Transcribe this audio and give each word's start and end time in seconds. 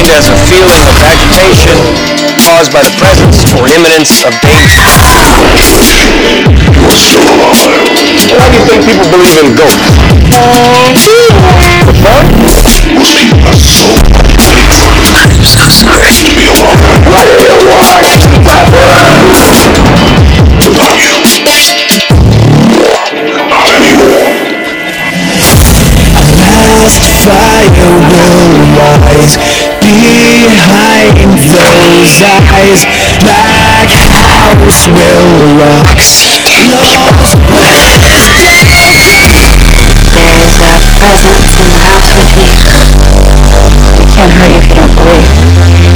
defined 0.00 0.16
as 0.16 0.28
a 0.28 0.36
feeling 0.48 0.80
of 0.88 0.96
agitation 1.04 1.76
caused 2.40 2.72
by 2.72 2.80
the 2.80 2.94
presence 2.96 3.52
or 3.54 3.68
imminence 3.68 4.24
of 4.24 4.32
danger. 4.40 4.80
Why 8.36 8.48
do 8.48 8.56
you 8.56 8.64
think 8.64 8.84
people 8.88 9.08
believe 9.10 9.36
in 9.44 9.54
ghosts? 9.56 9.80
Anymore. 14.50 14.90
last 26.40 27.00
fire 27.24 27.70
will 28.10 28.50
rise 28.76 29.49
behind 29.80 31.16
those 31.48 32.20
eyes. 32.20 32.84
Black 33.24 33.88
house 33.88 34.86
will 34.92 35.56
rock. 35.56 35.96
Lost 36.80 37.40
There's 40.12 40.56
a 40.60 40.74
presence 41.00 41.56
in 41.56 41.66
the 41.72 41.80
house 41.80 42.12
with 42.12 42.30
me. 42.36 42.52
I 43.96 44.06
can't 44.14 44.32
hurt 44.32 44.52
you 44.52 44.60
if 44.60 44.68
you 44.68 44.76
don't 44.76 44.94
believe. 44.94 45.26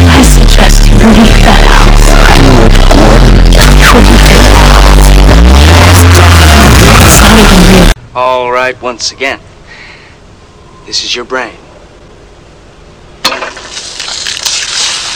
I 0.09 0.23
suggest 0.25 0.87
you 0.89 0.97
leave 0.97 1.39
that 1.45 1.65
house. 1.69 2.09
Couldn't 3.85 4.09
feel 4.17 4.35
it. 4.35 4.75
It's 5.93 7.21
not 7.21 7.37
even 7.39 7.61
real. 7.71 7.93
All 8.15 8.51
right, 8.51 8.81
once 8.81 9.13
again. 9.13 9.41
This 10.87 11.05
is 11.05 11.15
your 11.15 11.25
brain. 11.25 11.64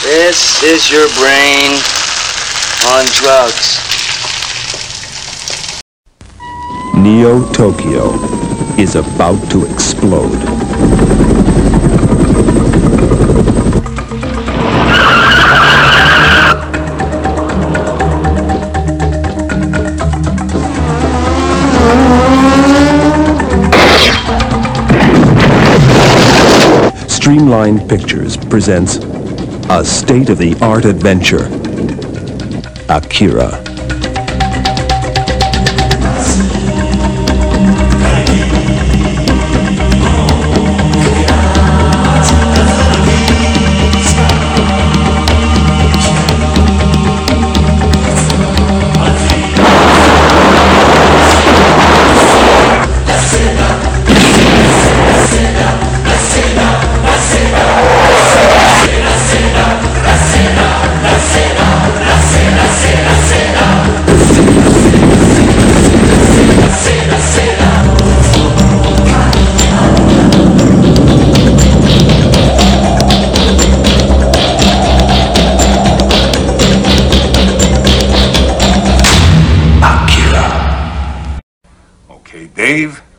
This 0.09 0.63
is 0.63 0.89
your 0.89 1.07
brain 1.19 1.69
on 2.87 3.05
drugs. 3.13 3.77
Neo 6.95 7.47
Tokyo 7.53 8.15
is 8.79 8.95
about 8.95 9.39
to 9.51 9.71
explode. 9.71 10.39
Streamlined 27.07 27.87
Pictures 27.87 28.35
presents 28.37 28.97
a 29.69 29.85
state-of-the-art 29.85 30.85
adventure, 30.85 31.45
Akira. 32.89 33.68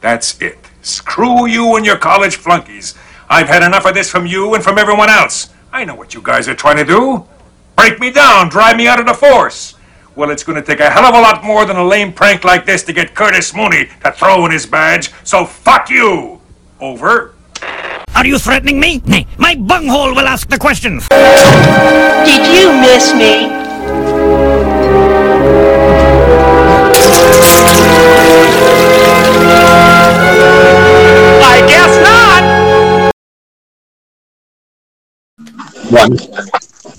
That's 0.00 0.40
it. 0.40 0.58
Screw 0.82 1.46
you 1.46 1.76
and 1.76 1.84
your 1.84 1.96
college 1.96 2.36
flunkies. 2.36 2.94
I've 3.28 3.48
had 3.48 3.62
enough 3.62 3.86
of 3.86 3.94
this 3.94 4.10
from 4.10 4.26
you 4.26 4.54
and 4.54 4.64
from 4.64 4.78
everyone 4.78 5.10
else. 5.10 5.50
I 5.72 5.84
know 5.84 5.94
what 5.94 6.14
you 6.14 6.22
guys 6.22 6.48
are 6.48 6.54
trying 6.54 6.78
to 6.78 6.84
do. 6.84 7.26
Break 7.76 8.00
me 8.00 8.10
down, 8.10 8.48
drive 8.48 8.76
me 8.76 8.88
out 8.88 8.98
of 8.98 9.06
the 9.06 9.14
force. 9.14 9.74
Well, 10.16 10.30
it's 10.30 10.42
going 10.42 10.56
to 10.56 10.66
take 10.66 10.80
a 10.80 10.90
hell 10.90 11.04
of 11.04 11.14
a 11.14 11.20
lot 11.20 11.44
more 11.44 11.64
than 11.64 11.76
a 11.76 11.84
lame 11.84 12.12
prank 12.12 12.44
like 12.44 12.66
this 12.66 12.82
to 12.84 12.92
get 12.92 13.14
Curtis 13.14 13.54
Mooney 13.54 13.88
to 14.04 14.12
throw 14.12 14.44
in 14.46 14.52
his 14.52 14.66
badge, 14.66 15.12
so 15.24 15.46
fuck 15.46 15.88
you! 15.88 16.40
Over. 16.80 17.34
Are 18.14 18.26
you 18.26 18.38
threatening 18.38 18.80
me? 18.80 19.00
Nay, 19.06 19.26
my 19.38 19.54
bunghole 19.54 20.14
will 20.14 20.26
ask 20.26 20.48
the 20.48 20.58
questions. 20.58 21.06
Did 21.08 22.46
you 22.52 22.72
miss 22.80 23.14
me? 23.14 23.60
One. 35.90 36.16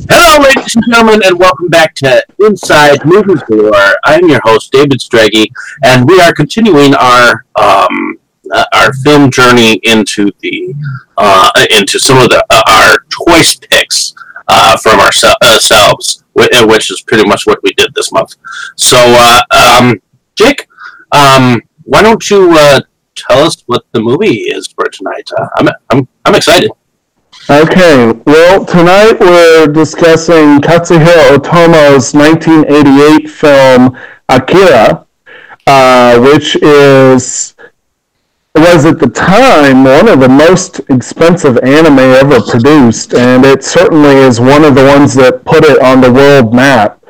Hello, 0.10 0.44
ladies 0.44 0.76
and 0.76 0.84
gentlemen, 0.90 1.22
and 1.24 1.40
welcome 1.40 1.70
back 1.70 1.96
to 1.96 2.26
Inside 2.40 3.06
Movie 3.06 3.42
Lore. 3.50 3.96
I'm 4.04 4.28
your 4.28 4.42
host, 4.44 4.72
David 4.74 5.00
Straggy, 5.00 5.50
and 5.84 6.08
we 6.10 6.20
are 6.20 6.34
continuing 6.34 6.94
our 6.96 7.46
um, 7.56 8.20
uh, 8.54 8.66
our 8.74 8.94
film 8.96 9.32
journey 9.32 9.80
into 9.84 10.30
the 10.42 10.76
uh, 11.18 11.50
into 11.78 12.00
some 12.00 12.18
of 12.18 12.30
the 12.30 12.44
uh, 12.50 12.62
our 12.68 13.06
choice 13.26 13.56
picks 13.56 14.14
uh, 14.50 14.76
from 14.78 15.00
ourselves, 15.00 16.24
wh- 16.38 16.68
which 16.68 16.92
is 16.92 17.02
pretty 17.02 17.28
much 17.28 17.46
what 17.46 17.64
we 17.64 17.72
did 17.78 17.94
this 17.96 18.12
month. 18.12 18.36
So, 18.76 18.98
uh, 19.00 19.42
um, 19.52 20.02
Jake, 20.36 20.68
um, 21.14 21.62
why 21.84 22.02
don't 22.02 22.30
you 22.30 22.52
uh, 22.58 22.82
tell 23.16 23.40
us 23.40 23.64
what 23.68 23.86
the 23.94 24.02
movie 24.02 24.42
is 24.42 24.68
for 24.68 24.86
tonight? 24.86 25.30
Uh, 25.38 25.48
I'm 25.56 25.70
I'm 25.90 26.08
I'm 26.26 26.36
excited. 26.36 26.72
Okay, 27.52 28.14
well, 28.26 28.64
tonight 28.64 29.20
we're 29.20 29.68
discussing 29.68 30.62
Katsuhiro 30.62 31.36
Otomo's 31.36 32.14
1988 32.14 33.30
film 33.30 33.98
Akira, 34.30 35.06
uh, 35.68 36.18
which 36.22 36.56
is 36.56 37.54
was 38.56 38.86
at 38.86 39.00
the 39.00 39.10
time 39.10 39.84
one 39.84 40.08
of 40.08 40.22
the 40.22 40.30
most 40.30 40.80
expensive 40.90 41.58
anime 41.58 42.00
ever 42.00 42.40
produced, 42.40 43.14
and 43.16 43.44
it 43.44 43.66
certainly 43.66 44.16
is 44.16 44.40
one 44.40 44.64
of 44.64 44.74
the 44.74 44.86
ones 44.86 45.14
that 45.16 45.44
put 45.44 45.66
it 45.66 45.82
on 45.82 46.00
the 46.00 46.10
world 46.10 46.54
map. 46.54 47.04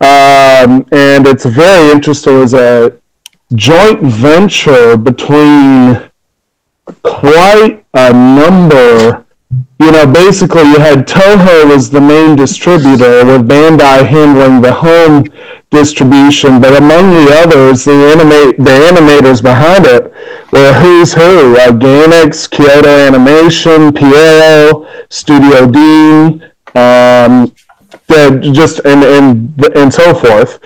Um, 0.00 0.84
and 0.90 1.28
it's 1.28 1.46
very 1.46 1.92
interesting. 1.92 2.38
It 2.38 2.40
was 2.40 2.54
a 2.54 2.98
joint 3.54 4.02
venture 4.02 4.96
between 4.96 6.10
quite 7.04 7.84
a 7.94 8.12
number 8.12 9.25
you 9.50 9.92
know, 9.92 10.06
basically 10.06 10.62
you 10.62 10.78
had 10.78 11.06
Toho 11.06 11.70
as 11.74 11.90
the 11.90 12.00
main 12.00 12.34
distributor 12.34 13.24
with 13.24 13.46
Bandai 13.48 14.06
handling 14.06 14.60
the 14.60 14.72
home 14.72 15.24
distribution, 15.70 16.60
but 16.60 16.76
among 16.76 17.10
the 17.10 17.32
others, 17.44 17.84
the 17.84 17.92
animate 17.92 18.56
the 18.56 18.70
animators 18.90 19.42
behind 19.42 19.86
it 19.86 20.12
were 20.52 20.72
who's 20.72 21.12
who: 21.14 21.56
uh, 21.56 21.70
Gainax, 21.70 22.50
Kyoto 22.50 22.88
Animation, 22.88 23.92
Pierrot, 23.92 24.86
Studio 25.10 25.70
Dean, 25.70 26.42
um, 26.74 27.52
just 28.52 28.80
and 28.84 29.04
and 29.04 29.76
and 29.76 29.92
so 29.92 30.14
forth. 30.14 30.58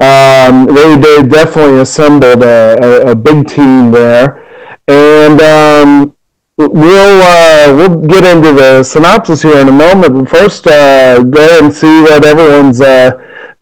Um, 0.00 0.66
they 0.66 0.96
they 0.96 1.26
definitely 1.26 1.80
assembled 1.80 2.42
a, 2.42 2.78
a, 2.80 3.10
a 3.12 3.14
big 3.16 3.48
team 3.48 3.90
there, 3.90 4.46
and 4.86 5.40
um, 5.40 6.14
we'll 6.58 7.22
uh, 7.22 7.74
we'll 7.74 8.00
get 8.06 8.24
into 8.24 8.52
the 8.52 8.82
synopsis 8.82 9.42
here 9.42 9.58
in 9.58 9.68
a 9.68 9.72
moment. 9.72 10.14
But 10.14 10.28
first, 10.28 10.66
uh, 10.66 11.22
go 11.22 11.44
ahead 11.44 11.64
and 11.64 11.72
see 11.72 12.02
what 12.02 12.24
everyone's 12.24 12.80
uh, 12.80 13.12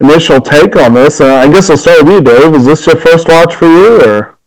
initial 0.01 0.41
take 0.41 0.75
on 0.75 0.93
this. 0.93 1.21
Uh, 1.21 1.35
I 1.35 1.47
guess 1.51 1.69
I'll 1.69 1.77
start 1.77 2.03
with 2.03 2.13
you, 2.13 2.21
Dave. 2.21 2.55
Is 2.55 2.65
this 2.65 2.85
your 2.87 2.97
first 2.97 3.27
watch 3.27 3.55
for 3.55 3.67
you, 3.67 4.01
or? 4.03 4.37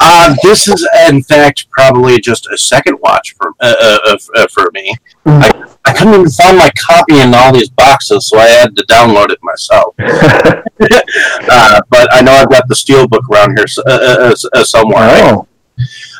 Uh, 0.00 0.34
this 0.44 0.68
is, 0.68 0.86
in 1.08 1.22
fact, 1.24 1.68
probably 1.70 2.20
just 2.20 2.46
a 2.52 2.56
second 2.56 2.96
watch 3.00 3.34
for 3.34 3.52
uh, 3.60 3.74
uh, 3.80 4.16
uh, 4.36 4.46
for 4.48 4.70
me. 4.72 4.94
I, 5.26 5.50
I 5.84 5.92
couldn't 5.92 6.14
even 6.14 6.30
find 6.30 6.56
my 6.56 6.70
copy 6.78 7.18
in 7.18 7.34
all 7.34 7.52
these 7.52 7.70
boxes, 7.70 8.28
so 8.28 8.38
I 8.38 8.46
had 8.46 8.76
to 8.76 8.84
download 8.84 9.30
it 9.30 9.38
myself. 9.42 9.94
uh, 9.98 11.80
but 11.88 12.08
I 12.12 12.20
know 12.20 12.32
I've 12.32 12.50
got 12.50 12.68
the 12.68 12.74
steelbook 12.74 13.28
around 13.28 13.58
here 13.58 13.66
uh, 13.86 14.30
uh, 14.30 14.34
uh, 14.52 14.64
somewhere. 14.64 15.08
Oh. 15.10 15.48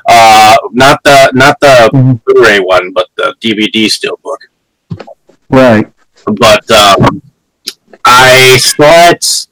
Uh, 0.08 0.56
not 0.72 1.00
the 1.04 1.30
not 1.34 1.58
the 1.60 2.20
Blu-ray 2.26 2.60
one, 2.60 2.92
but 2.92 3.08
the 3.16 3.34
DVD 3.40 3.86
steelbook. 3.86 4.38
Right. 5.50 5.92
But 6.26 6.70
um, 6.70 7.22
I 8.04 8.58
saw 8.58 9.10
it 9.10 9.46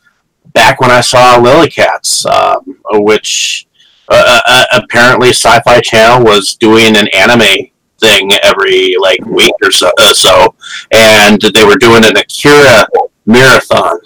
back 0.53 0.81
when 0.81 0.91
I 0.91 1.01
saw 1.01 1.39
Lily 1.39 1.69
Cats, 1.69 2.25
um, 2.27 2.79
which 2.93 3.67
uh, 4.09 4.41
uh, 4.47 4.65
apparently 4.73 5.29
Sci-Fi 5.31 5.81
Channel 5.81 6.25
was 6.25 6.55
doing 6.55 6.97
an 6.97 7.09
anime 7.09 7.69
thing 7.99 8.31
every 8.43 8.95
like 9.01 9.25
week 9.27 9.55
or 9.63 9.71
so, 9.71 9.91
uh, 9.99 10.13
so 10.13 10.55
and 10.93 11.41
they 11.41 11.65
were 11.65 11.77
doing 11.77 12.05
an 12.05 12.17
Akira 12.17 12.87
marathon. 13.25 13.99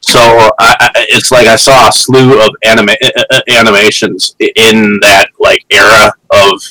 So 0.00 0.20
I, 0.20 0.50
I, 0.58 0.90
it's 1.10 1.30
like 1.30 1.46
I 1.46 1.56
saw 1.56 1.88
a 1.88 1.92
slew 1.92 2.40
of 2.40 2.50
anima- 2.64 2.96
uh, 3.02 3.24
uh, 3.30 3.40
animations 3.48 4.36
in 4.38 4.98
that 5.00 5.28
like 5.38 5.64
era 5.70 6.12
of 6.30 6.62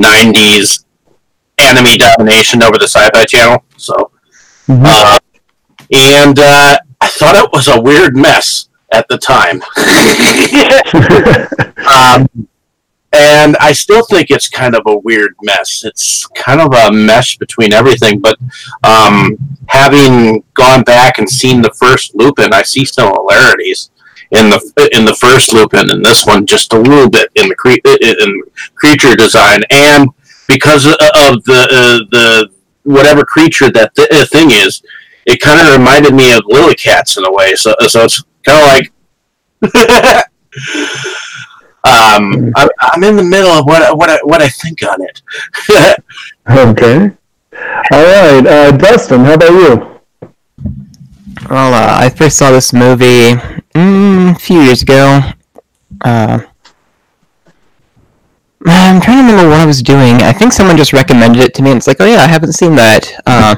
'90s 0.00 0.84
anime 1.58 1.98
domination 1.98 2.62
over 2.62 2.78
the 2.78 2.88
Sci-Fi 2.88 3.24
Channel. 3.24 3.64
So, 3.76 3.94
uh, 4.68 5.18
and 5.92 6.38
uh, 6.38 6.78
I 7.00 7.08
thought 7.08 7.36
it 7.36 7.50
was 7.52 7.68
a 7.68 7.80
weird 7.80 8.16
mess 8.16 8.68
at 8.92 9.06
the 9.08 9.18
time. 9.18 9.62
um, 11.88 12.48
and 13.12 13.56
I 13.58 13.72
still 13.72 14.04
think 14.04 14.30
it's 14.30 14.48
kind 14.48 14.74
of 14.74 14.82
a 14.86 14.98
weird 14.98 15.34
mess. 15.42 15.82
It's 15.84 16.26
kind 16.28 16.60
of 16.60 16.72
a 16.74 16.92
mesh 16.92 17.38
between 17.38 17.72
everything. 17.72 18.20
But 18.20 18.38
um, 18.84 19.36
having 19.66 20.44
gone 20.54 20.82
back 20.82 21.18
and 21.18 21.28
seen 21.28 21.62
the 21.62 21.72
first 21.78 22.14
Lupin, 22.14 22.52
I 22.52 22.62
see 22.62 22.84
similarities 22.84 23.90
in 24.32 24.50
the 24.50 24.90
in 24.92 25.06
the 25.06 25.14
first 25.14 25.54
Lupin 25.54 25.90
and 25.90 26.04
this 26.04 26.26
one 26.26 26.44
just 26.44 26.74
a 26.74 26.78
little 26.78 27.08
bit 27.08 27.30
in 27.36 27.48
the 27.48 27.54
cre- 27.54 27.78
in 27.86 28.42
creature 28.74 29.16
design 29.16 29.62
and 29.70 30.10
because 30.48 30.84
of 30.86 30.94
the 31.44 31.68
uh, 31.70 31.98
the 32.10 32.50
whatever 32.82 33.24
creature 33.24 33.70
that 33.70 33.94
th- 33.94 34.08
uh, 34.10 34.26
thing 34.26 34.50
is, 34.50 34.82
it 35.26 35.40
kind 35.40 35.60
of 35.60 35.78
reminded 35.78 36.14
me 36.14 36.32
of 36.32 36.42
Lily 36.46 36.74
Cats 36.74 37.16
in 37.16 37.24
a 37.24 37.32
way. 37.32 37.54
So 37.54 37.74
so 37.86 38.04
it's 38.04 38.22
kind 38.44 38.60
of 38.60 38.68
like. 38.68 38.92
um, 41.84 42.52
I'm, 42.56 42.68
I'm 42.80 43.04
in 43.04 43.16
the 43.16 43.22
middle 43.24 43.50
of 43.50 43.64
what 43.64 43.82
I- 43.82 43.92
what 43.92 44.10
I, 44.10 44.18
what 44.22 44.42
I 44.42 44.48
think 44.48 44.82
on 44.82 45.02
it. 45.02 45.22
Okay. 46.50 47.10
All 47.92 48.04
right, 48.04 48.46
uh, 48.46 48.70
Dustin, 48.72 49.20
how 49.24 49.34
about 49.34 49.50
you? 49.50 50.00
Well, 51.50 51.74
uh, 51.74 51.98
I 52.04 52.08
first 52.08 52.38
saw 52.38 52.50
this 52.50 52.72
movie 52.72 53.34
mm, 53.74 54.34
a 54.34 54.38
few 54.38 54.60
years 54.62 54.82
ago. 54.82 55.20
Uh, 56.00 56.40
I'm 58.66 59.00
trying 59.00 59.18
to 59.26 59.30
remember 59.32 59.50
what 59.50 59.60
I 59.60 59.66
was 59.66 59.82
doing. 59.82 60.16
I 60.22 60.32
think 60.32 60.52
someone 60.52 60.76
just 60.76 60.92
recommended 60.92 61.42
it 61.42 61.54
to 61.54 61.62
me, 61.62 61.70
and 61.70 61.76
it's 61.78 61.86
like, 61.86 62.00
oh 62.00 62.06
yeah, 62.06 62.20
I 62.20 62.26
haven't 62.26 62.52
seen 62.52 62.74
that. 62.76 63.12
Uh, 63.26 63.56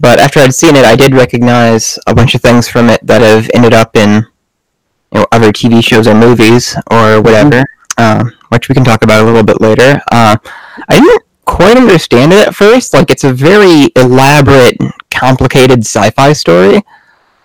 but 0.00 0.18
after 0.18 0.40
I'd 0.40 0.54
seen 0.54 0.76
it, 0.76 0.84
I 0.84 0.94
did 0.94 1.14
recognize 1.14 1.98
a 2.06 2.14
bunch 2.14 2.34
of 2.34 2.42
things 2.42 2.68
from 2.68 2.88
it 2.88 3.00
that 3.06 3.22
have 3.22 3.50
ended 3.54 3.74
up 3.74 3.96
in 3.96 4.26
you 5.16 5.22
know, 5.22 5.28
other 5.32 5.50
TV 5.50 5.82
shows 5.82 6.06
or 6.06 6.14
movies 6.14 6.76
or 6.90 7.22
whatever, 7.22 7.64
uh, 7.96 8.24
which 8.50 8.68
we 8.68 8.74
can 8.74 8.84
talk 8.84 9.02
about 9.02 9.22
a 9.22 9.24
little 9.24 9.42
bit 9.42 9.60
later. 9.60 10.00
Uh, 10.12 10.36
I 10.88 11.00
didn't 11.00 11.22
quite 11.46 11.76
understand 11.78 12.32
it 12.32 12.48
at 12.48 12.54
first. 12.54 12.92
Like, 12.92 13.10
it's 13.10 13.24
a 13.24 13.32
very 13.32 13.90
elaborate, 13.96 14.76
complicated 15.10 15.80
sci-fi 15.80 16.34
story, 16.34 16.82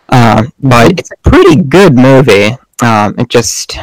uh, 0.10 0.44
but 0.60 1.00
it's 1.00 1.12
a 1.12 1.30
pretty 1.30 1.62
good 1.62 1.96
movie. 1.96 2.58
Um, 2.84 3.16
it 3.18 3.30
just 3.30 3.78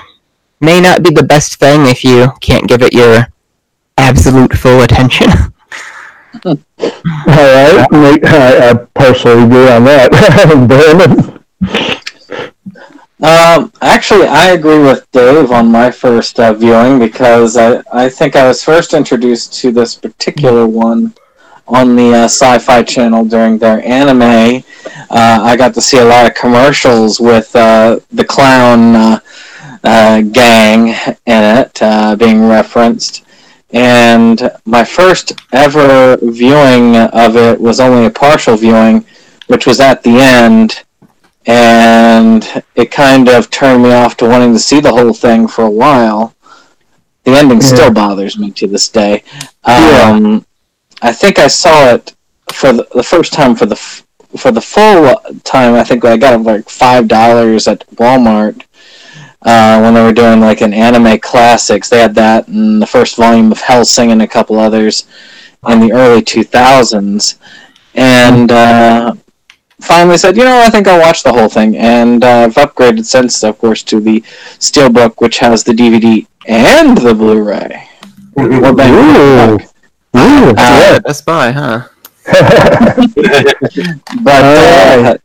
may 0.60 0.80
not 0.80 1.02
be 1.02 1.10
the 1.10 1.22
best 1.22 1.58
thing 1.58 1.86
if 1.86 2.04
you 2.04 2.32
can't 2.40 2.68
give 2.68 2.82
it 2.82 2.92
your 2.92 3.28
absolute 3.96 4.52
full 4.52 4.82
attention. 4.82 5.30
All 6.44 6.58
right, 6.76 7.88
I, 7.90 8.70
I 8.70 8.74
partially 8.94 9.44
agree 9.44 9.70
on 9.70 9.84
that. 9.84 11.38
Um, 13.20 13.72
actually, 13.82 14.28
I 14.28 14.50
agree 14.50 14.78
with 14.78 15.10
Dave 15.10 15.50
on 15.50 15.72
my 15.72 15.90
first 15.90 16.38
uh, 16.38 16.52
viewing 16.52 17.00
because 17.00 17.56
I, 17.56 17.82
I 17.92 18.08
think 18.08 18.36
I 18.36 18.46
was 18.46 18.62
first 18.62 18.94
introduced 18.94 19.54
to 19.54 19.72
this 19.72 19.96
particular 19.96 20.68
one 20.68 21.14
on 21.66 21.96
the 21.96 22.14
uh, 22.14 22.24
Sci-Fi 22.24 22.84
Channel 22.84 23.24
during 23.24 23.58
their 23.58 23.84
anime. 23.84 24.62
Uh, 25.10 25.40
I 25.42 25.56
got 25.56 25.74
to 25.74 25.80
see 25.80 25.98
a 25.98 26.04
lot 26.04 26.26
of 26.26 26.34
commercials 26.34 27.18
with 27.18 27.54
uh, 27.56 27.98
the 28.12 28.24
clown 28.24 28.94
uh, 28.94 29.20
uh, 29.82 30.20
gang 30.20 30.90
in 31.26 31.66
it 31.74 32.18
being 32.20 32.46
referenced. 32.46 33.24
And 33.72 34.48
my 34.64 34.84
first 34.84 35.32
ever 35.52 36.18
viewing 36.22 36.96
of 36.96 37.36
it 37.36 37.60
was 37.60 37.80
only 37.80 38.06
a 38.06 38.10
partial 38.10 38.56
viewing, 38.56 39.04
which 39.48 39.66
was 39.66 39.80
at 39.80 40.04
the 40.04 40.20
end 40.20 40.84
and 41.48 42.62
it 42.74 42.90
kind 42.90 43.26
of 43.26 43.48
turned 43.48 43.82
me 43.82 43.90
off 43.90 44.18
to 44.18 44.28
wanting 44.28 44.52
to 44.52 44.58
see 44.58 44.80
the 44.80 44.92
whole 44.92 45.14
thing 45.14 45.48
for 45.48 45.64
a 45.64 45.70
while. 45.70 46.34
The 47.24 47.32
ending 47.32 47.62
still 47.62 47.90
bothers 47.90 48.38
me 48.38 48.50
to 48.52 48.66
this 48.66 48.88
day. 48.90 49.24
Um, 49.64 50.44
I 51.00 51.10
think 51.12 51.38
I 51.38 51.48
saw 51.48 51.94
it 51.94 52.14
for 52.52 52.74
the, 52.74 52.86
the 52.94 53.02
first 53.02 53.32
time 53.32 53.54
for 53.56 53.64
the 53.64 53.76
f- 53.76 54.06
for 54.36 54.52
the 54.52 54.60
full 54.60 55.14
time. 55.42 55.72
I 55.74 55.84
think 55.84 56.04
I 56.04 56.18
got 56.18 56.34
it 56.38 56.42
like 56.42 56.68
five 56.68 57.08
dollars 57.08 57.66
at 57.66 57.86
Walmart 57.96 58.64
uh, 59.42 59.80
when 59.80 59.94
they 59.94 60.02
were 60.02 60.12
doing 60.12 60.40
like 60.40 60.60
an 60.60 60.74
anime 60.74 61.18
classics. 61.18 61.88
They 61.88 62.00
had 62.00 62.14
that 62.16 62.48
and 62.48 62.80
the 62.80 62.86
first 62.86 63.16
volume 63.16 63.52
of 63.52 63.60
Hellsing 63.62 64.12
and 64.12 64.20
a 64.20 64.28
couple 64.28 64.58
others 64.58 65.06
in 65.66 65.80
the 65.80 65.92
early 65.92 66.20
two 66.22 66.44
thousands, 66.44 67.38
and. 67.94 68.52
Uh, 68.52 69.14
finally 69.80 70.18
said, 70.18 70.36
you 70.36 70.44
know, 70.44 70.60
I 70.60 70.70
think 70.70 70.86
I'll 70.86 71.00
watch 71.00 71.22
the 71.22 71.32
whole 71.32 71.48
thing, 71.48 71.76
and 71.76 72.24
uh, 72.24 72.44
I've 72.44 72.54
upgraded 72.54 73.04
since, 73.04 73.42
of 73.44 73.58
course, 73.58 73.82
to 73.84 74.00
the 74.00 74.20
Steelbook, 74.58 75.14
which 75.18 75.38
has 75.38 75.64
the 75.64 75.72
DVD 75.72 76.26
and 76.46 76.96
the 76.98 77.14
Blu-ray. 77.14 77.88
What 78.34 78.76
bang 78.76 79.58
for. 79.58 79.64
Ooh, 80.16 80.54
yeah, 80.56 80.98
Best 81.00 81.24
Buy, 81.24 81.50
huh? 81.50 81.88
But 84.22 84.44
uh, 84.44 85.18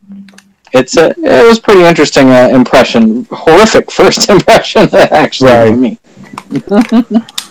it's 0.73 0.97
a 0.97 1.09
it 1.17 1.45
was 1.47 1.59
pretty 1.59 1.83
interesting 1.83 2.29
uh, 2.29 2.49
impression, 2.51 3.25
horrific 3.29 3.91
first 3.91 4.29
impression 4.35 4.89
actually 4.93 5.67
for 5.67 5.75
me. 5.75 5.99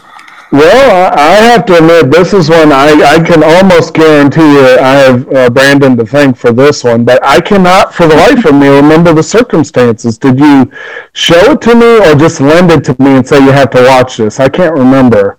Well, 0.52 1.10
I 1.14 1.36
have 1.36 1.64
to 1.64 1.78
admit, 1.78 2.10
this 2.10 2.34
is 2.34 2.50
one 2.50 2.72
I, 2.72 2.92
I 3.16 3.24
can 3.24 3.42
almost 3.42 3.94
guarantee 3.94 4.42
you 4.42 4.76
I 4.78 4.92
have 4.96 5.28
uh, 5.32 5.48
Brandon 5.48 5.96
to 5.96 6.04
thank 6.04 6.36
for 6.36 6.52
this 6.52 6.84
one, 6.84 7.06
but 7.06 7.24
I 7.24 7.40
cannot 7.40 7.94
for 7.94 8.06
the 8.06 8.14
life 8.14 8.44
of 8.44 8.56
me 8.56 8.68
remember 8.68 9.14
the 9.14 9.22
circumstances. 9.22 10.18
Did 10.18 10.38
you 10.38 10.70
show 11.14 11.52
it 11.52 11.62
to 11.62 11.74
me 11.74 12.06
or 12.06 12.14
just 12.14 12.42
lend 12.42 12.70
it 12.70 12.84
to 12.84 13.02
me 13.02 13.16
and 13.16 13.26
say 13.26 13.42
you 13.42 13.50
have 13.50 13.70
to 13.70 13.82
watch 13.82 14.18
this? 14.18 14.40
I 14.40 14.50
can't 14.50 14.74
remember. 14.74 15.38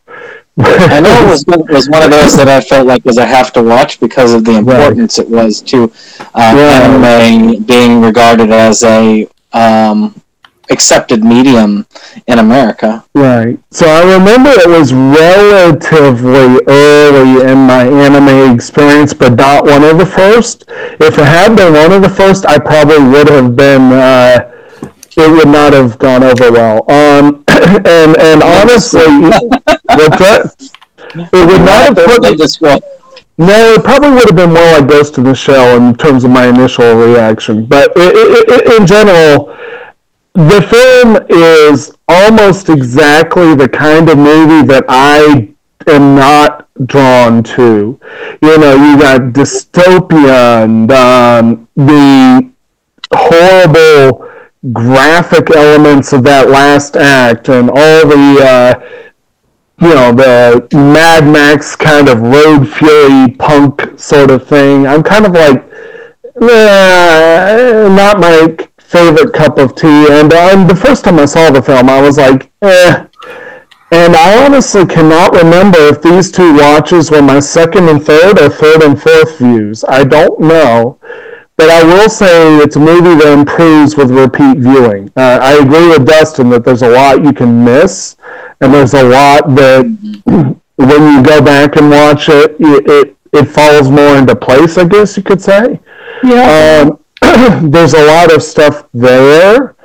I 0.58 1.00
know 1.00 1.28
it 1.28 1.30
was, 1.30 1.44
it 1.48 1.70
was 1.70 1.90
one 1.90 2.02
of 2.02 2.10
those 2.10 2.36
that 2.36 2.48
I 2.48 2.60
felt 2.60 2.88
like 2.88 3.06
was 3.06 3.18
a 3.20 3.26
have 3.26 3.54
to 3.54 3.62
watch 3.62 4.00
because 4.00 4.34
of 4.34 4.44
the 4.46 4.58
importance 4.58 5.20
it 5.20 5.30
was 5.30 5.62
to 5.62 5.92
uh, 6.34 6.58
anime 6.58 7.62
being 7.66 8.02
regarded 8.02 8.50
as 8.50 8.82
a 8.82 9.28
um, 9.52 10.20
accepted 10.70 11.24
medium 11.24 11.86
in 12.28 12.40
America. 12.40 13.04
Right. 13.14 13.60
So 13.72 13.86
I 13.88 14.14
remember 14.14 14.50
it 14.52 14.68
was 14.68 14.94
relatively 14.94 16.60
early 16.68 17.52
in 17.52 17.58
my 17.68 17.86
anime 17.86 18.54
experience, 18.56 19.14
but 19.14 19.36
not 19.36 19.66
one 19.66 19.84
of 19.84 19.98
the 19.98 20.06
first. 20.06 20.66
If 21.00 21.18
it 21.18 21.26
had 21.26 21.56
been 21.56 21.74
one 21.74 21.92
of 21.92 22.02
the 22.02 22.10
first, 22.10 22.46
I 22.46 22.60
probably 22.60 23.04
would 23.04 23.30
have 23.30 23.56
been. 23.56 23.92
Uh, 23.94 24.50
it 25.16 25.30
would 25.30 25.48
not 25.48 25.74
have 25.74 26.00
gone 26.00 26.24
over 26.24 26.52
well. 26.52 26.90
Um, 26.90 27.44
and 27.48 28.18
and 28.18 28.42
honestly, 28.42 29.02
that? 29.88 30.72
It 31.16 31.48
would 31.48 31.62
not 31.62 31.96
have 31.96 32.60
put. 32.60 32.84
No, 33.38 33.74
it 33.74 33.84
probably 33.84 34.12
would 34.12 34.26
have 34.26 34.36
been 34.36 34.54
more 34.54 34.80
like 34.80 34.88
Ghost 34.88 35.18
in 35.18 35.24
the 35.24 35.34
Shell 35.34 35.78
in 35.78 35.96
terms 35.96 36.24
of 36.24 36.30
my 36.30 36.48
initial 36.48 36.94
reaction. 36.94 37.66
But 37.66 37.92
i 37.98 38.06
i 38.06 38.44
i 38.48 38.78
in 38.78 38.86
general, 38.86 39.56
the 40.34 40.62
film 40.64 41.18
is 41.30 41.96
almost 42.08 42.70
exactly 42.70 43.54
the 43.54 43.70
kind 43.70 44.10
of 44.10 44.18
movie 44.18 44.66
that 44.68 44.86
I 44.90 45.54
am 45.88 46.16
not 46.16 46.68
drawn 46.88 47.44
to. 47.44 48.00
You 48.42 48.58
know, 48.58 48.76
you 48.76 48.98
got 48.98 49.22
dystopia 49.34 50.64
and 50.64 50.92
um, 50.92 51.68
the 51.76 52.50
horrible 53.14 54.28
graphic 54.72 55.52
elements 55.52 56.14
of 56.14 56.24
that 56.24 56.50
last 56.50 56.96
act 56.96 57.50
and 57.50 57.70
all 57.70 58.08
the 58.08 58.40
uh, 58.42 59.04
you 59.82 59.94
know 59.94 60.14
the 60.14 60.68
Mad 60.74 61.28
Max 61.28 61.76
kind 61.76 62.08
of 62.10 62.22
road 62.22 62.66
fury 62.66 63.36
punk 63.38 64.00
sort 64.00 64.32
of 64.32 64.48
thing. 64.48 64.88
I'm 64.88 65.04
kind 65.04 65.26
of 65.26 65.34
like, 65.34 65.64
eh, 66.42 67.88
not 67.90 68.20
my 68.20 68.56
favorite 68.94 69.34
cup 69.34 69.58
of 69.58 69.76
tea. 69.76 70.08
And 70.10 70.32
um, 70.34 70.68
the 70.68 70.76
first 70.76 71.04
time 71.04 71.18
I 71.20 71.26
saw 71.26 71.50
the 71.50 71.62
film, 71.62 71.90
I 71.90 72.00
was 72.00 72.18
like, 72.18 72.52
eh. 72.62 73.08
And 73.92 74.16
I 74.16 74.46
honestly 74.46 74.86
cannot 74.86 75.34
remember 75.36 75.78
if 75.80 76.02
these 76.02 76.32
two 76.32 76.56
watches 76.56 77.12
were 77.12 77.22
my 77.22 77.40
second 77.40 77.90
and 77.90 78.04
third 78.04 78.40
or 78.40 78.50
third 78.50 78.84
and 78.84 79.00
fourth 79.00 79.38
views. 79.38 79.84
I 79.88 80.04
don't 80.04 80.40
know. 80.40 81.00
But 81.58 81.70
I 81.70 81.84
will 81.84 82.10
say 82.10 82.58
it's 82.58 82.76
a 82.76 82.80
movie 82.80 83.16
that 83.24 83.38
improves 83.38 83.96
with 83.96 84.10
repeat 84.10 84.58
viewing. 84.58 85.12
Uh, 85.16 85.40
I 85.42 85.54
agree 85.54 85.88
with 85.90 86.08
Dustin 86.08 86.50
that 86.50 86.66
there's 86.66 86.82
a 86.82 86.90
lot 86.90 87.24
you 87.24 87.34
can 87.34 87.64
miss, 87.64 88.16
and 88.62 88.74
there's 88.74 88.96
a 88.96 89.04
lot 89.04 89.54
that 89.56 89.86
when 90.76 91.14
you 91.14 91.24
go 91.24 91.42
back 91.44 91.76
and 91.76 91.92
watch 91.92 92.30
it, 92.30 92.56
it, 92.60 92.90
it, 92.90 93.18
it 93.32 93.46
falls 93.46 93.92
more 93.92 94.18
into 94.18 94.36
place, 94.36 94.80
I 94.80 94.86
guess 94.86 95.16
you 95.16 95.22
could 95.22 95.42
say. 95.42 95.80
Yeah. 96.24 96.84
Um, 96.88 97.03
there's 97.64 97.94
a 97.94 98.06
lot 98.06 98.34
of 98.34 98.44
stuff 98.44 98.88
there. 98.94 99.76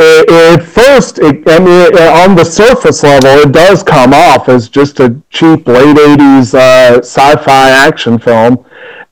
At 0.00 0.62
first, 0.62 1.18
it, 1.18 1.42
I 1.48 1.58
mean, 1.58 1.96
on 1.96 2.36
the 2.36 2.44
surface 2.44 3.02
level, 3.02 3.30
it 3.30 3.52
does 3.52 3.82
come 3.82 4.12
off 4.12 4.48
as 4.48 4.68
just 4.68 5.00
a 5.00 5.20
cheap 5.30 5.66
late 5.66 5.96
'80s 5.96 6.54
uh, 6.54 6.98
sci-fi 6.98 7.70
action 7.70 8.18
film, 8.18 8.64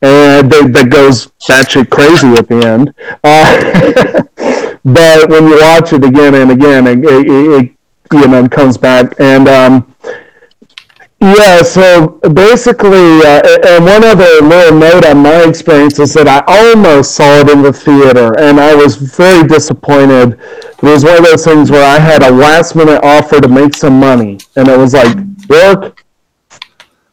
and 0.03 0.51
that, 0.51 0.73
that 0.73 0.91
goes 0.91 1.27
batshit 1.49 1.91
crazy 1.91 2.35
at 2.35 2.49
the 2.49 2.65
end. 2.65 2.95
Uh, 3.25 4.23
but 4.85 5.29
when 5.29 5.49
you 5.49 5.59
watch 5.61 5.93
it 5.93 6.05
again 6.05 6.35
and 6.35 6.51
again, 6.53 6.87
it, 6.87 7.05
it, 7.05 7.29
it 7.29 7.73
you 8.13 8.29
know 8.29 8.49
comes 8.49 8.77
back 8.77 9.13
and. 9.21 9.49
Um, 9.49 9.95
yeah, 11.21 11.63
so 11.63 12.09
basically, 12.35 13.21
uh, 13.25 13.41
and 13.67 13.85
one 13.85 14.05
other 14.05 14.43
little 14.43 14.79
note 14.79 15.07
on 15.07 15.19
my 15.19 15.45
experience 15.49 15.99
is 15.99 16.13
that 16.15 16.29
I 16.29 16.45
almost 16.47 17.15
saw 17.15 17.41
it 17.41 17.49
in 17.49 17.63
the 17.63 17.73
theater, 17.73 18.39
and 18.39 18.61
I 18.61 18.75
was 18.75 18.97
very 18.97 19.47
disappointed. 19.49 20.33
It 20.33 20.83
was 20.83 21.05
one 21.05 21.17
of 21.17 21.25
those 21.25 21.45
things 21.45 21.71
where 21.71 21.85
I 21.85 21.99
had 21.99 22.23
a 22.23 22.31
last 22.31 22.77
minute 22.77 23.01
offer 23.03 23.41
to 23.41 23.49
make 23.49 23.75
some 23.75 23.99
money, 23.99 24.39
and 24.57 24.69
it 24.69 24.79
was 24.79 24.93
like, 24.93 25.17
work, 25.49 26.05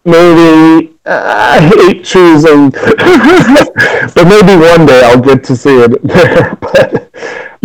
movie, 0.03 0.93
I 1.05 1.61
hate 1.73 2.03
choosing, 2.03 2.69
but 2.71 4.27
maybe 4.27 4.55
one 4.59 4.85
day 4.85 5.01
I'll 5.05 5.21
get 5.21 5.45
to 5.45 5.55
see 5.55 5.77
it 5.79 6.03
there. 6.07 6.57
but, 6.59 7.09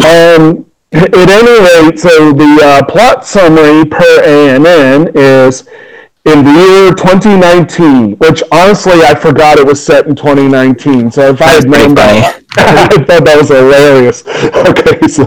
um, 0.06 0.66
at 0.92 1.14
any 1.14 1.86
rate, 1.86 1.98
so 1.98 2.32
the 2.32 2.60
uh, 2.62 2.84
plot 2.86 3.26
summary 3.26 3.84
per 3.84 4.22
ANN 4.24 5.10
is 5.14 5.68
in 6.24 6.44
the 6.44 6.50
year 6.50 6.94
2019, 6.94 8.16
which 8.16 8.42
honestly 8.52 9.00
I 9.02 9.14
forgot 9.14 9.58
it 9.58 9.66
was 9.66 9.84
set 9.84 10.06
in 10.06 10.14
2019. 10.14 11.10
So 11.10 11.30
if 11.30 11.40
I 11.40 11.50
had 11.50 11.68
known 11.68 11.94
that, 11.94 12.42
I 12.56 13.04
thought 13.04 13.24
that 13.24 13.38
was 13.38 13.48
hilarious. 13.48 14.24
Okay, 14.68 15.06
so 15.08 15.24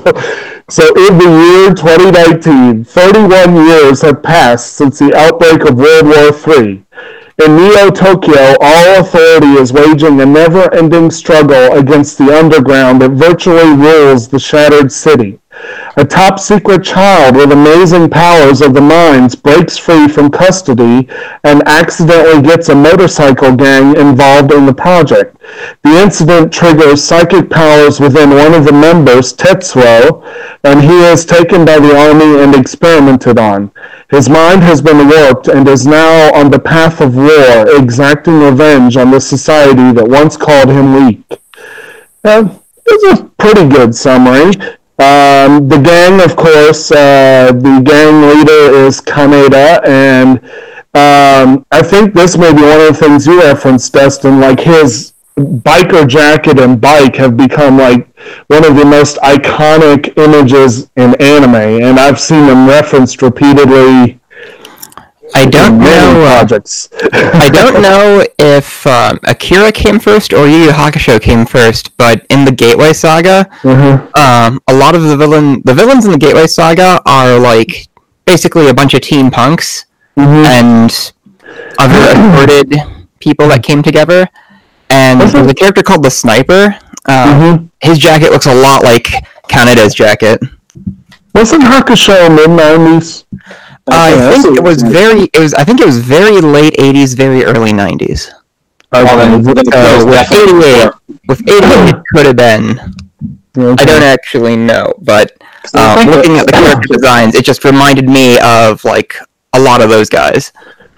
so 0.69 0.87
in 0.95 1.17
the 1.17 1.27
year 1.27 1.73
2019, 1.73 2.85
31 2.85 3.55
years 3.67 4.01
have 4.01 4.23
passed 4.23 4.73
since 4.73 4.99
the 4.99 5.13
outbreak 5.15 5.63
of 5.67 5.77
World 5.77 6.05
War 6.05 6.55
III. 6.57 6.83
In 7.43 7.55
Neo 7.57 7.89
Tokyo, 7.89 8.55
all 8.61 8.99
authority 8.99 9.53
is 9.53 9.73
waging 9.73 10.21
a 10.21 10.25
never 10.25 10.71
ending 10.73 11.09
struggle 11.09 11.73
against 11.73 12.17
the 12.17 12.37
underground 12.37 13.01
that 13.01 13.11
virtually 13.11 13.73
rules 13.73 14.27
the 14.27 14.39
shattered 14.39 14.91
city. 14.91 15.39
A 15.97 16.05
top 16.05 16.39
secret 16.39 16.85
child 16.85 17.35
with 17.35 17.51
amazing 17.51 18.09
powers 18.09 18.61
of 18.61 18.73
the 18.73 18.79
mines 18.79 19.35
breaks 19.35 19.77
free 19.77 20.07
from 20.07 20.31
custody 20.31 21.09
and 21.43 21.61
accidentally 21.65 22.41
gets 22.41 22.69
a 22.69 22.75
motorcycle 22.75 23.53
gang 23.57 23.97
involved 23.97 24.53
in 24.53 24.65
the 24.65 24.73
project. 24.73 25.35
The 25.83 26.01
incident 26.01 26.53
triggers 26.53 27.03
psychic 27.03 27.49
powers 27.49 27.99
within 27.99 28.29
one 28.29 28.53
of 28.53 28.63
the 28.63 28.71
members, 28.71 29.33
Tetsuo, 29.33 30.23
and 30.63 30.81
he 30.81 30.97
is 31.11 31.25
taken 31.25 31.65
by 31.65 31.77
the 31.79 31.97
army 31.97 32.41
and 32.41 32.55
experimented 32.55 33.37
on. 33.37 33.69
His 34.09 34.29
mind 34.29 34.63
has 34.63 34.81
been 34.81 35.09
warped 35.09 35.49
and 35.49 35.67
is 35.67 35.85
now 35.85 36.33
on 36.33 36.51
the 36.51 36.59
path 36.59 37.01
of 37.01 37.17
war, 37.17 37.77
exacting 37.77 38.39
revenge 38.39 38.95
on 38.95 39.11
the 39.11 39.19
society 39.19 39.91
that 39.91 40.07
once 40.07 40.37
called 40.37 40.69
him 40.69 41.05
weak. 41.05 41.23
Uh, 42.23 42.47
it's 42.85 43.19
a 43.19 43.25
pretty 43.37 43.67
good 43.67 43.93
summary. 43.93 44.53
Um, 45.01 45.67
the 45.67 45.79
gang, 45.79 46.21
of 46.21 46.35
course, 46.35 46.91
uh, 46.91 47.51
the 47.53 47.81
gang 47.83 48.21
leader 48.21 48.85
is 48.85 49.01
Kaneda, 49.01 49.83
and 49.83 50.37
um, 50.93 51.65
I 51.71 51.81
think 51.81 52.13
this 52.13 52.37
may 52.37 52.53
be 52.53 52.61
one 52.61 52.79
of 52.81 52.87
the 52.89 52.93
things 52.93 53.25
you 53.25 53.39
referenced, 53.39 53.91
Dustin. 53.93 54.39
Like 54.39 54.59
his 54.59 55.13
biker 55.37 56.07
jacket 56.07 56.59
and 56.59 56.79
bike 56.79 57.15
have 57.15 57.35
become 57.35 57.79
like 57.79 58.15
one 58.45 58.63
of 58.63 58.75
the 58.75 58.85
most 58.85 59.17
iconic 59.23 60.15
images 60.19 60.91
in 60.97 61.15
anime, 61.19 61.55
and 61.55 61.99
I've 61.99 62.19
seen 62.19 62.45
them 62.45 62.67
referenced 62.67 63.23
repeatedly. 63.23 64.20
I 65.33 65.45
don't 65.45 65.79
know. 65.79 66.23
uh, 66.25 66.39
projects. 66.39 66.89
I 67.03 67.49
don't 67.49 67.81
know 67.87 68.25
if 68.39 68.85
um, 68.87 69.19
Akira 69.23 69.71
came 69.71 69.99
first 69.99 70.33
or 70.33 70.47
Yu 70.47 70.57
Yu 70.65 70.69
Hakusho 70.71 71.21
came 71.21 71.45
first, 71.45 71.95
but 71.97 72.25
in 72.29 72.45
the 72.45 72.51
Gateway 72.51 72.93
Saga, 72.93 73.47
Mhm. 73.63 74.17
um, 74.17 74.59
a 74.67 74.73
lot 74.73 74.95
of 74.95 75.03
the 75.03 75.15
villain 75.17 75.61
the 75.65 75.73
villains 75.73 76.05
in 76.05 76.11
the 76.11 76.17
Gateway 76.17 76.47
Saga 76.47 77.01
are 77.05 77.39
like 77.39 77.87
basically 78.25 78.67
a 78.69 78.73
bunch 78.73 78.93
of 78.93 79.01
teen 79.01 79.31
punks 79.31 79.85
Mhm. 80.17 80.45
and 80.45 81.11
other 81.79 81.97
assorted 82.13 82.73
people 83.19 83.47
that 83.49 83.63
came 83.63 83.81
together. 83.81 84.27
And 84.89 85.21
there's 85.21 85.33
a 85.33 85.53
character 85.53 85.83
called 85.83 86.03
the 86.03 86.11
Sniper. 86.11 86.75
Um, 87.07 87.29
Mhm. 87.29 87.69
His 87.81 87.97
jacket 87.97 88.31
looks 88.31 88.45
a 88.47 88.53
lot 88.53 88.83
like 88.83 89.07
Kaneda's 89.47 89.93
jacket. 89.93 90.39
Wasn't 91.33 91.63
Hakusho 91.63 92.29
mid 92.35 92.49
nineties? 92.49 93.23
I 93.91 94.31
think 94.41 94.57
it 94.57 94.63
was 94.63 94.81
very. 94.81 95.29
It 95.33 95.39
was. 95.39 95.53
I 95.53 95.63
think 95.63 95.79
it 95.79 95.85
was 95.85 95.97
very 95.99 96.39
late 96.41 96.73
'80s, 96.73 97.15
very 97.15 97.43
early 97.43 97.71
'90s. 97.71 98.29
then- 99.15 99.43
then 99.43 99.57
it 99.57 100.05
with 100.05 100.13
definitely 100.13 100.69
88, 100.69 100.91
with 101.27 101.41
88, 101.41 101.89
it 101.89 102.01
could 102.13 102.25
have 102.25 102.35
been. 102.35 102.79
I 103.57 103.85
don't 103.85 104.03
actually 104.03 104.55
know, 104.55 104.93
but 105.01 105.31
uh, 105.73 105.95
think 105.95 106.15
looking 106.15 106.37
at 106.37 106.45
the 106.45 106.51
character 106.53 106.87
designs, 106.93 107.35
it 107.35 107.43
just 107.45 107.63
reminded 107.65 108.07
me 108.07 108.37
of 108.39 108.83
like 108.85 109.15
a 109.53 109.59
lot 109.59 109.81
of 109.81 109.89
those 109.89 110.09
guys. 110.09 110.51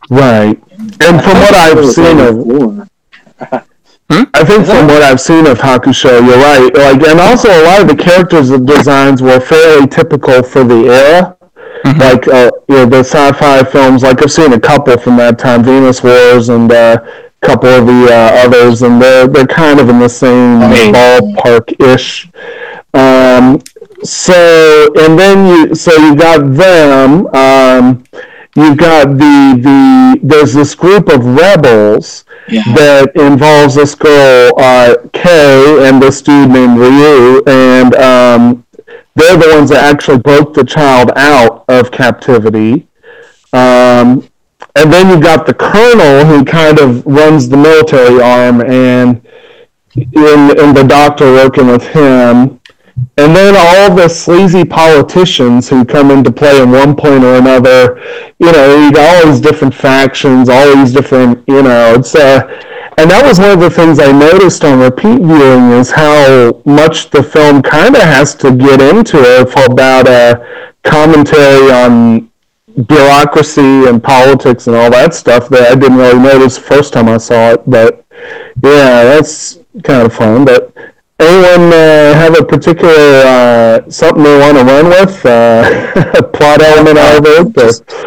Right. 0.09 0.59
And 1.01 1.21
from 1.23 1.37
what 1.39 1.53
I've 1.53 1.85
seen 1.85 2.19
of 2.19 2.89
I 4.09 4.43
think 4.43 4.65
from 4.65 4.87
what 4.87 5.01
I've 5.01 5.19
seen 5.21 5.47
of 5.47 5.57
Hakusho, 5.57 6.25
you're 6.25 6.37
right. 6.37 6.69
Like, 6.73 7.07
and 7.07 7.19
also 7.19 7.49
a 7.49 7.63
lot 7.63 7.81
of 7.81 7.87
the 7.87 7.95
characters 7.95 8.49
designs 8.51 9.21
were 9.21 9.39
fairly 9.39 9.87
typical 9.87 10.43
for 10.43 10.63
the 10.63 10.85
era. 10.89 11.37
Like, 11.83 12.27
uh, 12.27 12.49
you 12.69 12.75
know, 12.75 12.85
the 12.85 12.99
sci-fi 12.99 13.63
films. 13.63 14.03
Like, 14.03 14.21
I've 14.23 14.31
seen 14.31 14.53
a 14.53 14.59
couple 14.59 14.97
from 14.97 15.17
that 15.17 15.37
time, 15.37 15.63
Venus 15.63 16.01
Wars, 16.01 16.49
and 16.49 16.71
uh, 16.71 16.97
a 17.03 17.45
couple 17.45 17.69
of 17.69 17.85
the 17.85 18.07
uh, 18.09 18.45
others, 18.45 18.83
and 18.83 19.01
they're 19.01 19.27
they're 19.27 19.45
kind 19.45 19.79
of 19.79 19.89
in 19.89 19.99
the 19.99 20.07
same 20.07 20.61
ballpark-ish. 20.93 22.29
Um, 22.93 23.59
so, 24.03 24.93
and 24.97 25.17
then 25.19 25.47
you, 25.47 25.75
so 25.75 25.91
you 25.97 26.15
got 26.15 26.53
them. 26.53 27.27
Um, 27.35 28.03
you've 28.55 28.77
got 28.77 29.07
the 29.17 29.57
the 29.61 30.19
there's 30.23 30.53
this 30.53 30.75
group 30.75 31.09
of 31.09 31.25
rebels 31.25 32.23
that 32.75 33.11
involves 33.15 33.75
this 33.75 33.95
girl 33.95 34.53
uh, 34.57 34.95
Kay 35.11 35.87
and 35.87 36.01
this 36.01 36.21
dude 36.21 36.49
named 36.49 36.77
Ryu, 36.77 37.43
and 37.45 37.95
um, 37.95 38.65
they're 39.15 39.37
the 39.37 39.49
ones 39.55 39.69
that 39.69 39.83
actually 39.83 40.19
broke 40.19 40.53
the 40.53 40.63
child 40.63 41.11
out 41.15 41.65
of 41.67 41.91
captivity. 41.91 42.87
Um, 43.53 44.27
and 44.75 44.91
then 44.91 45.09
you've 45.09 45.21
got 45.21 45.45
the 45.45 45.53
colonel 45.53 46.25
who 46.25 46.43
kind 46.43 46.79
of 46.79 47.05
runs 47.05 47.47
the 47.47 47.57
military 47.57 48.21
arm, 48.21 48.61
and 48.61 49.21
in, 49.95 50.59
and 50.59 50.75
the 50.75 50.85
doctor 50.87 51.31
working 51.31 51.67
with 51.67 51.87
him. 51.87 52.59
And 53.17 53.35
then 53.35 53.55
all 53.55 53.95
the 53.95 54.07
sleazy 54.07 54.65
politicians 54.65 55.69
who 55.69 55.85
come 55.85 56.11
into 56.11 56.31
play 56.31 56.61
in 56.61 56.71
one 56.71 56.95
point 56.95 57.23
or 57.23 57.35
another, 57.35 58.01
you 58.39 58.51
know, 58.51 58.85
you 58.85 58.91
got 58.91 59.25
all 59.25 59.31
these 59.31 59.41
different 59.41 59.73
factions, 59.73 60.49
all 60.49 60.75
these 60.75 60.93
different, 60.93 61.43
you 61.47 61.61
know, 61.61 61.95
it's, 61.95 62.15
uh, 62.15 62.41
and 62.97 63.09
that 63.09 63.23
was 63.25 63.39
one 63.39 63.51
of 63.51 63.59
the 63.59 63.69
things 63.69 63.99
I 63.99 64.11
noticed 64.11 64.63
on 64.63 64.79
repeat 64.79 65.19
viewing 65.21 65.71
is 65.71 65.91
how 65.91 66.61
much 66.65 67.09
the 67.09 67.23
film 67.23 67.61
kind 67.61 67.95
of 67.95 68.01
has 68.01 68.35
to 68.35 68.55
get 68.55 68.81
into 68.81 69.17
it 69.19 69.49
for 69.49 69.65
about 69.71 70.07
a 70.07 70.69
commentary 70.83 71.71
on 71.71 72.29
bureaucracy 72.87 73.87
and 73.87 74.03
politics 74.03 74.67
and 74.67 74.75
all 74.75 74.89
that 74.91 75.13
stuff 75.13 75.49
that 75.49 75.71
I 75.71 75.75
didn't 75.75 75.97
really 75.97 76.19
notice 76.19 76.57
the 76.57 76.63
first 76.63 76.93
time 76.93 77.07
I 77.07 77.17
saw 77.17 77.51
it. 77.51 77.63
But 77.69 78.05
yeah, 78.63 79.03
that's 79.03 79.59
kind 79.83 80.05
of 80.05 80.13
fun. 80.13 80.45
But 80.45 80.73
anyone 81.23 81.73
uh, 81.73 82.13
have 82.13 82.39
a 82.39 82.43
particular 82.43 83.23
uh, 83.25 83.89
something 83.89 84.23
they 84.23 84.37
want 84.39 84.57
to 84.57 84.63
run 84.63 84.85
with? 84.87 85.25
Uh, 85.25 86.11
a 86.19 86.23
plot 86.23 86.61
element 86.61 86.97
out 86.97 87.19
of 87.19 87.25
it? 87.25 87.57
Or, 87.57 88.03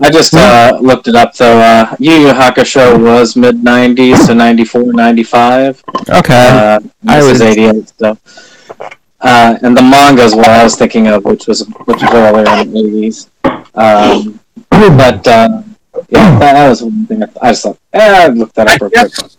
I 0.00 0.10
just 0.10 0.34
uh, 0.34 0.78
looked 0.80 1.08
it 1.08 1.14
up 1.14 1.34
though. 1.34 1.58
Uh, 1.60 1.94
Yu 1.98 2.12
Yu 2.12 2.28
Hakusho 2.28 3.02
was 3.02 3.36
mid 3.36 3.56
'90s 3.56 4.26
to 4.26 4.34
'94, 4.34 4.92
'95. 4.92 5.84
Okay. 6.10 6.34
Uh, 6.34 6.80
I 7.06 7.22
was- 7.22 7.40
'88. 7.40 7.92
So, 7.98 8.18
uh, 9.20 9.58
and 9.62 9.76
the 9.76 9.82
manga 9.82 10.22
is 10.22 10.34
what 10.34 10.48
I 10.48 10.64
was 10.64 10.76
thinking 10.76 11.06
of, 11.08 11.24
which 11.24 11.46
was 11.46 11.66
which 11.86 12.02
was 12.02 12.12
earlier 12.12 12.60
in 12.60 12.72
the 12.72 12.80
'80s. 12.80 13.28
Um, 13.74 14.40
but 14.70 15.26
uh, 15.26 15.62
yeah, 16.08 16.38
that, 16.38 16.40
that 16.40 16.68
was 16.68 16.82
one 16.82 17.06
thing. 17.06 17.22
I, 17.22 17.26
I 17.42 17.50
just 17.50 17.62
thought, 17.62 17.78
eh, 17.92 18.24
I 18.24 18.28
looked 18.28 18.54
that 18.56 18.68
up 18.68 18.80
real 18.80 18.90
quick. 18.90 19.30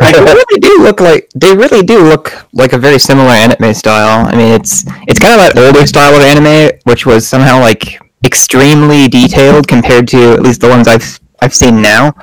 They 0.00 0.20
really 0.20 0.60
do 0.60 0.82
look 0.82 1.00
like 1.00 1.28
they 1.34 1.56
really 1.56 1.82
do 1.82 2.02
look 2.02 2.46
like 2.52 2.72
a 2.72 2.78
very 2.78 2.98
similar 2.98 3.30
anime 3.30 3.74
style. 3.74 4.26
I 4.26 4.36
mean, 4.36 4.52
it's 4.52 4.84
it's 5.06 5.18
kind 5.18 5.34
of 5.34 5.40
that 5.40 5.58
older 5.58 5.86
style 5.86 6.14
of 6.14 6.22
anime, 6.22 6.78
which 6.84 7.06
was 7.06 7.26
somehow 7.26 7.60
like 7.60 8.00
extremely 8.24 9.08
detailed 9.08 9.68
compared 9.68 10.08
to 10.08 10.32
at 10.32 10.42
least 10.42 10.60
the 10.60 10.68
ones 10.68 10.88
I've 10.88 11.20
I've 11.40 11.54
seen 11.54 11.82
now. 11.82 12.14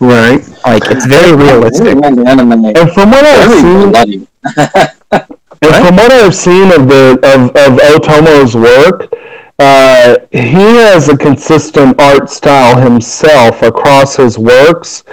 Right. 0.00 0.46
Like 0.64 0.82
it's 0.86 1.06
very 1.06 1.34
realistic. 1.34 1.96
And 1.96 2.92
from 2.92 3.10
what 3.10 3.24
I've 3.24 3.50
seen, 3.60 3.94
and 5.62 5.86
from 5.86 5.96
what 5.96 6.12
I've 6.12 6.34
seen 6.34 6.72
of 6.72 6.88
the 6.88 7.18
of, 7.22 7.50
of 7.56 7.78
Otomo's 7.80 8.54
work, 8.54 9.12
uh, 9.58 10.16
he 10.30 10.76
has 10.82 11.08
a 11.08 11.16
consistent 11.16 12.00
art 12.00 12.28
style 12.28 12.80
himself 12.80 13.62
across 13.62 14.16
his 14.16 14.38
works. 14.38 15.04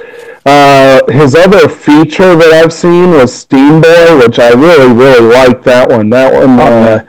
Uh, 0.46 1.00
his 1.12 1.36
other 1.36 1.70
feature 1.70 2.36
that 2.36 2.52
I've 2.54 2.74
seen 2.74 3.12
was 3.12 3.32
Steamboy, 3.32 4.26
which 4.26 4.40
I 4.40 4.50
really 4.50 4.92
really 4.92 5.22
liked 5.34 5.64
that 5.66 5.88
one. 5.90 6.10
That 6.10 6.34
one. 6.34 6.60
Uh, 6.60 7.06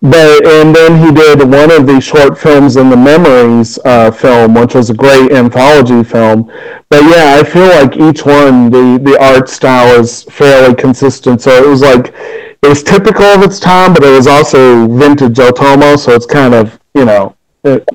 but 0.00 0.46
and 0.46 0.74
then 0.74 1.04
he 1.04 1.12
did 1.12 1.40
one 1.40 1.72
of 1.72 1.88
the 1.88 2.00
short 2.00 2.38
films 2.38 2.76
in 2.76 2.88
the 2.88 2.96
Memories 2.96 3.80
uh, 3.84 4.12
film, 4.12 4.54
which 4.54 4.74
was 4.74 4.90
a 4.90 4.94
great 4.94 5.32
anthology 5.32 6.04
film. 6.04 6.44
But 6.88 7.02
yeah, 7.02 7.36
I 7.40 7.42
feel 7.42 7.66
like 7.66 7.96
each 7.96 8.24
one 8.24 8.70
the 8.70 9.00
the 9.02 9.18
art 9.20 9.48
style 9.48 9.98
is 9.98 10.22
fairly 10.24 10.74
consistent. 10.76 11.42
So 11.42 11.50
it 11.50 11.68
was 11.68 11.82
like 11.82 12.14
it 12.62 12.68
was 12.68 12.84
typical 12.84 13.24
of 13.24 13.42
its 13.42 13.58
time, 13.58 13.92
but 13.92 14.04
it 14.04 14.10
was 14.10 14.28
also 14.28 14.86
vintage 14.86 15.38
Otomo. 15.38 15.98
So 15.98 16.12
it's 16.12 16.26
kind 16.26 16.54
of 16.54 16.78
you 16.94 17.04
know, 17.04 17.34
it, 17.64 17.88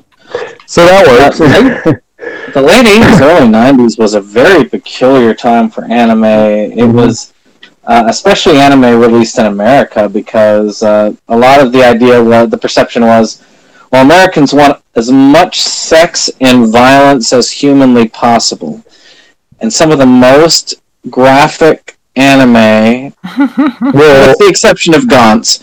so 0.66 0.84
that 0.84 1.06
works. 1.06 2.00
the 2.54 2.62
late 2.62 2.86
80s, 2.86 3.20
early 3.20 3.48
90s 3.48 3.98
was 3.98 4.14
a 4.14 4.20
very 4.20 4.64
peculiar 4.64 5.34
time 5.34 5.68
for 5.68 5.84
anime. 5.86 6.24
It 6.24 6.86
was 6.86 7.34
uh, 7.86 8.04
especially 8.06 8.58
anime 8.58 9.00
released 9.00 9.38
in 9.38 9.46
America, 9.46 10.08
because 10.08 10.82
uh, 10.82 11.12
a 11.28 11.36
lot 11.36 11.60
of 11.60 11.72
the 11.72 11.84
idea, 11.84 12.22
was, 12.22 12.48
the 12.48 12.56
perception 12.56 13.02
was, 13.02 13.44
well, 13.92 14.04
Americans 14.04 14.54
want 14.54 14.82
as 14.94 15.10
much 15.10 15.60
sex 15.60 16.30
and 16.40 16.72
violence 16.72 17.32
as 17.32 17.50
humanly 17.50 18.08
possible. 18.08 18.82
And 19.60 19.72
some 19.72 19.90
of 19.90 19.98
the 19.98 20.06
most 20.06 20.74
graphic 21.10 21.98
anime, 22.16 23.06
with 23.92 24.38
the 24.38 24.46
exception 24.48 24.94
of 24.94 25.02
Gantz, 25.02 25.60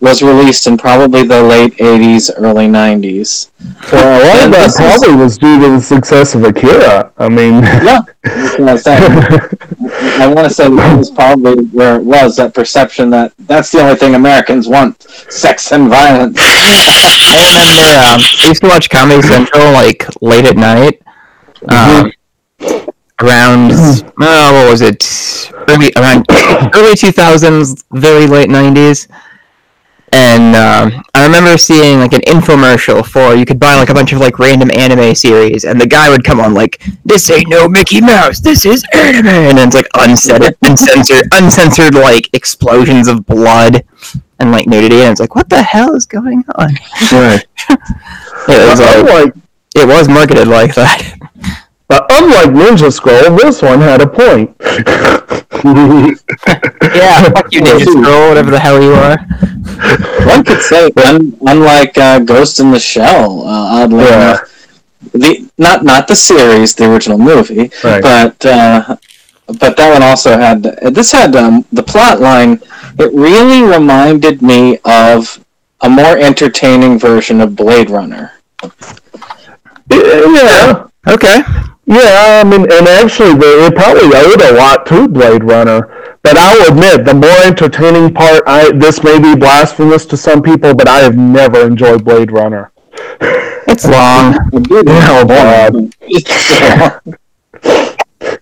was 0.00 0.22
released 0.22 0.66
in 0.66 0.76
probably 0.76 1.26
the 1.26 1.42
late 1.42 1.74
80s, 1.78 2.30
early 2.36 2.66
90s. 2.66 3.50
Well, 3.92 4.20
a 4.20 4.24
lot 4.26 4.44
of 4.46 4.50
that 4.52 4.64
this 4.66 4.74
is- 4.74 4.80
probably 4.80 5.16
was 5.22 5.38
due 5.38 5.60
to 5.60 5.68
the 5.70 5.80
success 5.80 6.34
of 6.34 6.44
Akira. 6.44 7.12
I 7.18 7.28
mean, 7.28 7.62
yeah, 7.62 8.00
I 8.24 8.72
was 8.72 8.82
saying. 8.82 9.02
I 10.20 10.26
want 10.26 10.48
to 10.48 10.54
say 10.54 10.68
that 10.68 10.98
was 10.98 11.10
probably 11.10 11.64
where 11.66 11.96
it 11.96 12.04
was 12.04 12.36
that 12.36 12.54
perception 12.54 13.10
that 13.10 13.32
that's 13.40 13.70
the 13.70 13.80
only 13.80 13.96
thing 13.96 14.14
Americans 14.14 14.68
want: 14.68 15.02
sex 15.30 15.72
and 15.72 15.88
violence. 15.88 16.36
I 16.40 17.50
remember 17.50 17.98
um, 17.98 18.20
I 18.42 18.48
used 18.48 18.62
to 18.62 18.68
watch 18.68 18.90
Comedy 18.90 19.22
Central 19.22 19.72
like 19.72 20.06
late 20.22 20.46
at 20.46 20.56
night. 20.56 21.00
Um, 21.68 22.12
around 23.22 23.70
oh, 23.72 24.52
what 24.52 24.70
was 24.70 24.80
it? 24.82 25.04
Early 25.68 25.92
around 25.96 26.26
early 26.74 26.94
two 26.96 27.12
thousands, 27.12 27.84
very 27.92 28.26
late 28.26 28.48
nineties. 28.48 29.08
And 30.16 30.54
um, 30.54 31.04
I 31.12 31.26
remember 31.26 31.58
seeing 31.58 31.98
like 31.98 32.12
an 32.12 32.20
infomercial 32.20 33.04
for 33.04 33.34
you 33.34 33.44
could 33.44 33.58
buy 33.58 33.74
like 33.74 33.88
a 33.88 33.94
bunch 33.94 34.12
of 34.12 34.20
like 34.20 34.38
random 34.38 34.70
anime 34.70 35.12
series, 35.16 35.64
and 35.64 35.80
the 35.80 35.88
guy 35.88 36.08
would 36.08 36.22
come 36.22 36.38
on 36.38 36.54
like, 36.54 36.80
"This 37.04 37.28
ain't 37.30 37.48
no 37.48 37.68
Mickey 37.68 38.00
Mouse, 38.00 38.38
this 38.38 38.64
is 38.64 38.84
anime," 38.92 39.26
and 39.26 39.58
it's 39.58 39.74
like 39.74 39.88
uncensored, 39.94 40.56
uncensored, 40.62 41.26
uncensored 41.34 41.94
like 41.96 42.30
explosions 42.32 43.08
of 43.08 43.26
blood 43.26 43.84
and 44.38 44.52
like 44.52 44.68
nudity, 44.68 45.00
and 45.02 45.10
it's 45.10 45.20
like, 45.20 45.34
what 45.34 45.48
the 45.48 45.62
hell 45.62 45.94
is 45.96 46.06
going 46.06 46.44
on? 46.56 46.74
Right. 47.10 47.44
it 48.48 48.68
was 48.68 48.80
But 48.80 49.04
like, 49.04 49.34
it 49.74 49.88
was 49.88 50.08
marketed 50.08 50.46
like 50.46 50.74
that. 50.74 51.18
but 51.88 52.06
unlike 52.10 52.50
Ninja 52.50 52.92
Scroll, 52.92 53.36
this 53.36 53.62
one 53.62 53.80
had 53.80 54.00
a 54.00 54.06
point. 54.06 54.54
yeah, 56.94 57.22
fuck 57.30 57.52
you, 57.52 57.60
Ninja 57.62 57.84
Scroll, 57.90 58.28
whatever 58.28 58.50
the 58.50 58.58
hell 58.58 58.82
you 58.82 58.92
are. 58.94 59.16
One 60.26 60.44
could 60.44 60.60
say, 60.62 60.90
un- 61.04 61.36
unlike 61.46 61.96
uh, 61.98 62.18
Ghost 62.20 62.60
in 62.60 62.70
the 62.70 62.78
Shell, 62.80 63.42
uh, 63.42 63.82
oddly 63.82 64.04
Yeah. 64.04 64.30
enough, 64.30 64.50
the 65.12 65.50
not 65.58 65.84
not 65.84 66.08
the 66.08 66.16
series, 66.16 66.74
the 66.74 66.90
original 66.90 67.18
movie, 67.18 67.70
Right. 67.84 68.02
but 68.02 68.44
uh, 68.46 68.96
but 69.46 69.76
that 69.76 69.92
one 69.92 70.02
also 70.02 70.36
had 70.38 70.62
this 70.62 71.12
had 71.12 71.36
um, 71.36 71.64
the 71.72 71.82
plot 71.82 72.20
line. 72.20 72.60
It 72.98 73.12
really 73.12 73.62
reminded 73.62 74.40
me 74.40 74.78
of 74.84 75.44
a 75.82 75.88
more 75.90 76.16
entertaining 76.16 76.98
version 76.98 77.40
of 77.42 77.54
Blade 77.54 77.90
Runner. 77.90 78.32
yeah. 79.90 80.86
Okay. 81.06 81.42
Yeah, 81.86 82.42
I 82.42 82.48
mean, 82.48 82.62
and 82.62 82.88
actually, 82.88 83.34
they, 83.34 83.66
it 83.66 83.74
probably 83.74 84.08
owed 84.14 84.40
a 84.40 84.54
lot 84.56 84.86
to 84.86 85.06
Blade 85.06 85.44
Runner. 85.44 86.16
But 86.22 86.38
I'll 86.38 86.72
admit, 86.72 87.04
the 87.04 87.12
more 87.14 87.44
entertaining 87.44 88.14
part, 88.14 88.42
I 88.46 88.72
this 88.72 89.02
may 89.04 89.18
be 89.20 89.34
blasphemous 89.38 90.06
to 90.06 90.16
some 90.16 90.42
people, 90.42 90.74
but 90.74 90.88
I 90.88 91.00
have 91.00 91.16
never 91.16 91.66
enjoyed 91.66 92.04
Blade 92.04 92.30
Runner. 92.30 92.72
It's 93.66 93.86
long. 93.86 94.34
Oh 94.52 95.26
God. 95.26 95.92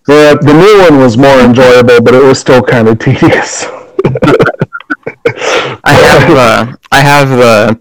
The, 0.07 0.39
the 0.41 0.53
new 0.53 0.83
one 0.91 0.99
was 0.99 1.17
more 1.17 1.41
enjoyable, 1.41 2.01
but 2.03 2.15
it 2.15 2.23
was 2.23 2.39
still 2.39 2.63
kind 2.63 2.89
of 2.89 2.99
tedious. 2.99 3.65
I 5.85 5.93
have 5.93 6.31
uh, 6.31 6.77
I 6.91 7.01
have 7.01 7.29
the 7.29 7.79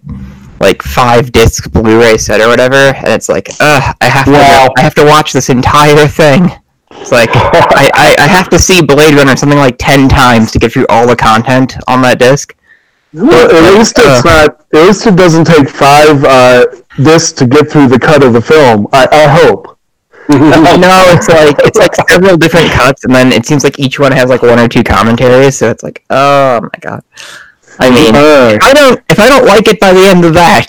like 0.62 0.82
five 0.82 1.32
disc 1.32 1.72
Blu-ray 1.72 2.18
set 2.18 2.40
or 2.42 2.48
whatever, 2.48 2.76
and 2.76 3.08
it's 3.08 3.30
like, 3.30 3.50
ugh, 3.60 3.96
I 4.00 4.06
have 4.06 4.26
to 4.26 4.32
Wow. 4.32 4.70
I 4.78 4.82
have 4.82 4.96
to 4.96 5.06
watch 5.06 5.34
this 5.34 5.50
entire 5.50 6.08
thing. 6.08 6.50
It's 6.92 7.12
like 7.12 7.30
I, 7.34 7.90
I, 7.94 8.16
I 8.20 8.28
have 8.28 8.50
to 8.50 8.60
see 8.60 8.82
Blade 8.82 9.16
Runner 9.16 9.36
something 9.36 9.58
like 9.58 9.76
ten 9.80 10.08
times 10.08 10.52
to 10.52 10.60
get 10.60 10.72
through 10.74 10.86
all 10.90 11.08
the 11.08 11.16
content 11.16 11.76
on 11.88 12.02
that 12.04 12.20
disc. 12.20 12.56
Well, 13.14 13.50
at 13.50 13.78
least 13.78 13.96
it's 13.98 14.24
not. 14.24 14.66
At 14.74 14.86
least 14.88 15.08
it 15.08 15.16
doesn't 15.16 15.46
take 15.46 15.70
five 15.70 16.24
uh, 16.24 16.66
discs 16.98 17.34
to 17.34 17.48
get 17.48 17.70
through 17.70 17.88
the 17.88 18.00
cut 18.00 18.24
of 18.24 18.34
the 18.34 18.42
film. 18.42 18.88
I, 18.94 19.08
I 19.12 19.28
hope. 19.28 19.78
no, 20.30 21.04
it's 21.12 21.28
like 21.28 21.56
it's 21.60 21.78
like 21.78 21.94
several 22.10 22.38
different 22.38 22.72
cuts, 22.72 23.04
and 23.04 23.14
then 23.14 23.34
it 23.34 23.46
seems 23.46 23.64
like 23.64 23.80
each 23.80 24.00
one 24.00 24.12
has 24.12 24.30
like 24.30 24.42
one 24.44 24.60
or 24.60 24.68
two 24.68 24.84
commentaries. 24.84 25.58
So 25.58 25.70
it's 25.70 25.84
like, 25.84 26.06
oh 26.10 26.62
my 26.62 26.80
god. 26.80 27.04
I 27.80 27.90
mean, 27.90 28.16
Uh, 28.16 28.58
I 28.62 28.74
don't. 28.74 29.00
If 29.10 29.20
I 29.20 29.28
don't 29.28 29.46
like 29.46 29.68
it 29.68 29.80
by 29.80 29.94
the 29.94 30.06
end 30.06 30.26
of 30.26 30.34
that, 30.34 30.66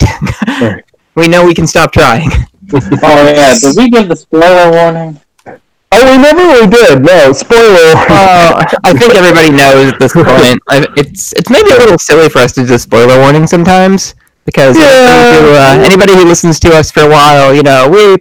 we 1.15 1.27
know 1.27 1.45
we 1.45 1.53
can 1.53 1.67
stop 1.67 1.91
trying. 1.91 2.29
Oh 2.73 3.27
yeah, 3.29 3.53
did 3.59 3.75
we 3.77 3.89
give 3.89 4.07
the 4.09 4.15
spoiler 4.15 4.71
warning? 4.71 5.19
oh, 5.45 6.03
we 6.09 6.17
never 6.17 6.41
really 6.41 6.65
did. 6.67 7.03
No 7.03 7.31
spoiler. 7.33 7.93
Uh, 8.09 8.65
I 8.83 8.93
think 8.97 9.13
everybody 9.13 9.51
knows 9.51 9.93
at 9.93 9.99
this 9.99 10.13
point. 10.13 10.57
I, 10.69 10.87
it's 10.97 11.33
it's 11.33 11.51
maybe 11.51 11.69
a 11.69 11.77
little 11.77 11.99
silly 11.99 12.29
for 12.29 12.39
us 12.39 12.53
to 12.53 12.65
do 12.65 12.77
spoiler 12.79 13.19
warning 13.19 13.45
sometimes 13.45 14.15
because 14.45 14.75
Yeah. 14.75 15.77
uh, 15.77 15.85
anybody 15.85 16.13
who 16.15 16.25
listens 16.25 16.59
to 16.61 16.73
us 16.73 16.89
for 16.89 17.01
a 17.01 17.09
while, 17.09 17.53
you 17.53 17.61
know, 17.61 17.87
we 17.89 18.17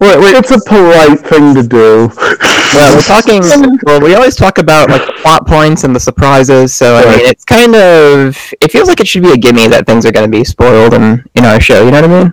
we're, 0.00 0.18
we're, 0.18 0.34
it's 0.36 0.50
a 0.50 0.58
polite 0.66 1.20
thing 1.20 1.54
to 1.54 1.62
do. 1.62 2.10
Well, 2.72 2.96
we're 2.96 3.02
talking. 3.02 3.42
Well, 3.82 4.00
we 4.00 4.14
always 4.14 4.36
talk 4.36 4.58
about 4.58 4.88
like 4.88 5.06
the 5.06 5.12
plot 5.20 5.46
points 5.46 5.84
and 5.84 5.94
the 5.94 6.00
surprises. 6.00 6.74
So 6.74 6.96
I 6.96 7.04
mean, 7.04 7.26
it's 7.26 7.44
kind 7.44 7.74
of 7.74 8.36
it 8.60 8.70
feels 8.70 8.88
like 8.88 9.00
it 9.00 9.08
should 9.08 9.22
be 9.22 9.32
a 9.32 9.36
gimme 9.36 9.66
that 9.68 9.86
things 9.86 10.06
are 10.06 10.12
going 10.12 10.30
to 10.30 10.38
be 10.38 10.44
spoiled 10.44 10.94
in 10.94 11.24
in 11.34 11.44
our 11.44 11.60
show. 11.60 11.84
You 11.84 11.90
know 11.90 12.00
what 12.02 12.10
I 12.10 12.24
mean? 12.24 12.32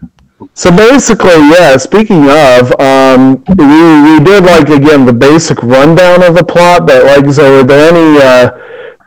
So 0.53 0.75
basically, 0.75 1.37
yeah. 1.49 1.77
Speaking 1.77 2.29
of, 2.29 2.71
um, 2.79 3.43
we 3.57 4.17
we 4.17 4.23
did 4.23 4.43
like 4.43 4.69
again 4.69 5.05
the 5.05 5.13
basic 5.13 5.61
rundown 5.63 6.23
of 6.23 6.35
the 6.35 6.43
plot, 6.43 6.87
but 6.87 7.05
like, 7.05 7.31
so 7.33 7.57
were 7.57 7.63
there 7.63 7.91
any 7.91 8.19
uh, 8.21 8.51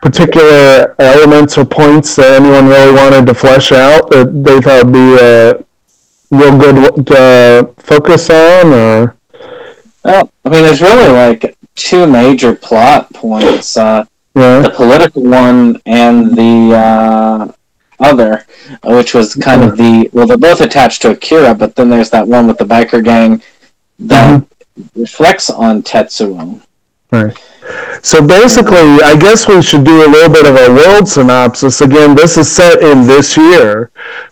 particular 0.01 0.95
elements 0.99 1.57
or 1.57 1.65
points 1.65 2.15
that 2.15 2.41
anyone 2.41 2.67
really 2.67 2.93
wanted 2.93 3.25
to 3.25 3.33
flesh 3.33 3.71
out 3.71 4.09
that 4.11 4.43
they 4.43 4.61
thought 4.61 4.85
would 4.85 4.93
be 4.93 5.17
uh, 5.19 5.53
real 6.31 6.57
good 6.57 7.05
to 7.07 7.73
focus 7.77 8.29
on, 8.29 8.73
or 8.73 9.17
Well, 10.05 10.31
I 10.45 10.49
mean, 10.49 10.61
there's 10.61 10.81
really 10.81 11.11
like 11.11 11.57
two 11.73 12.05
major 12.05 12.53
plot 12.53 13.11
points. 13.11 13.75
Uh, 13.75 14.05
yeah, 14.35 14.59
the 14.61 14.69
political 14.69 15.23
one 15.23 15.81
and 15.87 16.37
the 16.37 16.75
uh, 16.75 17.51
other, 17.99 18.45
which 18.83 19.15
was 19.15 19.33
kind 19.33 19.63
of 19.63 19.77
the 19.77 20.07
well, 20.13 20.27
they're 20.27 20.37
both 20.37 20.61
attached 20.61 21.01
to 21.01 21.11
Akira, 21.11 21.55
but 21.55 21.75
then 21.75 21.89
there's 21.89 22.11
that 22.11 22.27
one 22.27 22.45
with 22.45 22.59
the 22.59 22.65
biker 22.65 23.03
gang 23.03 23.41
that 23.97 24.45
reflects 24.95 25.49
on 25.49 25.81
Tetsuo. 25.81 26.61
Right. 27.11 27.35
So 28.03 28.25
basically, 28.25 29.01
I 29.01 29.17
guess 29.19 29.47
we 29.47 29.59
should 29.63 29.83
do 29.83 30.05
a 30.05 30.09
little 30.09 30.31
bit 30.31 30.45
of 30.45 30.55
a 30.55 30.71
world 30.71 31.07
synopsis. 31.07 31.81
Again, 31.81 32.13
this 32.13 32.37
is 32.37 32.51
set 32.51 32.83
in 32.83 33.07
this 33.07 33.35
year, 33.35 33.89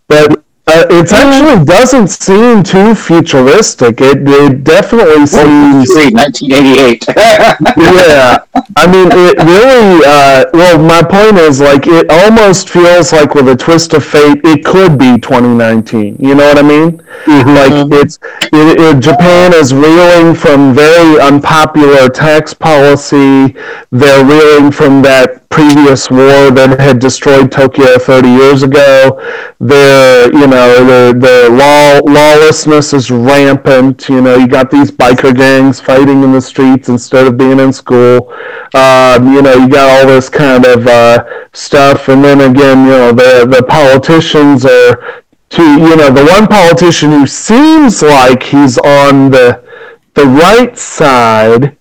but 0.08 0.43
uh, 0.74 0.86
it 0.90 1.14
actually 1.14 1.64
doesn't 1.66 2.08
seem 2.08 2.64
too 2.64 2.96
futuristic. 2.96 4.02
It, 4.02 4.28
it 4.28 4.64
definitely 4.64 5.26
seems 5.28 5.90
1988. 5.90 7.06
yeah, 7.78 8.44
I 8.76 8.88
mean, 8.88 9.10
it 9.12 9.38
really. 9.38 10.02
Uh, 10.06 10.46
well, 10.54 10.80
my 10.80 11.04
point 11.04 11.38
is, 11.38 11.62
like, 11.62 11.86
it 11.86 12.08
almost 12.10 12.70
feels 12.70 13.14
like 13.14 13.36
with 13.36 13.48
a 13.50 13.56
twist 13.56 13.94
of 13.94 14.04
fate, 14.04 14.42
it 14.44 14.66
could 14.66 14.98
be 14.98 15.20
2019. 15.20 16.18
You 16.20 16.36
know 16.36 16.48
what 16.48 16.58
I 16.58 16.64
mean? 16.64 16.98
Like, 17.28 17.92
it's 18.02 18.18
it, 18.52 18.80
it, 18.80 19.00
Japan 19.00 19.54
is 19.54 19.74
reeling 19.74 20.34
from 20.34 20.74
very 20.74 21.20
unpopular 21.22 22.10
tax 22.10 22.54
policy. 22.54 23.56
They're 23.92 24.26
reeling 24.26 24.72
from 24.72 25.02
that 25.04 25.43
previous 25.54 26.10
war 26.10 26.50
that 26.50 26.80
had 26.80 26.98
destroyed 26.98 27.52
Tokyo 27.52 28.00
30 28.00 28.28
years 28.28 28.64
ago. 28.64 29.22
They're, 29.60 30.26
you 30.34 30.48
know, 30.48 30.70
the 30.84 31.14
the 31.14 31.56
law 31.56 32.00
lawlessness 32.12 32.92
is 32.92 33.12
rampant. 33.12 34.10
You 34.10 34.22
know, 34.22 34.36
you 34.36 34.48
got 34.48 34.72
these 34.72 34.90
biker 34.90 35.36
gangs 35.36 35.80
fighting 35.80 36.24
in 36.24 36.32
the 36.32 36.42
streets 36.42 36.90
instead 36.90 37.28
of 37.28 37.38
being 37.38 37.60
in 37.60 37.72
school. 37.72 38.34
Um, 38.74 39.32
you 39.32 39.44
know, 39.44 39.54
you 39.54 39.70
got 39.70 39.88
all 39.92 40.08
this 40.08 40.28
kind 40.28 40.66
of 40.66 40.88
uh, 40.88 41.24
stuff, 41.54 42.08
and 42.08 42.24
then 42.24 42.42
again, 42.42 42.86
you 42.86 42.98
know, 42.98 43.12
the 43.12 43.46
the 43.46 43.64
politicians 43.64 44.66
are. 44.66 45.22
To, 45.50 45.62
you 45.62 45.96
know, 45.96 46.10
the 46.10 46.26
one 46.26 46.48
politician 46.48 47.12
who 47.12 47.28
seems 47.28 48.02
like 48.02 48.42
he's 48.42 48.80
on 48.80 49.30
the 49.30 49.64
the 50.16 50.26
right 50.26 50.76
side 50.76 51.78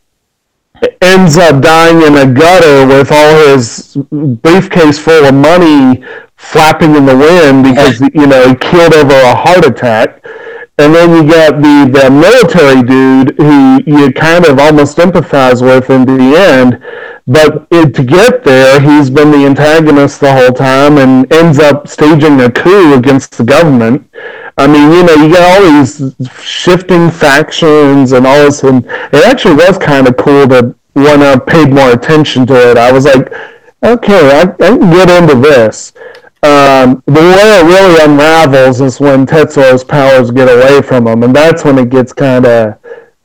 ends 1.03 1.37
up 1.37 1.61
dying 1.61 2.01
in 2.03 2.17
a 2.17 2.33
gutter 2.33 2.87
with 2.87 3.11
all 3.11 3.35
his 3.49 3.97
briefcase 4.11 4.99
full 4.99 5.25
of 5.25 5.35
money 5.35 6.03
flapping 6.37 6.95
in 6.95 7.07
the 7.07 7.17
wind 7.17 7.65
because 7.65 8.01
you 8.01 8.27
know 8.27 8.49
he 8.49 8.55
killed 8.57 8.95
over 8.95 9.15
a 9.15 9.35
heart 9.35 9.67
attack. 9.67 10.25
And 10.79 10.95
then 10.95 11.11
you 11.11 11.31
got 11.31 11.61
the, 11.61 11.91
the 11.93 12.11
military 12.11 12.83
dude 12.83 13.37
who 13.37 13.83
you 13.87 14.11
kind 14.13 14.47
of 14.47 14.59
almost 14.59 14.97
empathize 14.97 15.63
with 15.63 15.91
in 15.91 16.07
the 16.07 16.35
end. 16.37 16.83
But 17.27 17.69
it, 17.71 17.95
to 17.95 18.03
get 18.03 18.43
there, 18.43 18.81
he's 18.81 19.11
been 19.11 19.31
the 19.31 19.45
antagonist 19.47 20.21
the 20.21 20.33
whole 20.33 20.53
time 20.53 20.99
and 20.99 21.31
ends 21.33 21.59
up 21.59 21.87
staging 21.87 22.41
a 22.41 22.51
coup 22.51 22.95
against 22.95 23.37
the 23.37 23.45
government. 23.45 24.11
I 24.57 24.67
mean, 24.67 24.91
you 24.91 25.05
know, 25.05 25.15
you 25.15 25.33
got 25.33 25.63
all 25.63 25.71
these 25.71 26.15
shifting 26.43 27.11
factions 27.11 28.13
and 28.13 28.27
all 28.27 28.45
this, 28.45 28.63
and 28.65 28.85
it 28.87 29.25
actually 29.27 29.55
was 29.55 29.79
kind 29.79 30.09
of 30.09 30.17
cool 30.17 30.49
to 30.49 30.75
when 30.95 31.23
I 31.23 31.39
paid 31.39 31.71
more 31.71 31.93
attention 31.93 32.47
to 32.47 32.71
it. 32.71 32.77
I 32.79 32.93
was 32.93 33.05
like, 33.05 33.33
okay, 33.83 34.31
I, 34.39 34.43
I 34.43 34.55
can 34.55 34.91
get 34.91 35.11
into 35.11 35.35
this. 35.37 35.93
Um, 36.45 37.03
the 37.07 37.13
way 37.13 37.61
it 37.61 37.65
really 37.65 38.05
unravels 38.05 38.81
is 38.81 38.99
when 38.99 39.27
Tetsuo's 39.27 39.85
powers 39.85 40.31
get 40.31 40.49
away 40.49 40.83
from 40.83 41.07
him, 41.07 41.23
and 41.23 41.35
that's 41.35 41.65
when 41.65 41.79
it 41.79 41.89
gets 41.91 42.13
kind 42.13 42.45
of. 42.45 42.79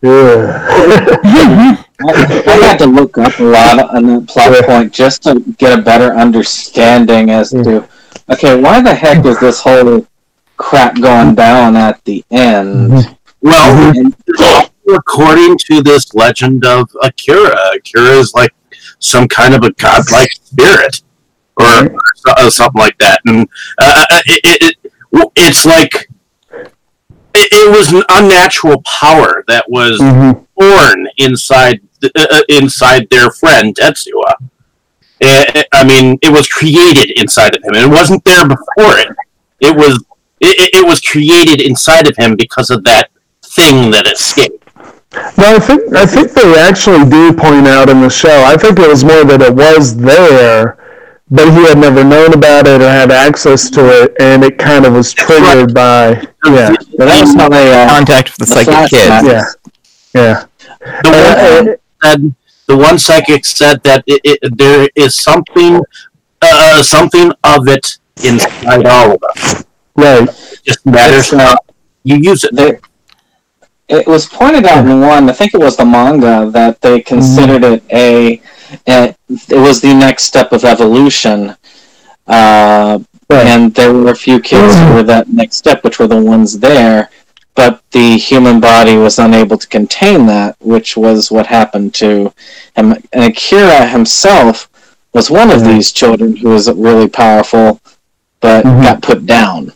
I, 0.04 1.86
I 2.00 2.52
had 2.62 2.78
to 2.78 2.86
look 2.86 3.18
up 3.18 3.40
a 3.40 3.44
lot 3.44 3.96
on 3.96 4.06
that 4.06 4.28
plot 4.28 4.64
point 4.66 4.94
just 4.94 5.24
to 5.24 5.40
get 5.58 5.80
a 5.80 5.82
better 5.82 6.14
understanding 6.14 7.32
as 7.32 7.50
to, 7.50 7.90
okay, 8.30 8.62
why 8.62 8.82
the 8.82 8.94
heck 8.94 9.26
is 9.26 9.40
this 9.40 9.60
whole 9.62 10.06
crap 10.58 11.02
going 11.02 11.34
down 11.34 11.76
at 11.76 12.04
the 12.06 12.24
end? 12.30 13.18
Well, 13.42 13.94
according 14.96 15.58
to 15.60 15.82
this 15.82 16.14
legend 16.14 16.66
of 16.66 16.90
Akira, 17.04 17.56
Akira 17.76 18.12
is 18.18 18.34
like 18.34 18.54
some 19.00 19.28
kind 19.28 19.54
of 19.54 19.64
a 19.64 19.72
godlike 19.74 20.32
spirit, 20.44 21.02
or, 21.58 21.66
or 21.66 22.00
uh, 22.30 22.50
something 22.50 22.80
like 22.80 22.98
that, 23.00 23.20
and 23.26 23.48
uh, 23.78 24.06
it, 24.26 24.42
it, 24.44 24.78
it, 25.14 25.32
it's 25.36 25.66
like 25.66 26.10
it, 27.34 27.50
it 27.52 27.72
was 27.78 27.92
an 27.92 28.04
unnatural 28.10 28.82
power 28.84 29.44
that 29.48 29.66
was 29.70 30.00
born 30.56 31.08
inside 31.18 31.82
uh, 32.04 32.10
uh, 32.32 32.42
inside 32.50 33.08
their 33.10 33.30
friend 33.32 33.76
Tetsuya. 33.76 34.34
Eh, 35.20 35.64
I 35.74 35.84
mean, 35.84 36.20
it 36.22 36.30
was 36.32 36.48
created 36.48 37.12
inside 37.20 37.56
of 37.56 37.64
him, 37.64 37.74
and 37.74 37.84
it 37.86 37.90
wasn't 37.90 38.24
there 38.24 38.48
before 38.48 38.98
it. 39.00 39.10
It 39.60 39.76
was 39.76 40.04
it- 40.40 40.70
it 40.76 40.86
was 40.86 41.02
created 41.02 41.60
inside 41.62 42.08
of 42.08 42.16
him 42.16 42.36
because 42.36 42.70
of 42.70 42.84
that 42.84 43.10
thing 43.44 43.90
that 43.92 44.06
escaped. 44.06 44.57
No, 45.14 45.56
I 45.56 45.60
think 45.60 45.96
I 45.96 46.06
think 46.06 46.32
they 46.32 46.60
actually 46.60 47.10
do 47.10 47.34
point 47.34 47.68
out 47.68 47.90
in 47.90 48.02
the 48.02 48.10
show. 48.10 48.44
I 48.44 48.58
think 48.58 48.78
it 48.80 48.88
was 48.88 49.04
more 49.04 49.24
that 49.24 49.42
it 49.42 49.56
was 49.56 49.96
there, 49.96 50.78
but 51.32 51.52
he 51.52 51.64
had 51.64 51.78
never 51.78 52.04
known 52.04 52.34
about 52.34 52.68
it 52.68 52.82
or 52.82 52.90
had 52.90 53.12
access 53.12 53.70
to 53.72 54.04
it, 54.04 54.16
and 54.20 54.44
it 54.44 54.58
kind 54.58 54.86
of 54.86 54.94
was 54.94 55.14
triggered 55.14 55.74
by 55.74 56.10
yeah. 56.46 56.76
that 56.98 57.22
was 57.22 57.34
how 57.36 57.50
they 57.50 57.72
uh, 57.74 57.90
Contact 57.90 58.38
with 58.38 58.50
the 58.50 58.56
the 58.56 58.64
psychic 58.64 58.90
kid. 58.90 59.10
Yeah, 59.26 59.44
yeah. 60.14 60.46
The 61.04 61.10
one, 61.10 61.78
said, 62.04 62.36
the 62.68 62.78
one 62.78 63.00
psychic 63.00 63.46
said 63.46 63.82
that 63.84 64.04
it, 64.08 64.22
it, 64.24 64.58
there 64.58 64.90
is 64.96 65.16
something, 65.16 65.82
uh, 66.42 66.84
something 66.84 67.32
of 67.44 67.68
it 67.68 67.98
inside 68.24 68.86
all 68.86 69.14
of 69.14 69.24
us. 69.24 69.64
Right. 69.96 70.30
It 70.30 70.64
just 70.64 70.86
matters 70.86 71.32
It's, 71.32 71.34
uh, 71.34 71.40
how 71.40 71.58
you 72.04 72.18
use 72.18 72.44
it. 72.44 72.56
they, 72.56 72.78
it 73.88 74.08
was 74.08 74.26
pointed 74.26 74.66
out 74.66 74.86
in 74.86 75.02
one, 75.02 75.30
I 75.30 75.34
think 75.34 75.54
it 75.54 75.60
was 75.60 75.78
the 75.78 75.86
manga, 75.86 76.50
that 76.52 76.82
they 76.82 77.00
mm-hmm. 77.00 77.08
considered 77.08 77.64
it 77.64 77.84
a, 77.92 78.42
a 78.88 79.16
it 79.30 79.60
was 79.60 79.82
the 79.82 79.94
next 79.94 80.24
step 80.24 80.52
of 80.52 80.64
evolution. 80.64 81.56
Uh, 82.26 83.00
And 83.30 83.74
there 83.76 83.94
were 83.94 84.12
a 84.12 84.16
few 84.16 84.40
kids 84.40 84.74
who 84.76 84.94
were 84.94 85.04
that 85.04 85.28
next 85.28 85.58
step, 85.58 85.84
which 85.84 86.00
were 86.00 86.08
the 86.08 86.22
ones 86.22 86.60
there, 86.60 87.10
but 87.56 87.82
the 87.92 88.18
human 88.18 88.60
body 88.62 88.96
was 88.96 89.20
unable 89.20 89.58
to 89.58 89.68
contain 89.68 90.28
that, 90.28 90.56
which 90.60 90.96
was 90.96 91.30
what 91.30 91.48
happened 91.48 91.94
to 91.96 92.32
him. 92.76 92.96
And 93.12 93.24
Akira 93.32 93.88
himself 93.88 94.70
was 95.14 95.30
one 95.30 95.50
of 95.52 95.60
mm-hmm. 95.60 95.74
these 95.74 95.92
children 95.92 96.38
who 96.38 96.50
was 96.50 96.72
really 96.72 97.10
powerful, 97.10 97.82
but 98.40 98.64
mm-hmm. 98.64 98.82
got 98.82 99.02
put 99.02 99.26
down 99.26 99.74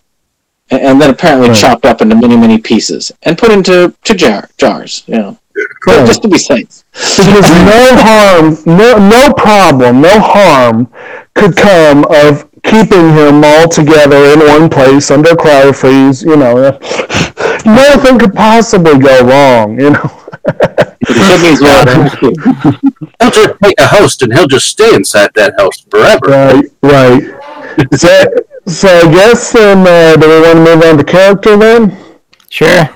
and- 0.71 0.81
and 0.81 1.01
then 1.01 1.09
apparently 1.09 1.49
Right. 1.49 1.57
chopped 1.57 1.85
up 1.85 2.01
into 2.01 2.15
many 2.15 2.35
many 2.37 2.57
pieces 2.57 3.11
and 3.23 3.37
put 3.37 3.51
into 3.51 3.93
to 4.05 4.13
jar 4.15 4.49
jars 4.57 5.03
you 5.07 5.15
know 5.15 5.37
Right. 5.85 6.05
just 6.07 6.21
to 6.23 6.27
be 6.27 6.37
safe 6.37 6.83
because 6.93 7.49
no 7.71 7.95
harm, 8.07 8.57
no 8.65 8.97
no 8.97 9.33
problem, 9.33 10.01
no 10.01 10.19
harm 10.19 10.87
could 11.35 11.55
come 11.57 12.05
of 12.09 12.45
keeping 12.63 13.13
him 13.13 13.43
all 13.43 13.67
together 13.67 14.17
in 14.33 14.39
one 14.39 14.69
place 14.69 15.11
under 15.11 15.31
cryo 15.31 15.75
freeze. 15.75 16.23
You 16.23 16.37
know, 16.37 16.55
nothing 17.65 18.17
could 18.19 18.33
possibly 18.33 18.97
go 18.97 19.21
wrong. 19.23 19.79
You 19.79 19.89
know. 19.91 20.11
He'll 23.19 23.31
just 23.31 23.53
take 23.63 23.79
a 23.79 23.87
host 23.87 24.21
and 24.21 24.33
he'll 24.33 24.47
just 24.47 24.67
stay 24.67 24.93
inside 24.95 25.31
that 25.35 25.53
house 25.59 25.81
forever. 25.89 26.27
Right, 26.27 26.65
right. 26.81 27.23
So, 27.93 28.25
so 28.67 28.87
I 28.87 29.11
guess 29.11 29.53
then, 29.53 29.85
uh, 29.87 30.15
do 30.15 30.27
we 30.27 30.41
want 30.41 30.57
to 30.57 30.75
move 30.75 30.83
on 30.83 30.97
to 30.97 31.03
character 31.03 31.57
then? 31.57 31.97
Sure. 32.49 32.89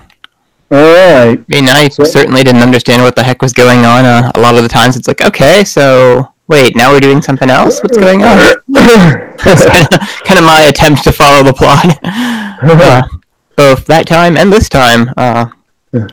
All 0.72 0.78
right. 0.78 1.38
I 1.40 1.46
mean, 1.48 1.70
I 1.70 1.88
certainly 1.90 2.44
didn't 2.44 2.62
understand 2.62 3.04
what 3.04 3.16
the 3.16 3.24
heck 3.24 3.42
was 3.42 3.54
going 3.54 3.86
on. 3.86 4.06
Uh, 4.06 4.32
a 4.36 4.40
lot 4.40 4.56
of 4.56 4.64
the 4.64 4.70
times, 4.70 4.98
it's 4.98 5.08
like, 5.08 5.22
okay, 5.22 5.64
so 5.64 6.34
wait, 6.48 6.76
now 6.76 6.92
we're 6.92 7.00
doing 7.00 7.22
something 7.22 7.50
else. 7.50 7.82
What's 7.82 7.98
going 7.98 8.24
on? 8.24 8.38
kind 8.74 10.40
of 10.40 10.44
my 10.44 10.66
attempt 10.68 11.04
to 11.04 11.12
follow 11.12 11.44
the 11.44 11.54
plot, 11.54 12.00
uh, 12.04 13.08
both 13.56 13.86
that 13.86 14.08
time 14.08 14.38
and 14.38 14.52
this 14.52 14.70
time. 14.70 15.14
Uh, 15.18 15.48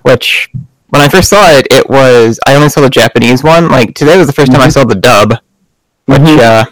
which, 0.02 0.50
when 0.90 1.02
I 1.02 1.08
first 1.08 1.28
saw 1.28 1.50
it, 1.50 1.66
it 1.70 1.88
was 1.88 2.38
I 2.46 2.54
only 2.54 2.68
saw 2.68 2.82
the 2.82 2.90
Japanese 2.90 3.42
one. 3.42 3.68
Like 3.68 3.94
today 3.94 4.16
was 4.16 4.26
the 4.26 4.32
1st 4.32 4.52
time 4.52 4.60
I 4.60 4.68
saw 4.68 4.84
the 4.84 4.94
dub, 4.94 5.34
which 6.06 6.20
uh, 6.20 6.64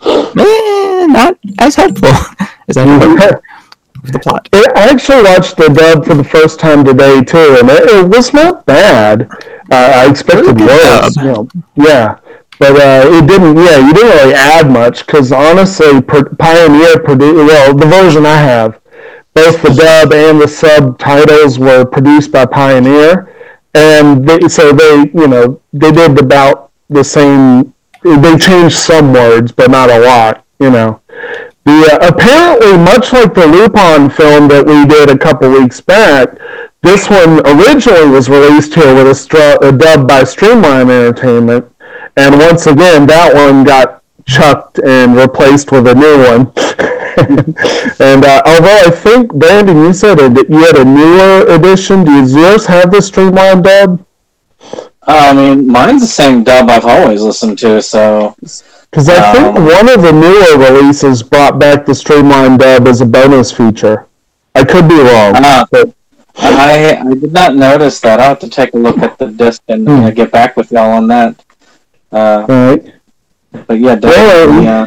eh, 0.00 1.06
not 1.06 1.38
as 1.58 1.76
helpful 1.76 2.08
as 2.68 2.76
I 2.76 2.84
thought. 2.84 3.42
The 4.04 4.18
plot. 4.18 4.48
I 4.52 4.90
actually 4.90 5.22
watched 5.22 5.56
the 5.56 5.68
dub 5.68 6.04
for 6.04 6.14
the 6.14 6.24
first 6.24 6.60
time 6.60 6.84
today 6.84 7.24
too, 7.24 7.56
and 7.58 7.70
it, 7.70 7.88
it 7.88 8.06
was 8.06 8.34
not 8.34 8.66
bad. 8.66 9.28
Uh, 9.70 9.92
I 10.04 10.10
expected 10.10 10.60
worse. 10.60 11.16
You 11.16 11.22
know, 11.24 11.48
yeah, 11.74 12.18
but 12.58 12.72
uh, 12.76 13.08
it 13.08 13.26
didn't. 13.26 13.56
Yeah, 13.56 13.78
you 13.78 13.94
didn't 13.94 14.16
really 14.18 14.34
add 14.34 14.70
much 14.70 15.06
because 15.06 15.32
honestly, 15.32 16.02
Pioneer 16.02 16.98
produced. 16.98 17.34
Well, 17.34 17.74
the 17.74 17.86
version 17.86 18.26
I 18.26 18.36
have, 18.36 18.78
both 19.34 19.62
the 19.62 19.72
dub 19.74 20.12
and 20.12 20.40
the 20.40 20.48
subtitles 20.48 21.58
were 21.58 21.84
produced 21.84 22.30
by 22.30 22.44
Pioneer, 22.44 23.32
and 23.74 24.28
they, 24.28 24.48
so 24.48 24.72
they, 24.72 25.10
you 25.14 25.28
know, 25.28 25.60
they 25.72 25.90
did 25.92 26.18
about 26.18 26.72
the 26.90 27.02
same. 27.02 27.73
They 28.04 28.38
changed 28.38 28.76
some 28.76 29.12
words, 29.12 29.50
but 29.50 29.70
not 29.70 29.90
a 29.90 29.98
lot. 29.98 30.44
You 30.60 30.70
know. 30.70 31.00
The, 31.64 31.98
uh, 31.98 32.08
apparently, 32.08 32.76
much 32.76 33.12
like 33.14 33.32
the 33.32 33.46
Lupin 33.46 34.10
film 34.10 34.48
that 34.48 34.66
we 34.66 34.84
did 34.86 35.08
a 35.08 35.16
couple 35.16 35.50
weeks 35.50 35.80
back, 35.80 36.36
this 36.82 37.08
one 37.08 37.40
originally 37.46 38.10
was 38.10 38.28
released 38.28 38.74
here 38.74 38.94
with 38.94 39.08
a, 39.08 39.14
stra- 39.14 39.58
a 39.66 39.72
dub 39.72 40.06
by 40.06 40.24
Streamline 40.24 40.90
Entertainment, 40.90 41.64
and 42.18 42.38
once 42.38 42.66
again, 42.66 43.06
that 43.06 43.32
one 43.34 43.64
got 43.64 44.02
chucked 44.26 44.78
and 44.84 45.16
replaced 45.16 45.72
with 45.72 45.86
a 45.86 45.94
new 45.94 46.18
one. 46.28 46.52
and 48.00 48.24
uh, 48.24 48.42
although 48.44 48.82
I 48.86 48.90
think 48.90 49.32
Brandon, 49.32 49.78
you 49.78 49.94
said 49.94 50.18
that 50.18 50.50
you 50.50 50.58
had 50.58 50.76
a 50.76 50.84
newer 50.84 51.46
edition. 51.54 52.04
Does 52.04 52.34
yours 52.34 52.66
have 52.66 52.90
the 52.90 53.00
Streamline 53.00 53.62
dub? 53.62 54.04
I 55.06 55.32
mean, 55.34 55.66
mine's 55.66 56.02
the 56.02 56.08
same 56.08 56.44
dub 56.44 56.68
I've 56.70 56.84
always 56.86 57.20
listened 57.22 57.58
to, 57.60 57.82
so. 57.82 58.34
Because 58.90 59.08
I 59.08 59.32
think 59.32 59.56
Um, 59.56 59.64
one 59.66 59.88
of 59.88 60.02
the 60.02 60.12
newer 60.12 60.56
releases 60.58 61.22
brought 61.22 61.58
back 61.58 61.84
the 61.84 61.94
streamlined 61.94 62.60
dub 62.60 62.86
as 62.88 63.00
a 63.00 63.06
bonus 63.06 63.50
feature. 63.52 64.06
I 64.54 64.64
could 64.64 64.88
be 64.88 64.94
wrong, 64.94 65.32
Ah. 65.36 65.66
but 65.70 65.90
I 66.38 66.96
I 67.00 67.14
did 67.14 67.32
not 67.32 67.54
notice 67.56 68.00
that. 68.00 68.20
I'll 68.20 68.28
have 68.30 68.38
to 68.40 68.48
take 68.48 68.72
a 68.74 68.78
look 68.78 68.98
at 68.98 69.18
the 69.18 69.26
disc 69.26 69.62
and 69.68 69.88
uh, 69.88 70.10
get 70.10 70.30
back 70.30 70.56
with 70.56 70.70
y'all 70.72 70.92
on 70.92 71.06
that. 71.08 71.34
Uh, 72.12 72.46
right. 72.48 72.94
but 73.66 73.78
yeah, 73.80 73.96
definitely. 73.96 74.66
Uh, 74.68 74.86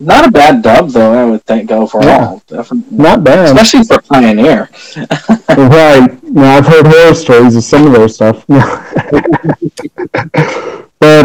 not 0.00 0.28
a 0.28 0.30
bad 0.30 0.62
dub 0.62 0.90
though. 0.90 1.12
I 1.12 1.24
would 1.24 1.42
think 1.44 1.70
overall. 1.70 2.04
Yeah. 2.04 2.38
Definitely. 2.46 2.96
not 2.96 3.24
bad. 3.24 3.56
Especially 3.56 3.84
for 3.84 4.00
Pioneer. 4.02 4.68
right. 5.48 6.22
Now 6.22 6.58
I've 6.58 6.66
heard 6.66 6.86
horror 6.86 7.14
stories 7.14 7.56
of 7.56 7.64
some 7.64 7.86
of 7.86 7.92
their 7.92 8.08
stuff. 8.08 8.44
but 8.50 8.62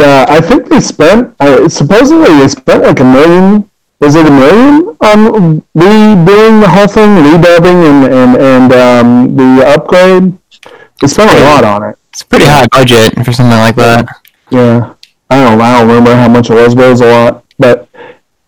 uh, 0.02 0.26
I 0.28 0.42
think 0.42 0.68
they 0.70 0.80
spent 0.80 1.36
uh, 1.40 1.70
supposedly 1.70 2.34
they 2.40 2.48
spent 2.48 2.84
like 2.84 3.00
a 3.00 3.04
million. 3.04 3.70
Was 4.00 4.16
it 4.16 4.26
a 4.26 4.32
million 4.32 4.98
on 5.02 5.62
redoing 5.78 6.60
the 6.60 6.68
whole 6.68 6.88
thing, 6.88 7.10
redubbing 7.24 7.86
and 7.88 8.14
and 8.14 8.36
and 8.38 8.74
um, 8.74 9.36
the 9.36 9.64
upgrade? 9.68 10.36
They 11.00 11.08
spent 11.08 11.32
a 11.32 11.44
lot 11.44 11.64
on 11.64 11.84
it. 11.84 11.98
It's 12.10 12.22
a 12.22 12.26
pretty 12.26 12.46
high 12.46 12.68
budget 12.72 13.14
for 13.24 13.32
something 13.32 13.58
like 13.58 13.76
that. 13.76 14.08
Yeah, 14.50 14.96
I 15.30 15.44
don't 15.44 15.58
know. 15.58 15.64
I 15.64 15.80
don't 15.80 15.88
remember 15.88 16.16
how 16.16 16.28
much 16.28 16.50
it 16.50 16.56
was, 16.56 16.76
but 16.76 16.86
it 16.86 16.90
was 16.90 17.02
a 17.02 17.06
lot. 17.06 17.46
But 17.58 17.88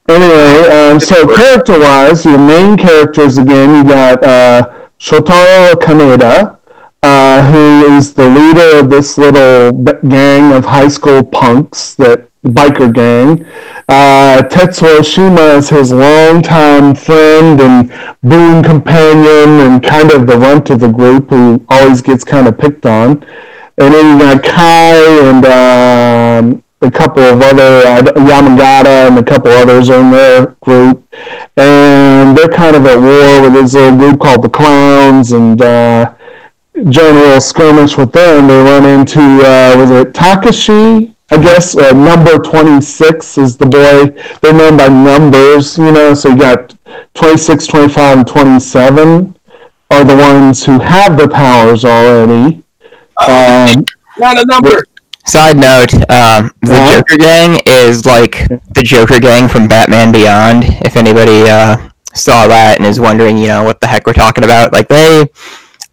anyway, 0.09 0.69
um, 0.69 0.99
so 0.99 1.27
character-wise, 1.35 2.25
your 2.25 2.37
main 2.37 2.77
characters 2.77 3.37
again, 3.37 3.75
you 3.75 3.83
got 3.83 4.23
uh, 4.23 4.87
Shotaro 4.99 5.73
Kaneda, 5.73 6.59
uh, 7.03 7.51
who 7.51 7.95
is 7.95 8.13
the 8.13 8.27
leader 8.27 8.79
of 8.79 8.89
this 8.89 9.17
little 9.17 9.71
gang 10.07 10.53
of 10.53 10.65
high 10.65 10.87
school 10.87 11.23
punks, 11.23 11.95
that 11.95 12.27
biker 12.43 12.93
gang. 12.93 13.45
Uh, 13.87 14.41
Tetsuo 14.49 15.03
Shima 15.05 15.57
is 15.57 15.69
his 15.69 15.91
longtime 15.91 16.95
friend 16.95 17.59
and 17.61 17.89
boon 18.23 18.63
companion, 18.63 19.59
and 19.59 19.83
kind 19.83 20.11
of 20.11 20.25
the 20.27 20.37
runt 20.37 20.69
of 20.69 20.79
the 20.79 20.91
group, 20.91 21.29
who 21.29 21.63
always 21.69 22.01
gets 22.01 22.23
kind 22.23 22.47
of 22.47 22.57
picked 22.57 22.85
on. 22.85 23.23
And 23.77 23.93
then 23.93 24.17
you 24.17 24.25
got 24.25 24.43
Kai 24.43 24.95
and 25.27 25.45
um, 25.45 26.63
a 26.85 26.91
couple 26.91 27.23
of 27.23 27.41
other 27.41 27.81
uh, 27.87 28.01
Yamagata 28.01 29.07
and 29.07 29.17
a 29.19 29.23
couple 29.23 29.51
others 29.51 29.89
in 29.89 30.11
their 30.11 30.47
group, 30.61 31.03
and 31.57 32.37
they're 32.37 32.47
kind 32.49 32.75
of 32.75 32.85
at 32.85 32.97
war 32.99 33.41
with 33.41 33.53
this 33.53 33.73
little 33.73 33.97
group 33.97 34.19
called 34.19 34.43
the 34.43 34.49
Clowns. 34.49 35.31
And 35.31 35.61
uh, 35.61 36.13
during 36.73 37.15
a 37.17 37.19
little 37.19 37.41
skirmish 37.41 37.97
with 37.97 38.11
them, 38.11 38.47
they 38.47 38.57
run 38.63 38.85
into 38.85 39.19
uh, 39.19 39.75
was 39.77 39.91
it 39.91 40.13
Takashi? 40.13 41.13
I 41.31 41.41
guess 41.41 41.75
uh, 41.75 41.91
number 41.91 42.37
26 42.37 43.37
is 43.39 43.57
the 43.57 43.65
boy. 43.65 44.21
They're 44.41 44.53
known 44.53 44.77
by 44.77 44.89
numbers, 44.89 45.77
you 45.77 45.91
know. 45.91 46.13
So 46.13 46.29
you 46.29 46.37
got 46.37 46.75
26, 47.15 47.65
25, 47.65 48.17
and 48.19 48.27
27 48.27 49.35
are 49.89 50.03
the 50.03 50.15
ones 50.15 50.63
who 50.65 50.79
have 50.79 51.17
the 51.17 51.27
powers 51.27 51.83
already. 51.83 52.63
Um, 53.27 53.85
Not 54.19 54.37
a 54.37 54.45
number. 54.45 54.83
Side 55.27 55.57
note, 55.57 55.93
um, 56.11 56.51
the 56.61 56.69
What? 56.69 57.07
Joker 57.07 57.17
Gang 57.17 57.61
is 57.65 58.05
like 58.05 58.47
the 58.73 58.83
Joker 58.83 59.19
Gang 59.19 59.49
from 59.49 59.67
Batman 59.67 60.11
Beyond. 60.11 60.65
If 60.85 60.95
anybody 60.95 61.49
uh, 61.49 61.89
saw 62.13 62.47
that 62.47 62.77
and 62.77 62.85
is 62.85 62.99
wondering, 62.99 63.35
you 63.37 63.47
know, 63.47 63.63
what 63.63 63.81
the 63.81 63.87
heck 63.87 64.05
we're 64.05 64.13
talking 64.13 64.43
about, 64.43 64.71
like 64.71 64.87
they, 64.87 65.25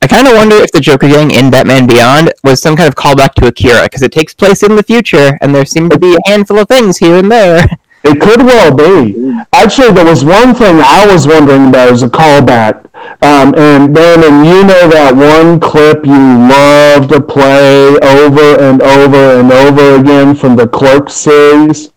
I 0.02 0.06
kind 0.06 0.26
of 0.28 0.34
wonder 0.34 0.56
if 0.56 0.70
the 0.70 0.80
Joker 0.80 1.08
Gang 1.08 1.30
in 1.30 1.50
Batman 1.50 1.86
Beyond 1.86 2.34
was 2.44 2.60
some 2.60 2.76
kind 2.76 2.88
of 2.88 2.94
callback 2.94 3.32
to 3.34 3.46
Akira 3.46 3.84
because 3.84 4.02
it 4.02 4.12
takes 4.12 4.34
place 4.34 4.62
in 4.62 4.76
the 4.76 4.82
future, 4.82 5.38
and 5.40 5.54
there 5.54 5.64
seem 5.64 5.88
to 5.88 5.98
be 5.98 6.14
a 6.14 6.28
handful 6.28 6.58
of 6.58 6.68
things 6.68 6.98
here 6.98 7.16
and 7.16 7.30
there. 7.30 7.66
It 8.04 8.20
could 8.20 8.40
well 8.40 8.74
be. 8.74 9.42
Actually, 9.52 9.92
there 9.92 10.04
was 10.04 10.24
one 10.24 10.54
thing 10.54 10.80
I 10.82 11.06
was 11.10 11.26
wondering 11.26 11.68
about 11.68 11.88
as 11.90 12.02
a 12.02 12.08
callback. 12.08 12.84
Um, 13.22 13.54
and 13.56 13.94
Brandon, 13.94 14.44
you 14.44 14.64
know 14.64 14.88
that 14.88 15.14
one 15.14 15.60
clip 15.60 16.04
you 16.04 16.12
love 16.12 17.08
to 17.08 17.20
play 17.20 17.96
over 18.02 18.60
and 18.60 18.82
over 18.82 19.40
and 19.40 19.52
over 19.52 20.00
again 20.00 20.34
from 20.34 20.56
the 20.56 20.66
Clerk 20.66 21.10
series? 21.10 21.92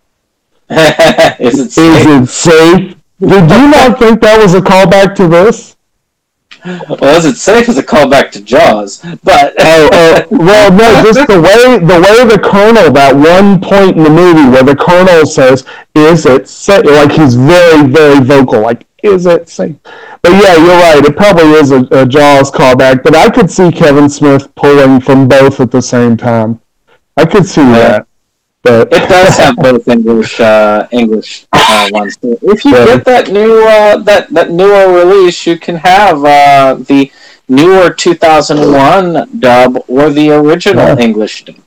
Is 0.69 1.59
it 1.59 1.67
Is 1.67 1.73
safe? 1.73 2.07
it 2.23 2.27
safe? 2.29 2.95
Did 3.19 3.49
you 3.51 3.67
not 3.69 3.97
think 3.99 4.21
that 4.21 4.39
was 4.41 4.53
a 4.53 4.61
callback 4.61 5.15
to 5.15 5.27
this? 5.27 5.74
Well, 6.65 7.15
is 7.17 7.25
it 7.25 7.36
safe 7.36 7.69
as 7.69 7.78
a 7.78 7.84
callback 7.84 8.32
to 8.32 8.41
Jaws? 8.41 8.99
But 9.23 9.54
Oh, 9.60 9.89
oh, 9.93 10.25
well, 10.32 10.71
no, 10.71 11.04
just 11.04 11.28
the 11.28 11.39
way 11.39 11.78
the 11.80 12.01
way 12.01 12.25
the 12.36 12.39
colonel 12.43 12.91
that 12.91 13.15
one 13.15 13.62
point 13.62 13.97
in 13.97 14.04
the 14.04 14.10
movie 14.10 14.49
where 14.49 14.63
the 14.63 14.75
colonel 14.75 15.25
says, 15.25 15.65
"Is 15.93 16.25
it 16.25 16.47
safe?" 16.47 16.86
Like 16.86 17.12
he's 17.12 17.36
very, 17.36 17.88
very 17.88 18.19
vocal, 18.19 18.62
like, 18.62 18.86
"Is 19.04 19.25
it 19.25 19.47
safe?" 19.49 19.75
But 20.21 20.32
yeah, 20.32 20.56
you're 20.58 20.80
right. 20.80 21.06
It 21.06 21.15
probably 21.15 21.51
is 21.51 21.71
a, 21.71 21.82
a 21.91 22.06
Jaws 22.06 22.49
callback, 22.51 23.04
but 23.04 23.15
I 23.15 23.30
could 23.30 23.49
see 23.51 23.71
Kevin 23.71 24.10
Smith 24.10 24.54
pulling 24.56 24.99
from 25.01 25.28
both 25.28 25.60
at 25.60 25.71
the 25.71 25.82
same 25.82 26.17
time. 26.17 26.60
I 27.17 27.25
could 27.25 27.45
see 27.45 27.62
that. 27.63 28.08
But 28.65 28.91
It 28.91 29.08
does 29.08 29.38
have 29.38 29.56
both 29.58 29.88
English 29.88 30.39
uh, 30.39 30.88
English 30.91 31.45
uh, 31.54 31.88
ones. 31.91 32.17
If 32.23 32.65
you 32.65 32.71
Yeah. 32.73 32.86
get 32.91 33.06
that 33.06 33.25
new 33.32 33.54
uh, 33.62 33.97
that 34.10 34.23
that 34.34 34.49
newer 34.49 34.86
release, 34.99 35.45
you 35.45 35.56
can 35.65 35.75
have 35.75 36.17
uh, 36.25 36.75
the 36.89 37.12
newer 37.47 37.91
2001 37.93 39.39
dub 39.39 39.71
or 39.88 40.10
the 40.10 40.32
original 40.32 40.88
Yeah. 40.97 41.06
English 41.08 41.45
dub. 41.45 41.58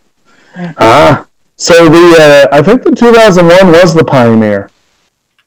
Ah, 0.78 1.24
so 1.56 1.88
the 1.88 2.06
uh, 2.26 2.56
I 2.58 2.60
think 2.66 2.82
the 2.82 2.90
2001 2.90 3.70
was 3.78 3.94
the 3.94 4.04
Pioneer. 4.04 4.70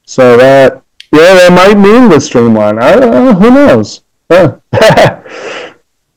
So 0.06 0.38
that 0.38 0.82
yeah, 1.12 1.34
that 1.40 1.52
might 1.52 1.78
mean 1.78 2.08
the 2.08 2.22
Streamline. 2.22 2.80
I 2.80 2.96
don't 2.96 3.12
know. 3.12 3.34
Who 3.34 3.52
knows? 3.52 4.02
Huh. 4.32 4.56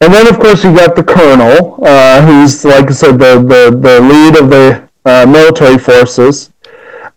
and 0.01 0.09
then 0.14 0.27
of 0.29 0.38
course 0.38 0.62
you 0.62 0.70
got 0.75 0.94
the 0.94 1.03
Colonel, 1.03 1.81
uh, 1.85 2.23
who's 2.25 2.64
like 2.64 2.87
I 2.88 2.92
said 2.92 3.18
the 3.18 3.33
the, 3.53 3.62
the 3.87 3.94
lead 4.01 4.37
of 4.38 4.49
the 4.51 4.85
uh, 5.05 5.27
military 5.27 5.79
forces. 5.79 6.51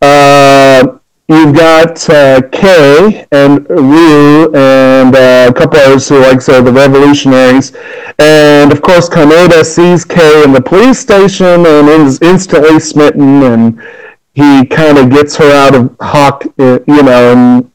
Uh, 0.01 0.97
you've 1.27 1.55
got 1.55 2.09
uh, 2.09 2.41
Kay 2.51 3.25
and 3.31 3.67
Ryu 3.69 4.53
and 4.53 5.15
uh, 5.15 5.47
a 5.49 5.53
couple 5.53 5.79
others 5.79 6.07
who, 6.07 6.19
like 6.19 6.41
said, 6.41 6.61
the 6.61 6.71
revolutionaries. 6.71 7.75
And 8.19 8.71
of 8.71 8.81
course, 8.81 9.09
Kaneda 9.09 9.63
sees 9.65 10.05
Kay 10.05 10.43
in 10.43 10.53
the 10.53 10.61
police 10.61 10.99
station 10.99 11.65
and 11.65 11.87
is 11.89 12.19
instantly 12.21 12.79
smitten. 12.79 13.43
And 13.43 13.81
he 14.33 14.65
kind 14.65 14.97
of 14.97 15.09
gets 15.09 15.35
her 15.37 15.51
out 15.51 15.75
of 15.75 15.95
Hawk, 15.99 16.43
you 16.57 16.83
know, 16.87 17.33
and 17.33 17.71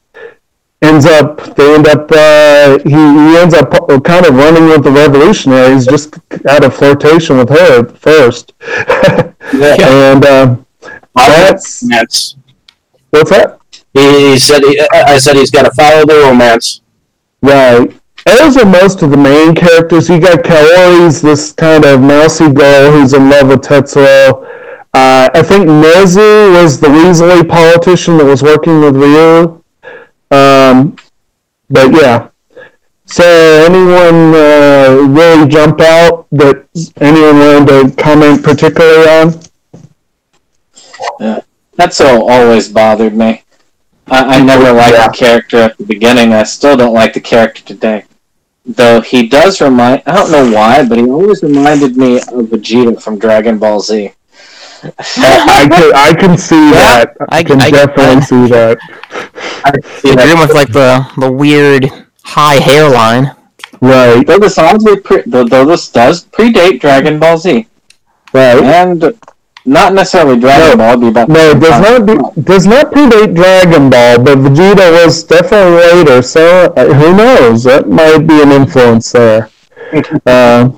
ends 0.82 1.06
up 1.06 1.54
they 1.56 1.74
end 1.74 1.86
up 1.86 2.10
uh, 2.12 2.78
he, 2.84 2.90
he 2.90 3.36
ends 3.36 3.54
up 3.54 3.70
kind 4.04 4.26
of 4.26 4.34
running 4.34 4.66
with 4.66 4.84
the 4.84 4.90
revolutionaries 4.90 5.86
just 5.86 6.18
out 6.48 6.64
of 6.64 6.74
flirtation 6.74 7.38
with 7.38 7.48
her 7.48 7.80
at 7.80 7.96
first. 7.98 8.52
And 9.54 10.24
um, 10.24 10.66
that's 11.14 11.82
Romance. 11.82 12.36
what's 13.10 13.30
that? 13.30 13.58
He 13.92 14.38
said. 14.38 14.62
He, 14.62 14.80
I 14.92 15.14
I 15.14 15.18
said 15.18 15.36
he's 15.36 15.50
got 15.50 15.62
to 15.62 15.72
follow 15.72 16.06
the 16.06 16.14
romance. 16.26 16.80
Right. 17.42 17.92
Those 18.24 18.56
are 18.56 18.64
most 18.64 19.02
of 19.02 19.10
the 19.10 19.16
main 19.16 19.54
characters. 19.54 20.08
You 20.08 20.20
got 20.20 20.38
Kaori's 20.44 21.20
this 21.20 21.52
kind 21.52 21.84
of 21.84 22.00
mousy 22.00 22.50
girl 22.50 22.92
who's 22.92 23.12
in 23.14 23.28
love 23.28 23.48
with 23.48 23.60
Tetsuo. 23.62 24.46
Uh, 24.94 25.28
I 25.34 25.42
think 25.42 25.66
Nezu 25.66 26.62
was 26.62 26.78
the 26.78 26.86
Weasley 26.86 27.48
politician 27.48 28.18
that 28.18 28.24
was 28.24 28.42
working 28.42 28.80
with 28.80 28.94
Ryu. 28.94 29.61
Um, 30.32 30.96
but 31.68 31.92
yeah. 31.92 32.28
So 33.04 33.24
anyone 33.24 34.34
uh, 34.34 35.06
really 35.08 35.48
jump 35.48 35.80
out 35.80 36.26
that 36.32 36.66
anyone 37.00 37.38
wanted 37.38 37.96
to 37.96 38.02
comment 38.02 38.42
particularly 38.42 39.08
on? 39.08 39.28
Tetsuo 41.78 42.30
always 42.30 42.68
bothered 42.68 43.14
me. 43.14 43.42
I, 44.06 44.36
I 44.38 44.42
never 44.42 44.72
liked 44.72 44.94
Yeah. 44.96 45.08
the 45.08 45.14
character 45.14 45.56
at 45.58 45.78
the 45.78 45.84
beginning. 45.84 46.32
I 46.32 46.42
still 46.44 46.76
don't 46.76 46.94
like 46.94 47.12
the 47.14 47.20
character 47.20 47.62
today. 47.64 48.04
Though 48.64 49.00
he 49.00 49.26
does 49.28 49.60
remind, 49.60 50.02
I 50.06 50.14
don't 50.14 50.30
know 50.30 50.50
why, 50.54 50.86
but 50.86 50.98
he 50.98 51.04
always 51.04 51.42
reminded 51.42 51.96
me 51.96 52.16
of 52.18 52.46
Vegeta 52.52 53.00
from 53.02 53.18
Dragon 53.18 53.58
Ball 53.58 53.80
Z. 53.80 54.12
I 54.84 55.68
can 55.70 55.92
I 55.94 56.14
can 56.18 56.38
see 56.38 56.70
that. 56.72 57.16
I, 57.28 57.38
I- 57.38 57.42
can 57.44 57.60
I 57.60 57.70
get 57.70 57.94
definitely 57.96 58.48
that. 58.48 58.78
see 58.80 60.08
that. 60.08 60.22
Even 60.22 60.38
with 60.40 60.54
like 60.54 60.72
the 60.72 61.06
the 61.18 61.30
weird 61.30 61.88
high 62.24 62.60
hairline. 62.60 63.34
Right. 63.80 64.24
Though 64.26 64.38
this 64.38 64.58
oddly, 64.58 65.00
pre- 65.00 65.22
though, 65.26 65.44
though 65.44 65.64
this 65.64 65.88
does 65.90 66.24
predate 66.26 66.80
Dragon 66.80 67.18
Ball 67.18 67.36
Z, 67.36 67.66
Right. 68.32 68.62
and 68.62 69.18
not 69.64 69.92
necessarily 69.94 70.38
Dragon 70.38 70.78
Ball. 70.78 70.96
Be 70.98 71.08
about 71.08 71.28
No, 71.28 71.52
the 71.54 71.60
does 71.60 71.80
not 71.80 72.06
be, 72.06 72.42
does 72.42 72.66
not 72.66 72.92
predate 72.92 73.34
Dragon 73.34 73.90
Ball, 73.90 74.18
but 74.22 74.38
Vegeta 74.38 75.04
was 75.04 75.24
definitely 75.24 75.76
later. 75.78 76.22
So 76.22 76.72
uh, 76.76 76.92
who 76.94 77.16
knows? 77.16 77.64
That 77.64 77.88
might 77.88 78.18
be 78.26 78.40
an 78.40 78.52
influence 78.52 79.10
there. 79.12 79.50
uh, 80.26 80.70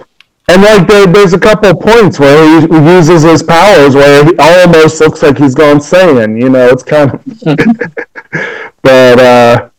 and 0.46 0.62
like 0.62 0.86
there, 0.86 1.06
there's 1.06 1.32
a 1.32 1.38
couple 1.38 1.70
of 1.70 1.80
points 1.80 2.18
where 2.18 2.60
he 2.60 2.66
uses 2.66 3.22
his 3.22 3.42
powers 3.42 3.94
where 3.94 4.24
he 4.24 4.36
almost 4.38 5.00
looks 5.00 5.22
like 5.22 5.38
he's 5.38 5.54
gone 5.54 5.78
Saiyan. 5.78 6.38
You 6.40 6.50
know, 6.50 6.68
it's 6.68 6.82
kind 6.82 7.14
of. 7.14 7.24
but 8.82 9.18
uh, 9.18 9.70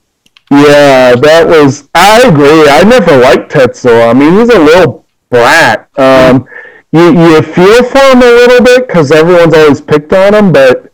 yeah, 0.50 1.16
that 1.16 1.46
was. 1.48 1.88
I 1.94 2.24
agree. 2.28 2.68
I 2.68 2.84
never 2.84 3.16
liked 3.18 3.52
Tetsuo. 3.52 4.10
I 4.10 4.14
mean, 4.14 4.40
he's 4.40 4.50
a 4.50 4.60
little 4.60 5.06
brat. 5.30 5.88
Um, 6.00 6.48
you 6.92 7.12
you 7.12 7.42
feel 7.44 7.84
for 7.84 8.00
him 8.00 8.24
a 8.24 8.32
little 8.32 8.64
bit 8.64 8.88
because 8.88 9.12
everyone's 9.12 9.54
always 9.54 9.82
picked 9.82 10.14
on 10.14 10.34
him, 10.34 10.52
but 10.52 10.92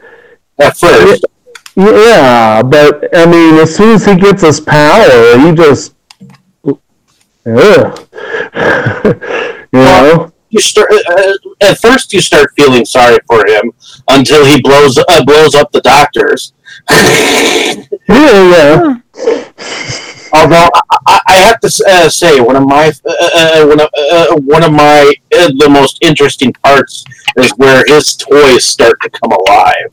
at 0.60 0.75
first, 0.75 1.25
yeah. 1.77 2.62
But 2.62 3.15
I 3.15 3.25
mean, 3.25 3.55
as 3.55 3.73
soon 3.73 3.95
as 3.95 4.05
he 4.05 4.15
gets 4.15 4.41
his 4.41 4.60
power, 4.60 5.39
he 5.39 5.53
just. 5.55 5.95
Ugh. 7.45 8.07
you 9.73 9.79
know. 9.79 10.31
you 10.49 10.60
start 10.60 10.89
uh, 10.91 11.34
at 11.62 11.77
first 11.79 12.13
you 12.13 12.21
start 12.21 12.51
feeling 12.57 12.86
sorry 12.86 13.17
for 13.27 13.45
him 13.47 13.71
until 14.10 14.45
he 14.45 14.62
blows 14.62 14.97
uh, 14.97 15.23
blows 15.25 15.55
up 15.55 15.71
the 15.71 15.81
doctors. 15.81 16.53
yeah, 16.91 17.86
yeah. 18.07 18.95
Although 20.34 20.69
I, 21.07 21.19
I- 21.27 21.36
have 21.41 21.60
to 21.60 21.84
uh, 21.89 22.07
say 22.10 22.39
one 22.39 22.55
of 22.55 22.65
my 22.65 22.91
uh, 23.05 23.29
uh, 23.36 23.65
one 23.67 23.81
of 23.81 23.89
uh, 23.97 24.36
one 24.38 24.63
of 24.63 24.71
my 24.71 25.13
uh, 25.38 25.49
the 25.57 25.67
most 25.69 25.97
interesting 26.01 26.53
parts 26.63 27.03
is 27.38 27.51
where 27.57 27.84
his 27.88 28.15
toys 28.15 28.63
start 28.65 28.97
to 29.01 29.10
come 29.10 29.31
alive. 29.34 29.91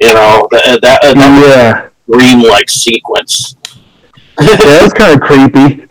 You 0.00 0.14
know 0.14 0.46
that 0.52 0.80
that, 0.82 1.04
uh, 1.04 1.14
that 1.14 1.90
Yeah. 2.08 2.16
dream 2.16 2.40
like 2.42 2.70
sequence. 2.70 3.56
Yeah, 4.40 4.56
that's 4.56 4.92
kind 4.94 5.14
of 5.14 5.20
creepy. 5.20 5.86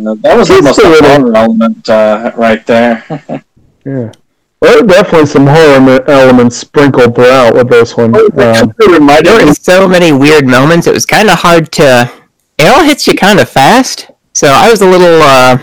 That 0.00 0.36
was 0.36 0.48
Just 0.48 0.60
almost 0.62 0.78
a 0.80 0.86
a 0.86 0.90
little- 0.90 1.08
horror 1.10 1.36
element 1.36 1.88
uh, 1.88 2.32
right 2.36 2.64
there. 2.66 3.04
yeah. 3.84 4.12
There 4.62 4.78
are 4.78 4.82
definitely 4.86 5.26
some 5.26 5.46
horror 5.46 6.04
elements 6.08 6.56
sprinkled 6.56 7.14
throughout 7.14 7.54
with 7.54 7.68
this 7.70 7.96
one. 7.96 8.14
Um, 8.14 8.28
There 8.78 9.46
were 9.46 9.54
so 9.54 9.88
many 9.88 10.12
weird 10.12 10.46
moments. 10.46 10.86
It 10.86 10.94
was 10.94 11.06
kind 11.06 11.30
of 11.30 11.38
hard 11.38 11.70
to. 11.72 12.10
It 12.58 12.66
all 12.68 12.84
hits 12.84 13.06
you 13.06 13.14
kind 13.14 13.40
of 13.40 13.48
fast. 13.48 14.10
So 14.34 14.48
I 14.48 14.70
was 14.70 14.80
a 14.82 14.86
little. 14.86 15.20
uh 15.22 15.58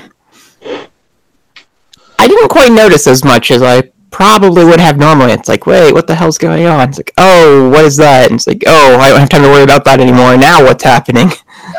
I 2.20 2.28
didn't 2.28 2.50
quite 2.50 2.72
notice 2.72 3.06
as 3.08 3.24
much 3.24 3.52
as 3.52 3.62
I 3.62 3.84
probably 4.12 4.66
would 4.66 4.80
have 4.80 4.98
normally. 4.98 5.32
It's 5.32 5.48
like, 5.48 5.66
wait, 5.66 5.94
what 5.94 6.08
the 6.08 6.16
hell's 6.16 6.38
going 6.38 6.66
on? 6.66 6.90
It's 6.90 6.98
like, 6.98 7.12
oh, 7.18 7.70
what 7.70 7.86
is 7.86 7.98
that? 7.98 8.30
And 8.30 8.36
it's 8.36 8.48
like, 8.48 8.64
oh, 8.68 8.98
I 9.00 9.10
don't 9.10 9.20
have 9.20 9.30
time 9.30 9.44
to 9.44 9.50
worry 9.50 9.64
about 9.64 9.86
that 9.86 10.00
anymore. 10.00 10.38
Now 10.38 10.64
what's 10.64 10.84
happening? 10.84 11.30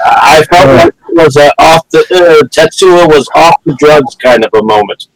I 0.05 0.45
felt 0.51 0.69
like 0.69 0.95
it 1.09 1.17
was 1.17 1.37
uh, 1.37 1.51
off 1.59 1.89
the 1.89 2.01
uh, 2.01 2.47
Tetsuo 2.49 3.09
was 3.09 3.29
off 3.35 3.63
the 3.65 3.75
drugs 3.75 4.15
kind 4.17 4.45
of 4.45 4.51
a 4.55 4.63
moment. 4.63 5.09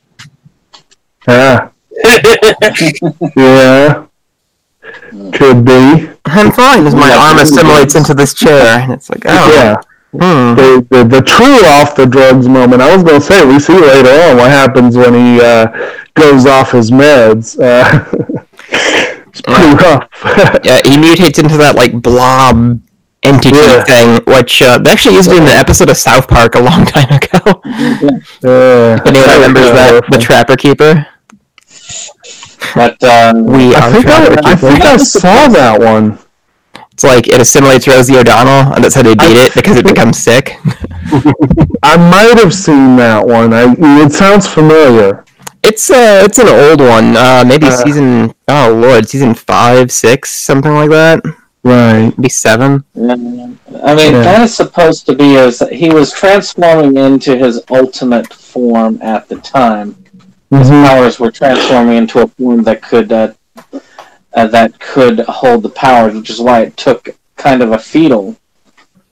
yeah. 1.28 1.68
yeah. 3.36 4.06
Could 5.32 5.64
be. 5.64 6.10
I'm 6.24 6.50
fine 6.52 6.86
as 6.86 6.94
my 6.94 7.12
arm 7.12 7.38
assimilates 7.38 7.94
into 7.94 8.14
this 8.14 8.34
chair. 8.34 8.78
And 8.80 8.92
it's 8.92 9.10
like, 9.10 9.22
oh. 9.26 9.52
Yeah. 9.52 9.76
Hmm. 10.12 10.54
The, 10.54 10.86
the 10.90 11.04
the 11.04 11.22
true 11.22 11.64
off 11.80 11.96
the 11.96 12.04
drugs 12.06 12.46
moment. 12.46 12.82
I 12.82 12.94
was 12.94 13.02
gonna 13.02 13.20
say 13.20 13.46
we 13.46 13.58
see 13.58 13.72
later 13.78 14.10
on 14.28 14.36
what 14.36 14.50
happens 14.50 14.94
when 14.96 15.14
he 15.14 15.40
uh, 15.40 15.66
goes 16.14 16.44
off 16.44 16.70
his 16.72 16.90
meds. 16.90 17.56
Uh, 17.58 18.04
it's 19.28 19.40
pretty 19.40 19.74
rough. 19.74 20.08
Yeah, 20.64 20.80
he 20.84 20.96
mutates 20.96 21.38
into 21.42 21.56
that 21.56 21.74
like 21.76 22.00
blob 22.02 22.78
entity 23.22 23.56
Yeah. 23.56 23.84
thing, 23.84 24.20
which 24.26 24.60
uh, 24.60 24.78
they 24.78 24.90
actually 24.90 25.14
used 25.14 25.30
it 25.32 25.38
in 25.38 25.44
the 25.46 25.52
episode 25.52 25.88
of 25.88 25.96
South 25.96 26.28
Park 26.28 26.56
a 26.56 26.60
long 26.60 26.84
time 26.96 27.08
ago. 27.10 27.62
Yeah. 27.64 29.00
If 29.00 29.06
anyone 29.06 29.30
remembers 29.30 29.70
that, 29.72 30.04
the 30.10 30.18
Trapper 30.18 30.56
Keeper. 30.56 31.06
But 32.74 33.02
um, 33.02 33.44
We 33.46 33.74
I 33.74 33.80
are 33.88 33.92
think 33.92 34.06
I, 34.06 34.26
Trapper 34.26 34.40
I 34.46 34.54
think 34.56 34.80
I 34.82 34.96
saw 34.98 35.48
that 35.48 35.80
one. 35.80 36.18
It's 37.02 37.12
like 37.12 37.26
it 37.34 37.40
assimilates 37.40 37.88
Rosie 37.88 38.16
O'Donnell, 38.16 38.74
and 38.74 38.84
that's 38.84 38.94
how 38.94 39.02
they 39.02 39.16
beat 39.16 39.36
it 39.36 39.52
because 39.54 39.76
it 39.76 39.84
becomes 39.84 40.18
sick. 40.18 40.52
I 41.82 41.96
might 41.96 42.38
have 42.38 42.54
seen 42.54 42.94
that 42.94 43.26
one. 43.26 43.52
I, 43.52 43.74
it 44.04 44.12
sounds 44.12 44.46
familiar. 44.46 45.24
It's 45.64 45.90
uh, 45.90 46.22
it's 46.24 46.38
an 46.38 46.46
old 46.46 46.78
one. 46.80 47.16
Uh, 47.16 47.42
maybe 47.44 47.66
Uh. 47.66 47.70
season. 47.72 48.32
Oh 48.46 48.78
lord, 48.80 49.08
season 49.08 49.34
five, 49.34 49.90
six, 49.90 50.30
something 50.30 50.72
like 50.72 50.90
that. 50.90 51.24
Right. 51.64 52.16
Maybe 52.16 52.28
seven. 52.28 52.84
I 52.96 53.16
mean, 53.16 53.58
Yeah. 53.66 54.22
kind 54.22 54.42
of 54.44 54.50
supposed 54.50 55.04
to 55.06 55.16
be 55.16 55.36
as 55.38 55.60
he 55.72 55.90
was 55.90 56.12
transforming 56.12 56.96
into 56.96 57.36
his 57.36 57.62
ultimate 57.68 58.32
form 58.32 59.00
at 59.02 59.28
the 59.28 59.36
time. 59.38 59.96
His 60.52 60.70
Mhm. 60.70 60.86
powers 60.86 61.18
were 61.18 61.32
transforming 61.32 61.96
into 61.96 62.20
a 62.20 62.28
form 62.28 62.62
that 62.62 62.80
could 62.80 63.10
uh, 63.10 63.32
uh, 64.34 64.46
that 64.48 64.78
could 64.78 65.20
hold 65.20 65.62
the 65.62 65.68
powers, 65.70 66.14
which 66.14 66.30
is 66.30 66.40
why 66.40 66.62
it 66.62 66.76
took 66.76 67.10
kind 67.36 67.62
of 67.62 67.72
a 67.72 67.78
fetal 67.78 68.36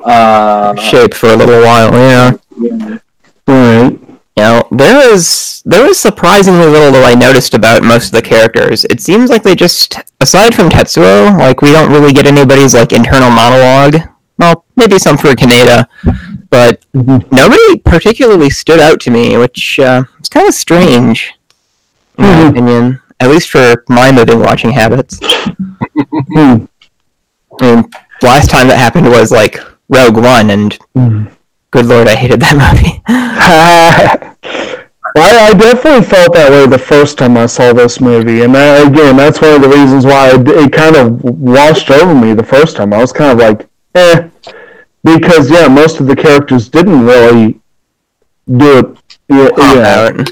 uh, 0.05 0.75
Shape 0.77 1.15
for 1.15 1.29
a 1.29 1.37
little 1.37 1.61
while. 1.63 1.93
Yeah. 1.93 2.33
yeah. 2.59 2.99
Right. 3.47 3.99
You 4.37 4.45
know, 4.45 4.69
there 4.71 5.13
is 5.13 5.63
there 5.67 5.87
is 5.87 5.99
surprisingly 5.99 6.67
little 6.67 6.93
that 6.93 7.05
I 7.05 7.19
noticed 7.19 7.53
about 7.53 7.83
most 7.83 8.07
of 8.07 8.13
the 8.13 8.23
characters. 8.23 8.85
It 8.87 9.01
seems 9.01 9.29
like 9.29 9.43
they 9.43 9.55
just, 9.55 9.99
aside 10.21 10.55
from 10.55 10.71
Tetsuo, 10.71 11.37
like 11.39 11.61
we 11.61 11.73
don't 11.73 11.93
really 11.93 12.13
get 12.13 12.27
anybody's 12.27 12.75
like 12.75 12.93
internal 12.93 13.31
monologue. 13.31 13.97
Well, 14.39 14.65
maybe 14.77 14.99
some 14.99 15.19
for 15.19 15.35
Kaneda, 15.35 15.87
but 16.49 16.83
nobody 16.95 17.77
particularly 17.85 18.49
stood 18.49 18.81
out 18.81 19.01
to 19.01 19.11
me, 19.11 19.37
which 19.37 19.79
uh, 19.79 20.05
is 20.21 20.31
kind 20.31 20.49
of 20.49 20.55
strange, 20.55 21.35
in 22.17 22.25
my 22.25 22.49
opinion. 22.49 23.03
At 23.21 23.29
least 23.29 23.51
for 23.51 23.85
my 23.89 24.11
movie 24.11 24.35
watching 24.35 24.71
habits. 24.71 25.21
Hmm. 26.33 26.65
I 27.61 27.85
last 28.23 28.51
time 28.51 28.69
that 28.69 28.79
happened 28.79 29.07
was 29.09 29.31
like 29.31 29.59
Rogue 29.89 30.17
One, 30.17 30.51
and 30.51 30.79
good 31.71 31.87
lord, 31.87 32.09
I 32.09 32.15
hated 32.15 32.41
that 32.41 32.57
movie. 32.57 33.03
I, 35.17 35.49
I 35.49 35.53
definitely 35.55 36.07
felt 36.07 36.33
that 36.35 36.51
way 36.51 36.67
the 36.67 36.79
first 36.79 37.19
time 37.19 37.37
I 37.37 37.47
saw 37.47 37.73
this 37.73 38.01
movie, 38.01 38.43
and 38.43 38.55
that, 38.55 38.87
again, 38.87 39.17
that's 39.17 39.41
one 39.41 39.55
of 39.55 39.63
the 39.63 39.69
reasons 39.69 40.07
why 40.07 40.31
it, 40.31 40.47
it 40.49 40.73
kind 40.73 40.97
of 40.97 41.23
washed 41.23 41.91
over 41.91 42.15
me 42.15 42.33
the 42.33 42.45
first 42.45 42.77
time. 42.77 42.93
I 42.93 42.99
was 42.99 43.13
kind 43.13 43.33
of 43.33 43.39
like, 43.39 43.69
eh, 43.95 44.29
because 45.03 45.51
yeah, 45.51 45.69
most 45.69 46.01
of 46.01 46.07
the 46.07 46.17
characters 46.17 46.69
didn't 46.69 47.05
really 47.05 47.61
do 48.47 48.79
it. 48.79 49.19
Yeah, 49.29 49.51
yeah. 49.59 50.25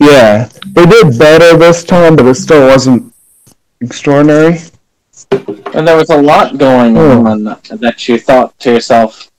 Yeah, 0.00 0.48
they 0.66 0.86
did 0.86 1.18
better 1.18 1.56
this 1.56 1.84
time, 1.84 2.16
but 2.16 2.26
it 2.26 2.34
still 2.34 2.66
wasn't 2.66 3.12
extraordinary. 3.80 4.58
And 5.74 5.86
there 5.86 5.96
was 5.96 6.10
a 6.10 6.20
lot 6.20 6.58
going 6.58 6.94
Hmm. 6.94 7.26
on 7.26 7.44
that 7.44 8.08
you 8.08 8.18
thought 8.18 8.58
to 8.60 8.70
yourself, 8.72 9.30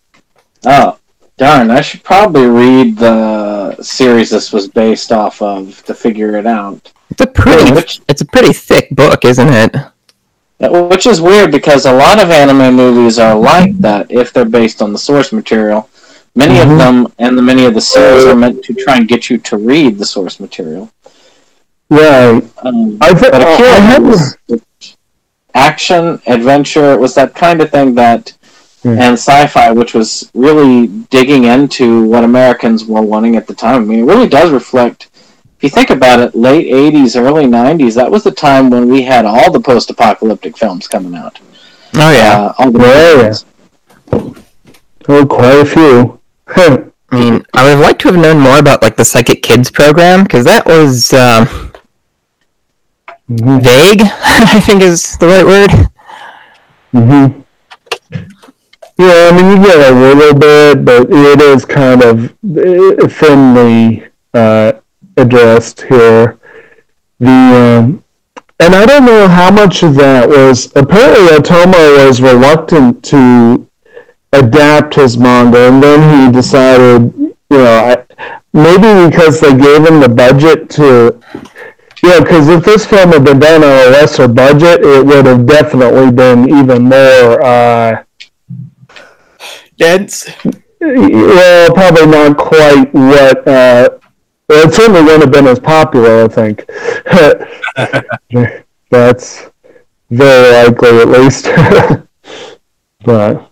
"Oh, 0.66 0.98
darn! 1.38 1.72
I 1.72 1.82
should 1.82 2.04
probably 2.04 2.46
read 2.46 2.98
the 2.98 3.76
series 3.82 4.30
this 4.30 4.52
was 4.54 4.68
based 4.68 5.12
off 5.12 5.42
of 5.42 5.84
to 5.86 5.94
figure 5.94 6.36
it 6.38 6.46
out." 6.48 6.92
It's 7.10 7.22
a 7.22 7.28
pretty, 7.28 7.72
Which- 7.74 8.02
it's 8.08 8.22
a 8.22 8.26
pretty 8.26 8.54
thick 8.54 8.90
book, 8.92 9.26
isn't 9.26 9.50
it? 9.50 9.76
Which 10.60 11.08
is 11.08 11.20
weird 11.20 11.52
because 11.52 11.86
a 11.86 11.92
lot 11.92 12.22
of 12.22 12.30
anime 12.30 12.76
movies 12.76 13.18
are 13.18 13.36
like 13.36 13.78
that 13.80 14.06
if 14.12 14.32
they're 14.32 14.46
based 14.46 14.82
on 14.82 14.94
the 14.94 15.00
source 15.00 15.32
material. 15.34 15.90
Many 16.36 16.56
Mhm. 16.56 16.72
of 16.72 16.78
them 16.78 17.08
and 17.20 17.38
the 17.38 17.42
many 17.42 17.66
of 17.66 17.74
the 17.74 17.82
series 17.82 18.26
are 18.26 18.36
meant 18.36 18.64
to 18.64 18.74
try 18.74 18.96
and 18.98 19.08
get 19.08 19.30
you 19.30 19.38
to 19.40 19.58
read 19.58 19.98
the 20.00 20.06
source 20.06 20.40
material. 20.40 20.90
Right. 21.90 22.42
Um, 22.64 22.98
I 23.02 23.14
think 23.14 23.34
but 23.34 23.42
I 23.42 23.80
had 23.92 24.02
was 24.04 24.38
action, 25.54 26.22
adventure. 26.28 26.94
It 26.94 27.00
was 27.00 27.14
that 27.16 27.36
kind 27.36 27.62
of 27.62 27.70
thing 27.70 27.96
that, 27.96 28.32
Hmm. 28.84 28.98
and 28.98 29.14
sci-fi, 29.14 29.72
which 29.72 29.94
was 29.94 30.30
really 30.34 30.88
digging 31.10 31.44
into 31.44 32.04
what 32.06 32.24
Americans 32.24 32.86
were 32.86 33.02
wanting 33.02 33.36
at 33.36 33.46
the 33.48 33.54
time. 33.54 33.76
I 33.82 33.86
mean, 33.86 34.00
it 34.00 34.06
really 34.06 34.28
does 34.30 34.52
reflect. 34.52 35.10
If 35.58 35.64
you 35.64 35.70
think 35.70 35.90
about 35.90 36.20
it, 36.22 36.34
late 36.34 36.66
'80s, 36.74 37.16
early 37.18 37.46
'90s, 37.46 37.94
that 37.96 38.10
was 38.10 38.24
the 38.24 38.32
time 38.32 38.70
when 38.70 38.88
we 38.90 39.02
had 39.04 39.26
all 39.26 39.52
the 39.52 39.60
post-apocalyptic 39.60 40.58
films 40.58 40.88
coming 40.88 41.14
out. 41.16 41.40
Oh 41.98 42.10
yeah. 42.12 42.40
Uh, 42.40 42.54
all 42.58 42.72
the 42.72 42.80
Yeah, 42.80 43.18
movies. 43.18 43.46
oh, 45.10 45.26
quite 45.26 45.60
a 45.60 45.66
few. 45.66 46.18
I 46.56 46.88
mean, 47.12 47.46
I 47.54 47.64
would 47.64 47.72
have 47.72 47.80
liked 47.80 48.02
to 48.02 48.08
have 48.12 48.18
known 48.22 48.40
more 48.40 48.60
about 48.60 48.82
like 48.82 48.96
the 48.96 49.06
Psychic 49.06 49.42
Kids 49.42 49.70
program 49.72 50.24
because 50.24 50.46
that 50.46 50.66
was 50.66 51.14
um, 51.14 51.48
Mhm. 53.30 53.62
vague. 53.62 54.02
I 54.24 54.60
think 54.60 54.82
is 54.82 55.18
the 55.18 55.28
right 55.28 55.46
word. 55.46 55.72
hmm 56.92 57.42
Yeah, 58.98 59.30
I 59.30 59.36
mean, 59.36 59.58
you 59.58 59.64
get 59.66 59.92
a 59.92 59.96
little 59.96 60.38
bit, 60.38 60.86
but 60.86 61.08
it 61.10 61.42
is 61.42 61.66
kind 61.66 62.04
of 62.04 62.26
uh, 62.26 63.08
thinly 63.08 64.06
uh, 64.34 64.74
addressed 65.18 65.82
here. 65.84 66.38
the 67.20 67.30
um, 67.30 68.04
and 68.60 68.76
I 68.76 68.86
don't 68.86 69.06
know 69.06 69.28
how 69.28 69.50
much 69.50 69.82
of 69.82 69.96
that 69.96 70.30
was. 70.30 70.72
Apparently, 70.76 71.28
Otomo 71.38 72.06
was 72.06 72.22
reluctant 72.22 73.04
to 73.06 73.68
adapt 74.34 74.96
his 74.96 75.18
manga, 75.18 75.68
and 75.68 75.82
then 75.82 76.26
he 76.26 76.32
decided, 76.32 77.14
you 77.16 77.36
know, 77.50 77.66
I, 77.66 78.06
maybe 78.54 79.10
because 79.10 79.40
they 79.40 79.52
gave 79.52 79.86
him 79.86 80.00
the 80.00 80.10
budget 80.10 80.70
to. 80.72 81.20
Yeah, 82.04 82.20
because 82.20 82.48
if 82.48 82.66
this 82.66 82.86
film 82.86 83.12
had 83.12 83.24
been 83.24 83.40
done 83.40 83.64
on 83.64 83.70
a 83.70 83.92
lesser 83.92 84.28
budget, 84.28 84.84
it 84.84 85.06
would 85.06 85.28
have 85.28 85.46
definitely 85.46 86.12
been 86.12 86.50
even 86.50 86.84
more 86.84 87.44
uh, 87.44 88.04
dense. 89.78 90.28
Well, 90.80 91.74
probably 91.74 92.08
not 92.08 92.38
quite 92.38 92.92
what. 92.92 93.48
Uh, 93.48 93.90
well, 94.50 94.68
it 94.68 94.74
certainly 94.74 95.02
wouldn't 95.04 95.24
have 95.24 95.32
been 95.32 95.48
as 95.48 95.60
popular. 95.60 96.26
I 96.26 96.28
think 96.28 96.66
that's 98.90 99.50
very 100.10 100.68
likely, 100.68 101.00
at 101.00 101.08
least. 101.08 101.46
but 103.06 103.51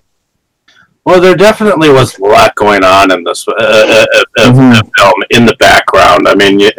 Well, 1.10 1.20
there 1.20 1.36
definitely 1.36 1.90
was 1.90 2.16
a 2.20 2.22
lot 2.24 2.54
going 2.54 2.84
on 2.84 3.12
in 3.12 3.24
this 3.24 3.48
uh, 3.48 3.54
uh, 3.58 4.06
uh, 4.38 4.52
Mm-hmm. 4.52 4.88
film 4.96 5.24
in 5.32 5.46
the 5.48 5.56
background. 5.56 6.28
I 6.28 6.36
mean, 6.36 6.60
you, 6.60 6.70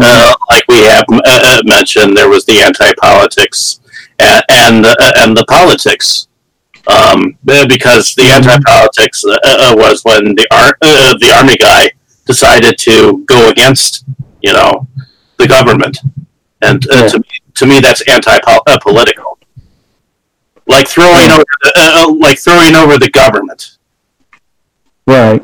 uh, 0.00 0.34
like 0.48 0.64
we 0.68 0.82
have 0.84 1.04
uh, 1.10 1.20
uh, 1.26 1.62
mentioned, 1.64 2.16
there 2.16 2.28
was 2.28 2.44
the 2.44 2.60
anti-politics 2.60 3.80
and 4.20 4.42
and, 4.48 4.86
uh, 4.86 4.94
and 5.18 5.36
the 5.36 5.44
politics. 5.46 6.28
Um, 6.86 7.36
uh, 7.48 7.66
because 7.66 8.14
the 8.14 8.22
Mm-hmm. 8.22 8.48
anti-politics 8.48 9.24
uh, 9.24 9.36
uh, 9.44 9.74
was 9.76 10.02
when 10.04 10.36
the 10.36 10.46
ar- 10.52 10.78
uh, 10.80 11.14
the 11.18 11.30
army 11.36 11.56
guy 11.56 11.90
decided 12.26 12.78
to 12.78 13.24
go 13.26 13.48
against, 13.48 14.04
you 14.40 14.52
know, 14.52 14.86
the 15.38 15.48
government, 15.48 15.98
and 16.62 16.88
uh, 16.90 17.08
to 17.08 17.18
me, 17.18 17.28
to 17.56 17.66
me, 17.66 17.80
that's 17.80 18.02
anti-political. 18.08 19.37
Like 20.68 20.86
throwing 20.86 21.30
over, 21.30 21.44
the, 21.62 21.72
uh, 21.76 22.04
uh, 22.04 22.14
like 22.14 22.38
throwing 22.38 22.76
over 22.76 22.98
the 22.98 23.10
government. 23.10 23.78
right, 25.06 25.42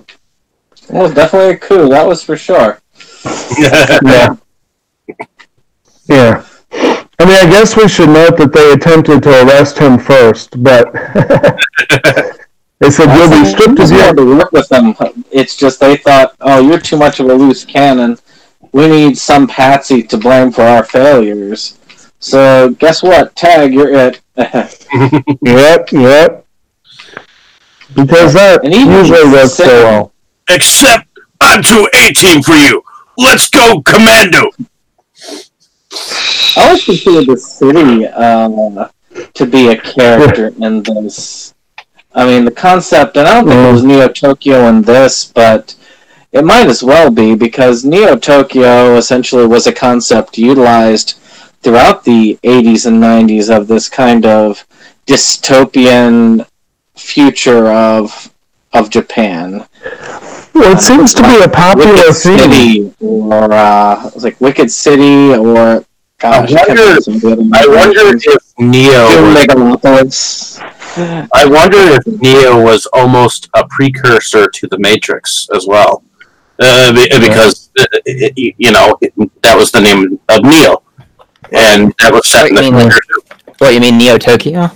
It 0.89 0.93
was 0.93 1.15
definitely 1.15 1.55
a 1.55 1.57
coup, 1.57 1.89
that 1.89 2.07
was 2.07 2.23
for 2.23 2.37
sure. 2.37 2.81
yeah, 3.59 4.37
yeah. 6.07 6.45
I 7.19 7.25
mean, 7.25 7.37
I 7.37 7.49
guess 7.49 7.77
we 7.77 7.89
should 7.89 8.09
note 8.11 8.37
that 8.37 8.53
they 8.53 8.73
attempted 8.73 9.23
to 9.23 9.31
arrest 9.45 9.79
him 9.79 9.99
first, 9.99 10.63
but 10.63 10.93
they 12.81 12.91
said 12.91 13.15
you'll 13.17 13.31
be 13.31 13.45
stripped 13.49 13.79
of 13.79 13.91
your. 13.91 14.13
to 14.13 14.37
work 14.37 14.53
with 14.53 14.69
them. 14.69 14.95
It's 15.31 15.57
just 15.57 15.81
they 15.81 15.97
thought, 15.97 16.35
oh, 16.41 16.61
you're 16.61 16.81
too 16.81 16.97
much 16.97 17.21
of 17.21 17.31
a 17.31 17.35
loose 17.35 17.65
cannon. 17.65 18.19
We 18.73 18.89
need 18.89 19.17
some 19.17 19.47
patsy 19.47 20.03
to 20.03 20.19
blame 20.19 20.51
for 20.51 20.63
our 20.63 20.85
failures. 20.85 21.79
So 22.25 22.71
guess 22.71 23.03
what? 23.03 23.37
Tag, 23.37 23.75
you're 23.75 23.93
it. 23.93 24.21
Yep, 25.43 25.93
yep. 25.93 26.47
Because 27.95 28.33
that 28.33 28.65
usually 28.65 29.31
works 29.31 29.53
so 29.53 29.67
well. 29.67 30.13
Except 30.49 31.07
I'm 31.43 31.63
too 31.63 31.87
18 31.95 32.43
for 32.43 32.55
you. 32.55 32.83
Let's 33.19 33.51
go 33.51 33.83
commando. 33.83 34.51
I 36.57 36.65
always 36.65 36.85
consider 36.85 37.25
the 37.27 37.37
city 37.37 38.07
uh, 38.07 38.89
to 39.35 39.47
be 39.47 39.69
a 39.69 39.77
character 39.77 40.47
in 40.63 40.83
this. 40.83 41.53
I 42.15 42.25
mean, 42.25 42.47
the 42.47 42.53
concept, 42.53 43.19
and 43.19 43.29
I 43.29 43.35
don't 43.35 43.49
think 43.49 43.69
it 43.69 43.73
was 43.73 43.85
Neo 43.85 44.09
Tokyo 44.09 44.67
in 44.69 44.81
this, 44.81 45.27
but 45.27 45.77
it 46.33 46.45
might 46.45 46.69
as 46.69 46.83
well 46.83 47.11
be 47.11 47.35
because 47.35 47.85
Neo 47.85 48.17
Tokyo 48.17 48.97
essentially 48.97 49.47
was 49.47 49.67
a 49.67 49.73
concept 49.75 50.39
utilized 50.39 51.19
throughout 51.65 52.05
the 52.05 52.39
80s 52.45 52.87
and 52.87 53.03
90s 53.03 53.49
of 53.55 53.67
this 53.67 53.89
kind 53.89 54.25
of 54.27 54.65
dystopian 55.07 56.47
future 56.97 57.69
of 57.73 58.31
of 58.73 58.91
Japan. 58.91 59.67
Well, 60.55 60.77
it 60.77 60.81
seems 60.81 61.15
to 61.15 61.23
be 61.23 61.43
a 61.43 61.49
popular 61.49 61.93
Wicked 61.95 62.15
theme. 62.17 62.39
City, 62.39 62.95
or 63.01 63.53
uh, 63.53 64.11
like 64.17 64.41
Wicked 64.41 64.71
City, 64.71 65.33
or 65.35 65.85
gosh, 66.19 66.53
I 66.53 66.67
wonder- 66.67 66.75
think 66.85 66.99
of 66.99 67.05
some 67.05 67.15
of 67.15 67.21
the 67.23 67.33
other 67.33 67.43
I 67.55 67.67
wonder 67.67 68.17
if 68.17 68.43
Neo. 68.59 69.09
Doom 69.09 69.35
Megalopolis. 69.35 70.61
I 71.35 71.45
wonder 71.47 71.79
if 71.97 72.07
Neo 72.21 72.63
was 72.63 72.87
almost 72.93 73.49
a 73.55 73.65
precursor 73.69 74.47
to 74.49 74.67
the 74.69 74.79
Matrix 74.79 75.49
as 75.55 75.67
well, 75.67 76.05
uh, 76.61 76.93
be- 76.93 77.09
because 77.19 77.71
uh, 77.79 77.85
it- 78.07 78.33
it- 78.37 78.55
you 78.59 78.71
know 78.73 78.97
that 79.43 79.57
was 79.57 79.71
the 79.73 79.81
name 79.81 80.21
of 80.29 80.43
Neo, 80.45 80.83
and 81.55 81.95
that 82.01 82.13
was 82.13 82.29
set 82.29 82.49
in 82.49 82.55
What, 82.55 82.65
you 82.65 82.73
mean, 82.73 82.89
the 82.89 82.95
like, 83.49 83.61
what 83.61 83.75
you 83.75 83.81
mean, 83.81 83.99
Neo 83.99 84.19
Tokyo? 84.19 84.71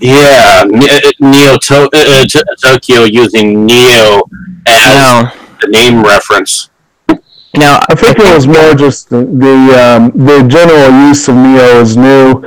yeah 0.00 0.64
Ne- 0.66 1.12
Neo 1.20 1.56
to- 1.58 1.90
uh, 1.92 2.24
uh, 2.24 2.54
Tokyo 2.62 3.04
using 3.04 3.66
Neo 3.66 4.22
as 4.66 4.94
No, 4.94 5.30
the 5.60 5.68
name 5.68 6.02
reference. 6.02 6.70
no. 7.08 7.78
I 7.88 7.94
think 7.94 8.18
it 8.18 8.34
was 8.34 8.46
more 8.46 8.74
just 8.74 9.08
the 9.10 9.24
the, 9.24 9.56
um, 9.84 10.10
the 10.14 10.42
general 10.48 10.90
use 11.08 11.28
of 11.28 11.36
Neo 11.36 11.80
is 11.80 11.96
new. 11.96 12.42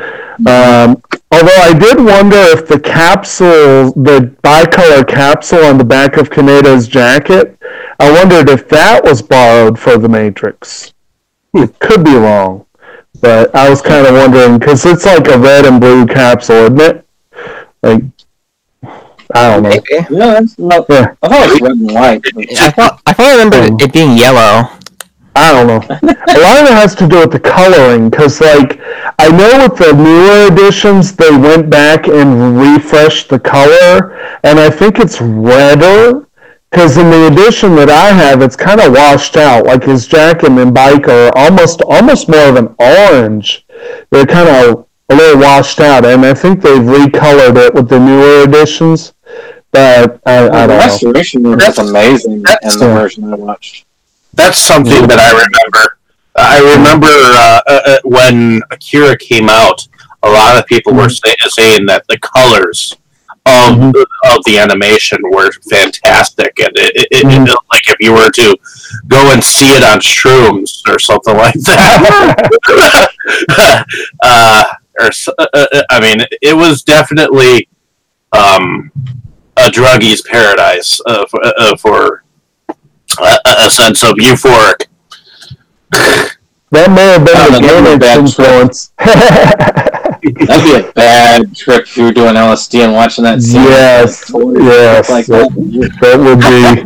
Um, 0.46 1.02
although 1.32 1.62
I 1.70 1.74
did 1.78 1.98
wonder 2.00 2.38
if 2.38 2.68
the 2.68 2.80
capsule, 2.80 3.92
the 3.94 4.36
bicolor 4.44 5.08
capsule 5.08 5.66
on 5.66 5.78
the 5.80 5.84
back 5.84 6.18
of 6.18 6.30
Kaneda's 6.30 6.88
jacket, 6.88 7.58
I 8.00 8.12
wondered 8.12 8.48
if 8.50 8.70
that 8.70 9.04
was 9.04 9.22
borrowed 9.24 9.80
for 9.80 9.98
the 9.98 10.08
Matrix. 10.08 10.94
It 11.56 11.80
could 11.80 12.04
be 12.04 12.14
wrong, 12.16 12.67
but 13.22 13.54
I 13.56 13.70
was 13.70 13.82
kind 13.82 14.06
of 14.06 14.14
wondering 14.14 14.60
because 14.60 14.86
it's 14.86 15.06
like 15.06 15.28
a 15.28 15.38
red 15.38 15.66
and 15.66 15.80
blue 15.80 16.06
capsule, 16.06 16.66
isn't 16.66 16.82
it? 16.82 17.06
Like, 17.82 18.04
I 19.34 19.50
don't 19.50 19.64
know. 19.64 19.70
Maybe. 19.70 20.06
Yeah, 20.10 20.34
that's 20.34 20.58
not, 20.58 20.86
Yeah, 20.90 21.14
I 21.22 21.28
thought 21.28 21.50
it 21.50 21.52
was 21.52 21.62
red 21.62 21.78
and 21.78 21.92
white. 21.92 22.26
I 22.60 22.72
thought 22.72 23.02
I 23.06 23.14
thought 23.14 23.28
I 23.28 23.44
remember 23.44 23.70
hmm. 23.70 23.78
it 23.80 23.94
being 23.94 24.18
yellow. 24.18 24.70
I 25.36 25.54
don't 25.54 25.68
know. 25.68 25.82
A 25.88 26.40
lot 26.40 26.62
of 26.62 26.68
it 26.68 26.74
has 26.74 26.96
to 26.96 27.08
do 27.08 27.20
with 27.20 27.32
the 27.32 27.40
coloring, 27.40 28.10
because 28.10 28.42
like 28.42 28.80
I 29.20 29.30
know 29.30 29.68
with 29.68 29.78
the 29.78 29.94
newer 29.94 30.52
editions, 30.52 31.16
they 31.16 31.30
went 31.30 31.70
back 31.70 32.08
and 32.08 32.60
refreshed 32.60 33.30
the 33.30 33.40
color, 33.40 34.18
and 34.44 34.60
I 34.60 34.70
think 34.70 35.00
it's 35.00 35.22
redder. 35.22 36.27
Because 36.78 36.98
in 36.98 37.10
the 37.10 37.26
edition 37.26 37.74
that 37.78 37.90
I 37.90 38.14
have, 38.14 38.44
it's 38.44 38.56
kind 38.56 38.80
of 38.80 38.94
washed 38.94 39.36
out. 39.36 39.66
Like 39.66 39.82
his 39.84 40.06
jacket 40.06 40.52
and 40.52 40.72
bike 40.72 41.08
are 41.08 41.32
almost 41.36 41.82
almost 41.82 42.30
more 42.30 42.48
of 42.50 42.56
an 42.56 42.76
orange. 42.78 43.66
They're 44.12 44.28
kind 44.28 44.48
of 44.48 44.86
a 45.10 45.16
little 45.16 45.42
washed 45.42 45.80
out, 45.80 46.06
and 46.06 46.24
I 46.24 46.36
think 46.36 46.62
they've 46.62 46.78
recolored 46.78 47.58
it 47.58 47.74
with 47.74 47.90
the 47.90 47.98
newer 48.00 48.44
editions. 48.44 49.16
But 49.72 50.22
I, 50.28 50.38
I 50.38 50.44
the 50.44 50.50
don't 50.50 50.68
know. 50.68 50.78
restoration 50.78 51.42
was 51.50 51.58
That's- 51.58 51.80
amazing 51.80 52.34
in 52.34 52.42
that's- 52.44 52.78
the 52.78 52.86
version 52.90 53.34
I 53.34 53.36
watched. 53.38 53.88
That's 54.36 54.60
something 54.60 55.08
that 55.08 55.18
I 55.18 55.32
remember. 55.32 55.98
I 56.36 56.60
remember 56.78 57.08
uh, 57.10 57.62
uh, 57.66 57.82
uh, 57.88 58.00
when 58.04 58.62
Akira 58.70 59.18
came 59.18 59.50
out, 59.50 59.88
a 60.22 60.30
lot 60.30 60.60
of 60.60 60.68
people 60.68 60.94
were 60.94 61.10
say- 61.10 61.34
saying 61.48 61.88
that 61.88 62.06
the 62.08 62.20
colors 62.20 62.94
of 63.48 63.78
Mhm. 63.78 64.06
of 64.32 64.44
the 64.46 64.58
animation 64.60 65.20
were 65.32 65.52
fantastic, 65.70 66.54
and 66.60 66.72
it, 66.76 67.08
it, 67.12 67.24
Mhm. 67.26 67.48
it- 67.48 67.58
like 67.74 67.88
if 67.90 67.96
you 68.00 68.14
were 68.14 68.30
to 68.32 68.56
go 69.08 69.32
and 69.32 69.44
see 69.44 69.68
it 69.74 69.84
on 69.84 70.00
shrooms 70.00 70.82
or 70.88 71.00
something 71.00 71.36
like 71.38 71.54
that, 71.56 73.10
uh, 74.24 74.64
or 75.00 75.06
uh, 75.40 75.48
uh, 75.54 75.66
uh, 75.74 75.84
I 75.90 76.00
mean, 76.00 76.26
it 76.42 76.56
was 76.56 76.84
definitely 76.84 77.68
um, 78.34 78.92
a 79.58 79.70
druggie's 79.70 80.22
paradise 80.22 81.00
uh, 81.06 81.26
for, 81.28 81.40
uh, 81.46 81.76
for 81.78 82.24
a, 83.20 83.38
a 83.66 83.70
sense 83.70 84.04
of 84.04 84.16
euphoric. 84.16 84.88
That 86.72 86.92
may 86.92 87.16
have 87.16 87.24
been 87.24 87.62
the 87.62 87.68
that'd 87.68 88.00
be 88.00 88.06
bad 88.06 88.20
influence. 88.20 88.92
That'd 90.48 90.64
be 90.84 90.90
a 90.90 90.92
bad 90.94 91.56
trip 91.56 91.84
if 91.84 91.96
you 91.96 92.04
were 92.06 92.12
doing 92.12 92.34
LSD 92.36 92.84
and 92.84 92.94
watching 92.94 93.24
that 93.24 93.42
scene. 93.42 93.64
Yes, 93.64 94.30
yes, 94.34 95.10
Like 95.10 95.26
that, 95.28 95.50
that. 95.50 95.98
that 96.02 96.20
would 96.20 96.40
be, 96.44 96.84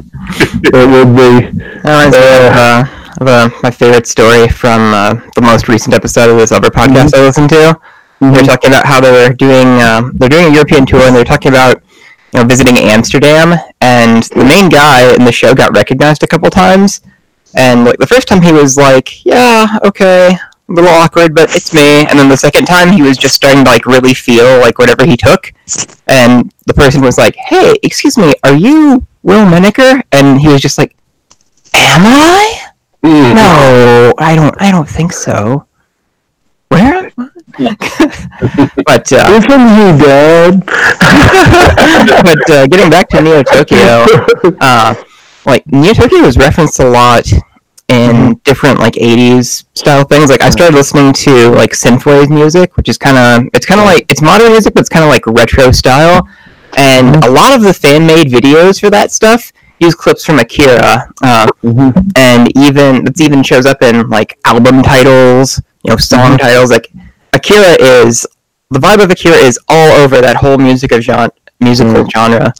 it 0.69 0.87
would 0.89 1.15
be. 1.15 1.57
That 1.81 1.85
reminds 1.85 2.15
me 2.15 2.21
of, 2.21 2.53
uh, 2.53 2.85
of 3.21 3.27
uh, 3.27 3.59
my 3.63 3.71
favorite 3.71 4.05
story 4.05 4.47
from 4.47 4.93
uh, 4.93 5.15
the 5.35 5.41
most 5.41 5.67
recent 5.67 5.95
episode 5.95 6.29
of 6.29 6.37
this 6.37 6.51
other 6.51 6.69
podcast 6.69 7.15
I 7.15 7.21
listened 7.21 7.49
to. 7.49 7.79
They're 8.19 8.43
talking 8.43 8.69
about 8.69 8.85
how 8.85 9.01
they 9.01 9.11
were 9.11 9.33
doing 9.33 9.81
um, 9.81 10.11
they're 10.15 10.29
doing 10.29 10.51
a 10.51 10.53
European 10.53 10.85
tour 10.85 11.01
and 11.01 11.15
they're 11.15 11.23
talking 11.23 11.51
about 11.51 11.81
you 12.33 12.39
know 12.39 12.45
visiting 12.45 12.77
Amsterdam 12.77 13.57
and 13.81 14.23
the 14.23 14.45
main 14.45 14.69
guy 14.69 15.15
in 15.15 15.25
the 15.25 15.31
show 15.31 15.55
got 15.55 15.75
recognized 15.75 16.21
a 16.21 16.27
couple 16.27 16.47
times 16.51 17.01
and 17.55 17.85
like 17.85 17.97
the 17.97 18.07
first 18.07 18.27
time 18.27 18.41
he 18.41 18.51
was 18.51 18.77
like 18.77 19.25
yeah 19.25 19.77
okay 19.83 20.29
a 20.69 20.71
little 20.71 20.89
awkward 20.89 21.35
but 21.35 21.53
it's 21.55 21.73
me 21.73 22.05
and 22.07 22.17
then 22.17 22.29
the 22.29 22.37
second 22.37 22.65
time 22.65 22.89
he 22.91 23.01
was 23.01 23.17
just 23.17 23.35
starting 23.35 23.63
to 23.63 23.69
like 23.69 23.85
really 23.85 24.13
feel 24.13 24.59
like 24.59 24.79
whatever 24.79 25.05
he 25.05 25.17
took 25.17 25.51
and 26.07 26.53
the 26.67 26.73
person 26.73 27.01
was 27.01 27.17
like 27.17 27.35
hey 27.35 27.75
excuse 27.83 28.17
me 28.17 28.33
are 28.43 28.55
you 28.55 29.05
Will 29.23 29.45
Menaker 29.45 30.01
and 30.11 30.39
he 30.39 30.47
was 30.47 30.61
just 30.61 30.77
like 30.77 30.95
am 31.73 32.01
I 32.05 32.67
Mm. 33.03 33.33
no 33.33 34.13
I 34.19 34.35
don't 34.35 34.55
I 34.61 34.69
don't 34.69 34.87
think 34.87 35.11
so 35.11 35.65
Where? 36.69 37.11
but 37.57 39.11
uh, 39.11 39.25
isn't 39.41 39.67
he 39.75 40.05
dead? 40.05 40.63
but 40.65 42.49
uh, 42.49 42.67
getting 42.67 42.89
back 42.89 43.09
to 43.09 43.21
Neo 43.21 43.43
Tokyo, 43.43 44.05
uh, 44.61 44.93
like 45.45 45.65
Neo 45.67 45.93
Tokyo 45.93 46.21
was 46.21 46.37
referenced 46.37 46.79
a 46.79 46.89
lot 46.89 47.31
in 47.31 47.39
mm-hmm. 48.11 48.33
different 48.43 48.79
like 48.79 48.93
80s 48.93 49.65
style 49.75 50.03
things. 50.03 50.29
Like 50.29 50.41
I 50.41 50.45
mm-hmm. 50.45 50.51
started 50.53 50.75
listening 50.75 51.13
to 51.13 51.49
like 51.49 51.71
synthwave 51.71 52.29
music, 52.29 52.77
which 52.77 52.89
is 52.89 52.97
kind 52.97 53.17
of 53.17 53.49
it's 53.53 53.65
kind 53.65 53.79
of 53.79 53.85
like 53.85 54.05
it's 54.09 54.21
modern 54.21 54.51
music, 54.51 54.73
but 54.73 54.81
it's 54.81 54.89
kind 54.89 55.03
of 55.03 55.09
like 55.09 55.25
retro 55.27 55.71
style. 55.71 56.27
And 56.77 57.15
mm-hmm. 57.15 57.29
a 57.29 57.33
lot 57.33 57.53
of 57.53 57.63
the 57.63 57.73
fan 57.73 58.07
made 58.07 58.27
videos 58.27 58.79
for 58.79 58.89
that 58.89 59.11
stuff 59.11 59.51
use 59.81 59.95
clips 59.95 60.23
from 60.23 60.37
Akira, 60.39 61.11
uh, 61.23 61.47
and 62.15 62.55
even 62.55 63.07
it 63.07 63.19
even 63.19 63.41
shows 63.41 63.65
up 63.65 63.81
in 63.81 64.07
like 64.09 64.39
album 64.45 64.83
titles, 64.83 65.59
you 65.83 65.89
know, 65.89 65.97
song 65.97 66.37
titles. 66.37 66.69
Like 66.69 66.87
Akira 67.33 67.75
is 67.81 68.25
the 68.69 68.79
vibe 68.79 69.03
of 69.03 69.09
Akira 69.09 69.35
is 69.35 69.59
all 69.67 69.91
over 69.93 70.21
that 70.21 70.35
whole 70.35 70.57
music 70.57 70.91
of 70.91 71.01
genre, 71.01 71.31
musical 71.59 72.07
genre. 72.09 72.53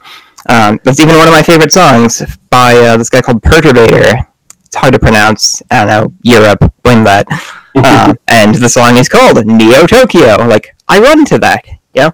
Um, 0.50 0.80
that's 0.84 1.00
even 1.00 1.16
one 1.18 1.28
of 1.28 1.34
my 1.34 1.44
favorite 1.44 1.72
songs 1.72 2.22
by 2.50 2.76
uh, 2.76 2.98
this 2.98 3.10
guy 3.10 3.22
called 3.22 3.42
Perturbator. 3.42 4.28
It's 4.66 4.76
hard 4.76 4.94
to 4.94 5.00
pronounce. 5.00 5.62
I 5.70 5.86
don't 5.86 5.88
know. 5.88 6.14
Europe, 6.24 6.74
blame 6.84 7.04
that. 7.04 7.28
Uh, 7.74 8.14
and 8.28 8.56
the 8.56 8.68
song 8.68 8.98
is 8.98 9.08
called 9.08 9.46
Neo 9.46 9.88
Tokyo. 9.88 10.36
Like 10.46 10.76
I 10.90 11.00
run 11.00 11.24
to 11.24 11.40
that. 11.40 11.66
You 11.94 12.02
know, 12.02 12.12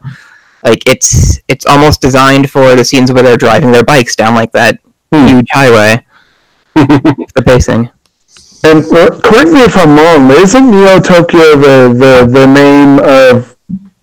like 0.64 0.88
it's 0.88 1.40
it's 1.48 1.66
almost 1.66 2.00
designed 2.00 2.52
for 2.52 2.76
the 2.76 2.86
scenes 2.86 3.12
where 3.12 3.24
they're 3.24 3.38
driving 3.38 3.72
their 3.72 3.84
bikes 3.84 4.16
down 4.16 4.36
like 4.36 4.52
that 4.52 4.80
huge 5.12 5.48
highway. 5.52 6.06
the 6.76 7.44
pacing. 7.44 7.90
And 8.64 8.84
uh, 8.86 9.20
correct 9.22 9.52
me 9.52 9.62
if 9.62 9.78
I'm 9.78 9.96
wrong, 9.96 10.32
isn't 10.32 10.72
Neo 10.72 11.00
Tokyo 11.00 11.56
the, 11.56 11.94
the, 11.94 12.28
the 12.28 12.48
name 12.48 13.00
of 13.00 13.47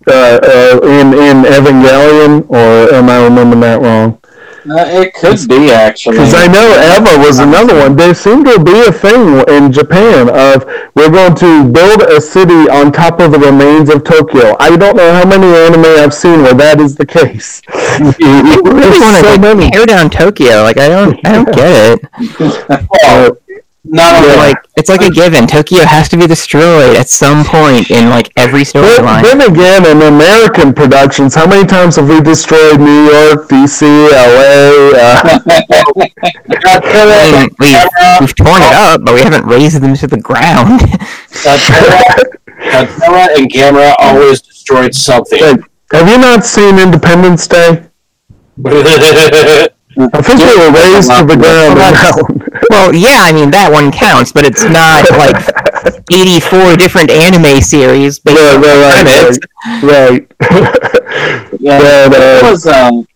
uh, 0.07 0.39
uh, 0.43 0.79
in 0.83 1.13
in 1.13 1.43
Evangelion, 1.43 2.49
or 2.49 2.93
am 2.93 3.09
I 3.09 3.23
remembering 3.23 3.61
that 3.61 3.81
wrong? 3.81 4.19
Uh, 4.67 4.81
it 4.87 5.13
could 5.13 5.47
be 5.47 5.69
actually. 5.69 6.17
Because 6.17 6.33
I 6.33 6.47
know 6.47 6.65
Eva 6.97 7.23
was 7.23 7.37
another 7.37 7.75
one. 7.75 7.95
There 7.95 8.15
seemed 8.15 8.47
to 8.47 8.63
be 8.63 8.73
a 8.87 8.91
thing 8.91 9.43
in 9.47 9.71
Japan 9.71 10.27
of 10.29 10.65
we're 10.95 11.11
going 11.11 11.35
to 11.35 11.69
build 11.69 12.01
a 12.01 12.19
city 12.19 12.67
on 12.69 12.91
top 12.91 13.19
of 13.19 13.31
the 13.31 13.37
remains 13.37 13.89
of 13.89 14.03
Tokyo. 14.03 14.55
I 14.59 14.75
don't 14.75 14.97
know 14.97 15.13
how 15.13 15.27
many 15.27 15.45
anime 15.45 15.85
I've 15.85 16.15
seen 16.15 16.41
where 16.41 16.55
that 16.55 16.79
is 16.79 16.95
the 16.95 17.05
case. 17.05 17.61
You 17.95 18.61
really 18.63 18.99
want 18.99 19.15
to 19.15 19.23
so 19.23 19.35
like, 19.39 19.71
tear 19.71 19.85
down 19.85 20.09
Tokyo? 20.09 20.63
Like 20.63 20.77
I 20.77 20.89
don't, 20.89 21.17
I 21.25 21.31
don't 21.31 21.45
get 21.55 21.99
it. 22.01 22.89
Well, 23.03 23.37
not 23.87 24.15
only 24.15 24.35
like 24.35 24.57
it's 24.77 24.89
like 24.89 25.01
a 25.01 25.09
given. 25.09 25.47
Tokyo 25.47 25.85
has 25.85 26.09
to 26.09 26.17
be 26.17 26.27
destroyed 26.27 26.95
at 26.95 27.07
some 27.07 27.45
point 27.45 27.89
in 27.91 28.09
like 28.09 28.31
every 28.35 28.61
storyline. 28.61 29.23
then 29.23 29.41
again, 29.41 29.85
in 29.85 30.01
American 30.01 30.73
productions, 30.73 31.35
how 31.35 31.47
many 31.47 31.65
times 31.65 31.95
have 31.95 32.09
we 32.09 32.19
destroyed 32.19 32.79
New 32.79 33.05
York, 33.05 33.47
DC, 33.47 33.81
LA? 34.11 34.97
Uh, 34.97 35.39
I 36.67 37.39
mean, 37.39 37.49
we've, 37.59 38.19
we've 38.19 38.35
torn 38.35 38.61
it 38.61 38.73
up, 38.73 39.05
but 39.05 39.13
we 39.13 39.21
haven't 39.21 39.45
razed 39.45 39.79
them 39.81 39.95
to 39.95 40.07
the 40.07 40.19
ground. 40.19 40.81
Godzilla, 41.45 42.01
Godzilla 42.71 43.37
and 43.37 43.51
Gamera 43.51 43.95
always 43.99 44.41
destroyed 44.41 44.93
something. 44.93 45.39
have 45.91 46.09
you 46.09 46.17
not 46.17 46.43
seen 46.43 46.79
Independence 46.79 47.47
Day? 47.47 47.83
I 49.97 50.21
think 50.21 50.39
they 50.39 50.55
were 50.57 50.71
raised 50.73 51.09
to 51.11 51.25
the 51.25 51.35
ground. 51.37 51.75
Well, 51.75 51.87
and 51.87 51.95
that's- 51.95 52.15
down. 52.15 52.41
well, 52.69 52.93
yeah, 52.93 53.19
I 53.21 53.31
mean 53.31 53.51
that 53.51 53.71
one 53.71 53.91
counts, 53.91 54.31
but 54.31 54.43
it's 54.45 54.63
not 54.63 55.09
like 55.11 55.35
eighty-four 56.11 56.75
different 56.75 57.09
anime 57.11 57.61
series 57.61 58.19
based 58.19 58.37
Right, 58.37 58.55
on 58.55 58.61
right, 58.61 59.05
right, 59.05 59.05
premise. 59.05 60.29
right. 60.41 60.81
Yeah, 61.59 61.79
But, 61.79 62.09
but 62.09 62.21
it 62.21 62.43
uh, 62.43 62.51
was 62.51 62.67
um, 62.67 63.07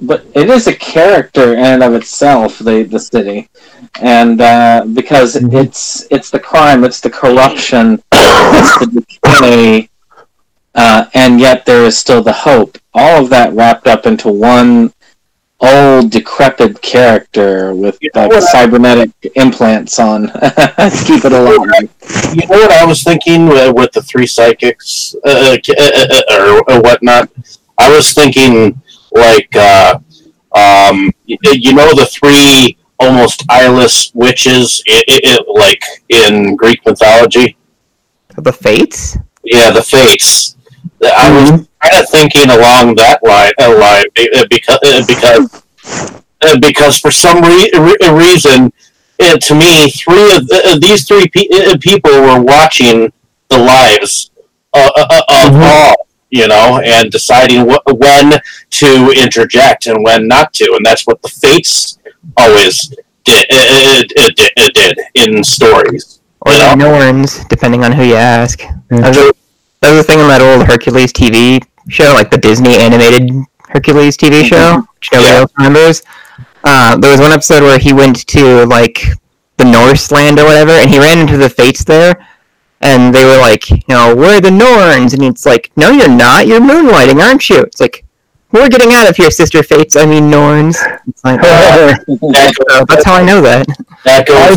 but 0.00 0.26
it 0.34 0.48
is 0.50 0.66
a 0.68 0.74
character 0.74 1.54
in 1.54 1.58
and 1.64 1.82
of 1.82 1.94
itself. 1.94 2.58
The 2.58 2.82
the 2.84 2.98
city, 3.00 3.48
and 4.00 4.40
uh, 4.40 4.84
because 4.92 5.34
Mm-hmm. 5.36 5.56
it's 5.56 6.06
it's 6.10 6.30
the 6.30 6.38
crime, 6.40 6.84
it's 6.84 7.00
the 7.00 7.10
corruption, 7.10 8.02
it's 8.12 8.78
the 8.80 9.04
decay, 9.08 9.88
uh, 10.74 11.06
and 11.14 11.40
yet 11.40 11.64
there 11.66 11.84
is 11.84 11.96
still 11.98 12.22
the 12.22 12.32
hope. 12.32 12.78
All 12.94 13.22
of 13.24 13.30
that 13.30 13.52
wrapped 13.54 13.86
up 13.86 14.06
into 14.06 14.28
one 14.28 14.92
old 15.60 16.10
decrepit 16.10 16.80
character 16.82 17.74
with 17.74 17.98
like 18.14 18.30
what 18.30 18.42
I- 18.42 18.52
cybernetic 18.52 19.10
implants 19.34 19.98
on 19.98 20.28
keep 21.04 21.24
it 21.24 21.32
alive. 21.32 21.90
You 22.34 22.46
know 22.46 22.58
what 22.58 22.72
I 22.72 22.84
was 22.84 23.02
thinking 23.02 23.46
with, 23.46 23.74
with 23.74 23.92
the 23.92 24.02
three 24.02 24.26
psychics 24.26 25.14
uh, 25.24 25.56
uh, 25.68 25.72
uh, 25.78 26.38
or, 26.38 26.72
or 26.72 26.80
whatnot? 26.80 27.30
I 27.78 27.90
was 27.90 28.12
thinking 28.12 28.80
like, 29.12 29.48
uh, 29.54 29.98
um, 30.54 31.10
you, 31.26 31.36
you 31.42 31.72
know, 31.74 31.94
the 31.94 32.06
three 32.06 32.76
almost 32.98 33.44
eyeless 33.48 34.12
witches, 34.14 34.82
i 34.88 35.02
i 35.08 35.20
i 35.24 35.38
like 35.52 35.82
in 36.08 36.56
Greek 36.56 36.84
mythology. 36.84 37.56
The 38.36 38.52
Fates. 38.52 39.16
Yeah, 39.44 39.70
the 39.70 39.82
fates. 39.82 40.56
I 41.04 41.30
was 41.30 41.68
kind 41.82 42.02
of 42.02 42.08
thinking 42.10 42.50
along 42.50 42.96
that 42.96 43.20
line, 43.22 43.52
uh, 43.60 43.78
line 43.78 44.06
uh, 44.36 44.46
because 44.50 44.78
uh, 44.84 45.04
because 45.06 45.64
uh, 46.42 46.58
because 46.60 46.98
for 46.98 47.10
some 47.10 47.42
re- 47.42 47.70
re- 47.74 48.10
reason, 48.10 48.72
uh, 49.20 49.36
to 49.38 49.54
me, 49.54 49.90
three 49.90 50.36
of 50.36 50.46
the, 50.48 50.62
uh, 50.66 50.78
these 50.78 51.06
three 51.06 51.28
pe- 51.28 51.48
uh, 51.52 51.76
people 51.80 52.10
were 52.10 52.40
watching 52.40 53.12
the 53.48 53.58
lives 53.58 54.30
uh, 54.74 54.90
uh, 54.96 55.06
uh, 55.10 55.46
of 55.46 55.54
all, 55.56 56.08
you 56.30 56.46
know, 56.46 56.80
and 56.84 57.10
deciding 57.10 57.68
wh- 57.68 57.86
when 57.98 58.40
to 58.70 59.12
interject 59.12 59.86
and 59.86 60.02
when 60.04 60.28
not 60.28 60.52
to, 60.54 60.64
and 60.76 60.84
that's 60.84 61.06
what 61.06 61.20
the 61.22 61.28
fates 61.28 61.98
always 62.36 62.94
did, 63.24 63.46
uh, 63.50 64.02
uh, 64.20 64.28
did, 64.36 64.50
uh, 64.58 64.68
did 64.74 64.98
in 65.14 65.42
stories. 65.42 66.20
Or 66.42 66.52
the 66.52 66.74
know? 66.76 66.98
Norns, 66.98 67.44
depending 67.46 67.84
on 67.84 67.92
who 67.92 68.04
you 68.04 68.14
ask. 68.14 68.62
A, 68.90 69.32
that 69.80 69.90
was 69.90 70.00
a 70.00 70.02
thing 70.02 70.18
in 70.20 70.28
that 70.28 70.40
old 70.40 70.66
Hercules 70.66 71.12
TV 71.12 71.62
show, 71.88 72.12
like 72.14 72.30
the 72.30 72.38
Disney 72.38 72.76
animated 72.76 73.30
Hercules 73.68 74.16
TV 74.16 74.44
show, 74.44 74.82
which 74.96 75.10
nobody 75.12 75.30
Yeah. 75.32 75.38
else 75.40 75.52
remembers. 75.56 76.02
Uh, 76.64 76.96
there 76.96 77.10
was 77.10 77.20
one 77.20 77.32
episode 77.32 77.62
where 77.62 77.78
he 77.78 77.92
went 77.92 78.26
to 78.28 78.66
like 78.66 79.04
the 79.56 79.64
Norse 79.64 80.10
land 80.10 80.38
or 80.38 80.44
whatever, 80.44 80.72
and 80.72 80.90
he 80.90 80.98
ran 80.98 81.18
into 81.18 81.36
the 81.36 81.48
Fates 81.48 81.84
there, 81.84 82.26
and 82.80 83.14
they 83.14 83.24
were 83.24 83.38
like, 83.38 83.70
you 83.70 83.78
know, 83.88 84.14
we're 84.14 84.40
the 84.40 84.50
Norns, 84.50 85.14
and 85.14 85.22
it's 85.22 85.46
like, 85.46 85.70
no, 85.76 85.90
you're 85.90 86.08
not. 86.08 86.46
You're 86.46 86.60
moonlighting, 86.60 87.22
aren't 87.22 87.48
you? 87.48 87.60
It's 87.62 87.80
like, 87.80 88.04
we're 88.52 88.68
getting 88.68 88.92
out 88.92 89.08
of 89.08 89.16
here, 89.16 89.30
Sister 89.30 89.62
Fates. 89.62 89.94
I 89.96 90.06
mean 90.06 90.30
Norns. 90.30 90.76
It's 91.06 91.24
like, 91.24 91.40
That 91.42 92.84
that's 92.88 93.04
how 93.04 93.14
I 93.14 93.24
know 93.24 93.40
that. 93.42 93.66
That 94.04 94.26
goes 94.26 94.56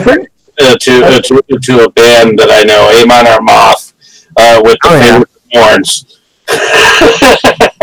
uh, 0.60 0.76
to, 0.78 1.06
uh, 1.06 1.22
to 1.22 1.42
to 1.60 1.84
a 1.86 1.90
band 1.92 2.38
that 2.40 2.50
I 2.52 2.64
know, 2.64 2.90
Amon 3.02 3.26
Amarth, 3.26 3.91
uh, 4.38 4.62
with 4.64 4.78
the 4.82 4.90
Oh, 4.90 5.24
yeah. 5.54 5.62
horns. 5.62 6.20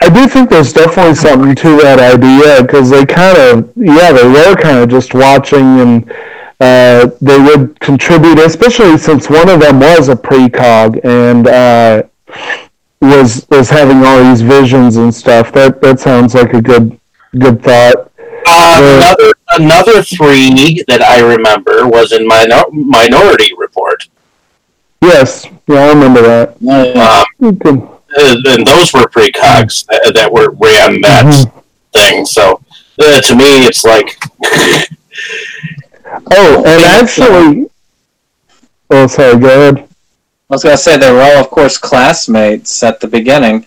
I 0.00 0.08
do 0.12 0.26
think 0.28 0.50
there's 0.50 0.72
definitely 0.72 1.14
something 1.14 1.54
to 1.54 1.76
that 1.82 1.98
idea 1.98 2.62
because 2.62 2.90
they 2.90 3.04
kind 3.04 3.36
of, 3.38 3.72
yeah, 3.76 4.12
they 4.12 4.26
were 4.26 4.54
kind 4.56 4.78
of 4.78 4.88
just 4.88 5.14
watching 5.14 5.80
and 5.80 6.12
uh, 6.60 7.10
they 7.20 7.38
would 7.38 7.78
contribute, 7.80 8.38
especially 8.38 8.96
since 8.98 9.28
one 9.30 9.48
of 9.48 9.60
them 9.60 9.80
was 9.80 10.08
a 10.08 10.14
precog 10.16 11.04
and 11.04 11.46
uh, 11.48 12.02
was 13.00 13.46
was 13.50 13.70
having 13.70 14.04
all 14.04 14.22
these 14.24 14.40
visions 14.42 14.96
and 14.96 15.14
stuff. 15.14 15.52
That 15.52 15.80
that 15.82 16.00
sounds 16.00 16.34
like 16.34 16.52
a 16.54 16.60
good 16.62 16.98
good 17.38 17.62
thought. 17.62 18.10
Uh, 18.46 18.98
another 19.00 19.32
another 19.52 20.02
three 20.02 20.82
that 20.88 21.00
I 21.02 21.20
remember 21.20 21.86
was 21.86 22.12
in 22.12 22.26
Minor- 22.26 22.70
Minority 22.72 23.52
Report, 23.56 24.08
Yes, 25.02 25.46
yeah, 25.68 25.80
I 25.84 25.88
remember 25.88 26.22
that. 26.22 26.48
um, 26.62 27.26
You 27.40 27.52
can- 27.56 27.88
and 28.16 28.66
those 28.66 28.92
were 28.94 29.04
precogs 29.04 29.84
that, 29.86 30.12
that 30.14 30.32
were 30.32 30.50
ran 30.52 31.00
that 31.02 31.26
Mhm. 31.26 31.52
thing. 31.92 32.24
So 32.26 32.60
uh, 33.00 33.20
to 33.20 33.34
me, 33.36 33.66
it's 33.66 33.84
like 33.84 34.18
Oh, 36.30 36.62
and 36.66 36.82
actually, 36.84 37.68
oh, 38.90 39.06
sorry, 39.06 39.36
go 39.38 39.46
ahead. 39.46 39.78
I 40.50 40.54
was 40.54 40.62
gonna 40.64 40.78
say 40.78 40.96
they 40.96 41.12
were 41.12 41.20
all, 41.20 41.36
of 41.38 41.50
course, 41.50 41.76
classmates 41.76 42.82
at 42.82 43.00
the 43.00 43.06
beginning, 43.06 43.66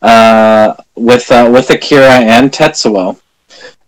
uh, 0.00 0.74
with 0.94 1.30
uh, 1.32 1.50
with 1.52 1.68
Akira 1.70 2.20
and 2.36 2.52
Tetsuo. 2.52 3.18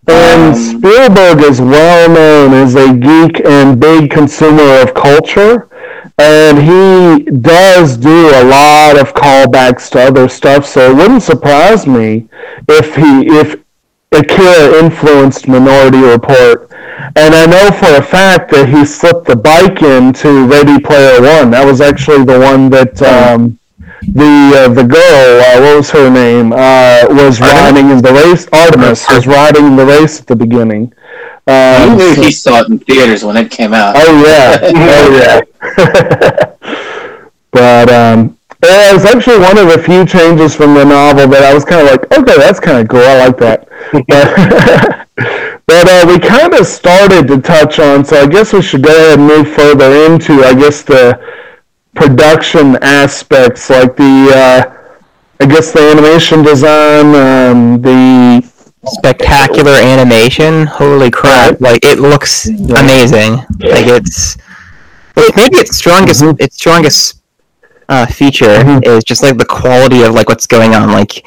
And 0.08 0.52
Um, 0.52 0.78
Spielberg 0.80 1.40
is 1.44 1.60
well 1.60 2.08
known 2.10 2.54
as 2.54 2.74
a 2.74 2.92
geek 2.92 3.40
and 3.46 3.78
big 3.78 4.10
consumer 4.10 4.80
of 4.82 4.94
culture. 4.94 5.68
And 6.22 6.56
he 6.56 7.24
does 7.32 7.96
do 7.96 8.28
a 8.28 8.44
lot 8.44 8.96
of 8.96 9.12
callbacks 9.12 9.90
to 9.90 10.02
other 10.02 10.28
stuff, 10.28 10.64
so 10.64 10.92
it 10.92 10.94
wouldn't 10.94 11.24
surprise 11.24 11.84
me 11.84 12.28
if 12.68 12.94
he 12.94 13.26
if 13.40 13.60
Akira 14.12 14.84
influenced 14.84 15.48
Minority 15.48 15.98
Report. 15.98 16.70
And 17.16 17.34
I 17.34 17.46
know 17.46 17.72
for 17.72 17.96
a 17.96 18.02
fact 18.02 18.52
that 18.52 18.68
he 18.68 18.84
slipped 18.84 19.26
the 19.26 19.34
bike 19.34 19.82
into 19.82 20.46
Ready 20.46 20.78
Player 20.78 21.20
One. 21.20 21.50
That 21.50 21.66
was 21.66 21.80
actually 21.80 22.24
the 22.24 22.38
one 22.38 22.70
that 22.70 23.02
um, 23.02 23.58
the 24.02 24.52
uh, 24.54 24.68
the 24.68 24.84
girl, 24.84 25.40
uh, 25.40 25.60
what 25.60 25.76
was 25.78 25.90
her 25.90 26.08
name, 26.08 26.52
uh, 26.52 27.06
was 27.10 27.40
riding 27.40 27.90
in 27.90 28.00
the 28.00 28.12
race. 28.12 28.46
Artemis 28.52 29.08
was 29.10 29.26
riding 29.26 29.66
in 29.66 29.76
the 29.76 29.86
race 29.86 30.20
at 30.20 30.28
the 30.28 30.36
beginning. 30.36 30.92
You 31.47 31.53
Um, 31.55 31.97
knew 31.97 32.14
so- 32.14 32.22
he 32.22 32.32
saw 32.32 32.61
it 32.61 32.68
in 32.68 32.78
theaters 32.78 33.24
when 33.24 33.36
it 33.36 33.51
came 33.51 33.74
out. 33.74 33.95
Oh 33.99 34.24
yeah, 34.24 34.59
oh 34.74 35.11
yeah. 35.18 35.40
but 37.51 37.90
um, 37.93 38.38
it 38.62 38.95
was 38.95 39.05
actually 39.05 39.38
one 39.40 39.59
of 39.59 39.68
the 39.68 39.78
few 39.82 40.07
changes 40.07 40.55
from 40.55 40.74
the 40.74 40.84
novel 40.84 41.26
that 41.28 41.43
I 41.43 41.53
was 41.53 41.64
kind 41.64 41.80
of 41.86 41.90
like, 41.90 42.05
okay, 42.16 42.36
that's 42.38 42.61
kind 42.61 42.78
of 42.78 42.88
cool. 42.88 43.01
I 43.01 43.26
like 43.26 43.36
that. 43.38 43.68
but 44.09 45.09
but 45.66 45.88
uh, 45.88 46.05
we 46.07 46.18
kind 46.20 46.55
of 46.55 46.66
started 46.66 47.26
to 47.28 47.40
touch 47.40 47.78
on, 47.80 48.05
so 48.05 48.20
I 48.22 48.26
guess 48.26 48.53
we 48.53 48.62
should 48.62 48.82
go 48.82 48.90
ahead 48.90 49.18
and 49.18 49.26
move 49.28 49.49
further 49.53 49.90
into, 50.07 50.45
I 50.45 50.55
guess 50.55 50.82
the 50.82 51.18
production 51.95 52.76
aspects, 52.82 53.68
like 53.68 53.97
the, 53.97 54.32
uh, 54.34 54.95
I 55.40 55.47
guess 55.47 55.72
the 55.72 55.80
animation 55.80 56.43
design, 56.43 57.07
um, 57.14 57.82
the 57.82 58.43
spectacular 58.86 59.72
animation. 59.72 60.66
Holy 60.66 61.10
crap! 61.10 61.60
Like 61.60 61.84
it 61.84 61.98
looks 61.98 62.48
amazing. 62.48 63.34
Like 63.60 63.86
it's 63.86 64.36
like, 65.16 65.36
maybe 65.36 65.56
its 65.58 65.76
strongest 65.76 66.22
its 66.40 66.56
strongest 66.56 67.22
uh, 67.88 68.06
feature 68.06 68.80
is 68.84 69.04
just 69.04 69.22
like 69.22 69.36
the 69.38 69.44
quality 69.44 70.02
of 70.02 70.14
like 70.14 70.28
what's 70.28 70.46
going 70.46 70.74
on. 70.74 70.90
Like 70.90 71.24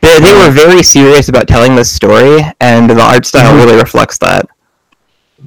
they, 0.00 0.20
they 0.20 0.34
were 0.34 0.50
very 0.50 0.82
serious 0.82 1.28
about 1.28 1.48
telling 1.48 1.74
this 1.76 1.90
story, 1.92 2.40
and 2.60 2.88
the 2.90 3.00
art 3.00 3.26
style 3.26 3.54
really 3.56 3.76
reflects 3.76 4.18
that. 4.18 4.46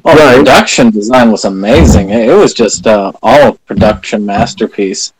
Oh, 0.05 0.15
the 0.15 0.37
production 0.37 0.91
design 0.91 1.31
was 1.31 1.45
amazing. 1.45 2.09
It, 2.11 2.29
it 2.29 2.33
was 2.35 2.53
just 2.53 2.85
uh, 2.85 3.11
all 3.23 3.49
a 3.49 3.53
production 3.53 4.25
masterpiece. 4.25 5.13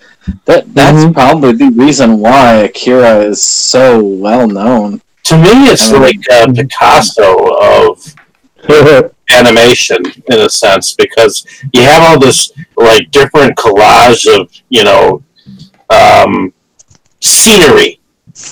That 0.46 0.74
that's 0.74 1.04
Mm-hmm. 1.04 1.14
probably 1.14 1.54
the 1.54 1.70
reason 1.72 2.20
why 2.20 2.56
Akira 2.56 3.20
is 3.22 3.42
so 3.42 4.04
well 4.04 4.48
known. 4.48 5.02
To 5.28 5.38
me, 5.38 5.68
it's 5.68 5.92
like 5.92 6.20
uh, 6.32 6.54
Picasso 6.54 7.54
of 7.62 8.16
animation 9.30 9.98
in 10.30 10.40
a 10.40 10.50
sense 10.50 10.96
because 10.96 11.46
you 11.74 11.82
have 11.82 12.02
all 12.02 12.18
this 12.18 12.52
like 12.78 13.12
different 13.12 13.58
collage 13.58 14.26
of 14.34 14.50
you 14.70 14.86
know 14.86 15.22
um, 15.90 16.54
scenery 17.20 18.00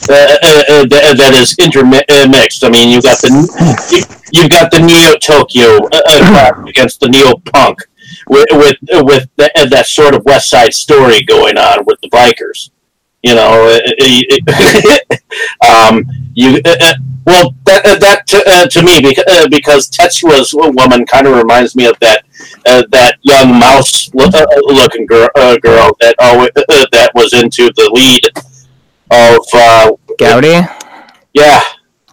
uh, 0.09 0.13
uh, 0.13 0.63
uh, 0.67 0.85
that, 0.87 1.15
that 1.17 1.33
is 1.33 1.55
intermixed. 1.59 2.63
I 2.65 2.69
mean, 2.69 2.89
you 2.89 3.01
got 3.01 3.21
the 3.21 3.29
you, 3.91 4.03
you've 4.33 4.49
got 4.49 4.69
the 4.69 4.79
Neo 4.79 5.15
Tokyo 5.15 5.77
uh, 5.93 6.01
uh, 6.09 6.63
against 6.67 6.99
the 6.99 7.07
Neo 7.07 7.35
Punk 7.53 7.79
with 8.27 8.47
with 8.51 8.77
with 9.05 9.29
the, 9.37 9.49
uh, 9.57 9.65
that 9.67 9.87
sort 9.87 10.13
of 10.13 10.25
West 10.25 10.49
Side 10.49 10.73
Story 10.73 11.23
going 11.23 11.57
on 11.57 11.85
with 11.85 12.01
the 12.01 12.09
bikers. 12.09 12.71
You 13.25 13.33
know, 13.33 13.51
uh, 13.73 13.79
uh, 15.63 15.89
um, 15.89 16.05
you 16.35 16.61
uh, 16.63 16.75
uh, 16.79 16.93
well 17.25 17.55
that 17.65 17.81
uh, 17.85 17.97
that 17.97 18.27
to, 18.27 18.37
uh, 18.45 18.67
to 18.67 18.83
me 18.83 19.01
because, 19.01 19.25
uh, 19.27 19.47
because 19.49 19.89
Tetsua's 19.89 20.53
woman 20.53 21.05
kind 21.07 21.25
of 21.25 21.35
reminds 21.35 21.75
me 21.75 21.85
of 21.87 21.97
that 22.01 22.23
uh, 22.67 22.83
that 22.91 23.17
young 23.23 23.57
mouse 23.59 24.13
lo- 24.13 24.29
uh, 24.31 24.45
looking 24.65 25.07
girl, 25.07 25.27
uh, 25.35 25.57
girl 25.57 25.97
that 26.01 26.13
uh, 26.19 26.47
that 26.91 27.11
was 27.15 27.33
into 27.33 27.71
the 27.75 27.89
lead 27.93 28.25
of 29.09 29.39
uh, 29.53 29.91
Gowdy, 30.19 30.61
yeah 31.33 31.61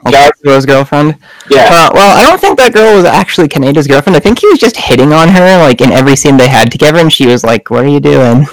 Tetsuo's 0.06 0.64
girlfriend. 0.64 1.16
yeah 1.50 1.68
Uh, 1.70 1.90
well, 1.94 2.16
I 2.16 2.22
don't 2.26 2.40
think 2.40 2.58
that 2.58 2.72
girl 2.72 2.96
was 2.96 3.04
actually 3.04 3.48
Kaneda's 3.48 3.86
girlfriend. 3.86 4.16
I 4.16 4.20
think 4.20 4.38
he 4.38 4.46
was 4.46 4.58
just 4.58 4.76
hitting 4.76 5.12
on 5.12 5.28
her, 5.28 5.58
like 5.58 5.80
in 5.82 5.92
every 5.92 6.16
scene 6.16 6.38
they 6.38 6.48
had 6.48 6.72
together, 6.72 6.98
and 7.00 7.12
she 7.12 7.26
was 7.26 7.44
like, 7.44 7.68
"What 7.70 7.84
are 7.84 7.88
you 7.88 8.00
doing?" 8.00 8.46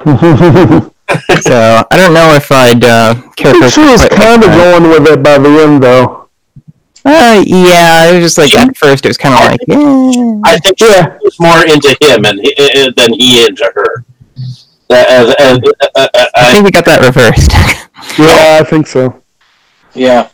so 1.40 1.84
I 1.90 1.96
don't 1.96 2.14
know 2.14 2.34
if 2.34 2.50
I'd 2.50 2.84
uh, 2.84 3.14
care 3.36 3.54
for. 3.54 3.68
she 3.70 3.80
was 3.80 4.04
kind 4.06 4.42
of 4.42 4.50
going 4.50 4.90
with 4.90 5.06
it 5.06 5.22
by 5.22 5.38
the 5.38 5.48
end, 5.48 5.82
though. 5.82 6.28
Uh, 7.04 7.44
yeah, 7.46 8.10
it 8.10 8.14
was 8.14 8.24
just 8.24 8.38
like 8.38 8.52
at 8.54 8.76
first 8.76 9.04
it 9.04 9.08
was 9.08 9.16
kind 9.16 9.32
of 9.32 9.40
like, 9.40 9.60
yeah. 9.68 10.40
I 10.44 10.58
think 10.58 10.76
she 10.76 10.86
was 11.22 11.38
more 11.38 11.64
into 11.64 11.96
him 12.00 12.24
and 12.24 12.40
he, 12.40 12.52
uh, 12.58 12.90
than 12.96 13.12
he 13.14 13.46
into 13.46 13.64
her. 13.72 14.04
Uh, 14.90 14.94
uh, 14.94 15.34
uh, 15.38 15.58
uh, 15.94 16.08
uh, 16.14 16.26
I 16.34 16.52
think 16.52 16.64
we 16.64 16.70
got 16.72 16.84
that 16.86 17.02
reversed. 17.02 17.52
Yeah, 18.18 18.58
I 18.60 18.64
think 18.64 18.86
so. 18.86 19.22
Yeah. 19.94 20.28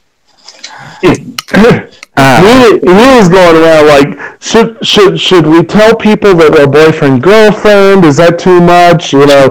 he, 2.17 2.79
he 2.81 3.17
was 3.19 3.29
going 3.29 3.57
around 3.57 3.87
like, 3.89 4.43
should 4.43 4.85
should 4.87 5.19
should 5.19 5.47
we 5.47 5.63
tell 5.63 5.97
people 5.97 6.35
that 6.35 6.51
we're 6.53 6.67
boyfriend 6.67 7.23
girlfriend? 7.23 8.05
Is 8.05 8.19
that 8.19 8.39
too 8.39 8.61
much? 8.61 9.13
You 9.13 9.27
know. 9.27 9.49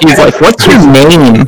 She's 0.00 0.18
like, 0.18 0.40
"What's 0.40 0.66
your 0.66 0.80
name? 0.90 1.46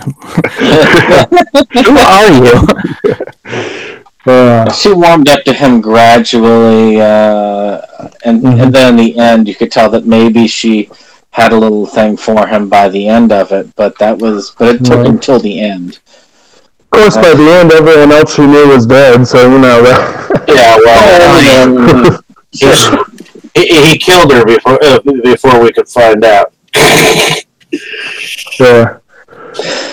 Who 1.84 1.98
are 1.98 2.30
you?" 2.44 3.26
Uh, 4.24 4.70
she 4.72 4.92
warmed 4.92 5.28
up 5.28 5.42
to 5.42 5.52
him 5.52 5.80
gradually, 5.80 7.00
uh, 7.00 7.80
and 8.24 8.40
Mm-hmm. 8.40 8.60
and 8.60 8.72
then 8.72 8.90
in 8.90 8.96
the 8.96 9.18
end, 9.18 9.48
you 9.48 9.54
could 9.56 9.72
tell 9.72 9.90
that 9.90 10.06
maybe 10.06 10.46
she 10.46 10.88
had 11.30 11.52
a 11.52 11.56
little 11.58 11.86
thing 11.86 12.16
for 12.16 12.46
him 12.46 12.68
by 12.68 12.88
the 12.88 13.08
end 13.08 13.32
of 13.32 13.50
it. 13.50 13.74
But 13.74 13.98
that 13.98 14.18
was, 14.18 14.52
but 14.56 14.76
it 14.76 14.84
took 14.84 14.98
Right. 14.98 15.08
until 15.08 15.40
the 15.40 15.58
end. 15.60 15.98
Of 16.93 16.99
course, 16.99 17.16
by 17.16 17.34
the 17.34 17.49
end, 17.51 17.72
everyone 17.72 18.12
else 18.12 18.36
he 18.36 18.47
knew 18.47 18.68
was 18.68 18.84
dead. 18.84 19.26
So 19.26 19.51
you 19.51 19.59
know 19.59 19.82
that. 19.82 20.45
yeah, 20.49 20.76
well, 20.84 22.22
he, 23.55 23.88
he 23.88 23.99
killed 23.99 24.30
her 24.30 24.45
before 24.45 24.78
uh, 24.84 25.01
before 25.01 25.62
we 25.62 25.72
could 25.72 25.88
find 25.88 26.24
out. 26.24 26.53
Yeah. 28.61 28.99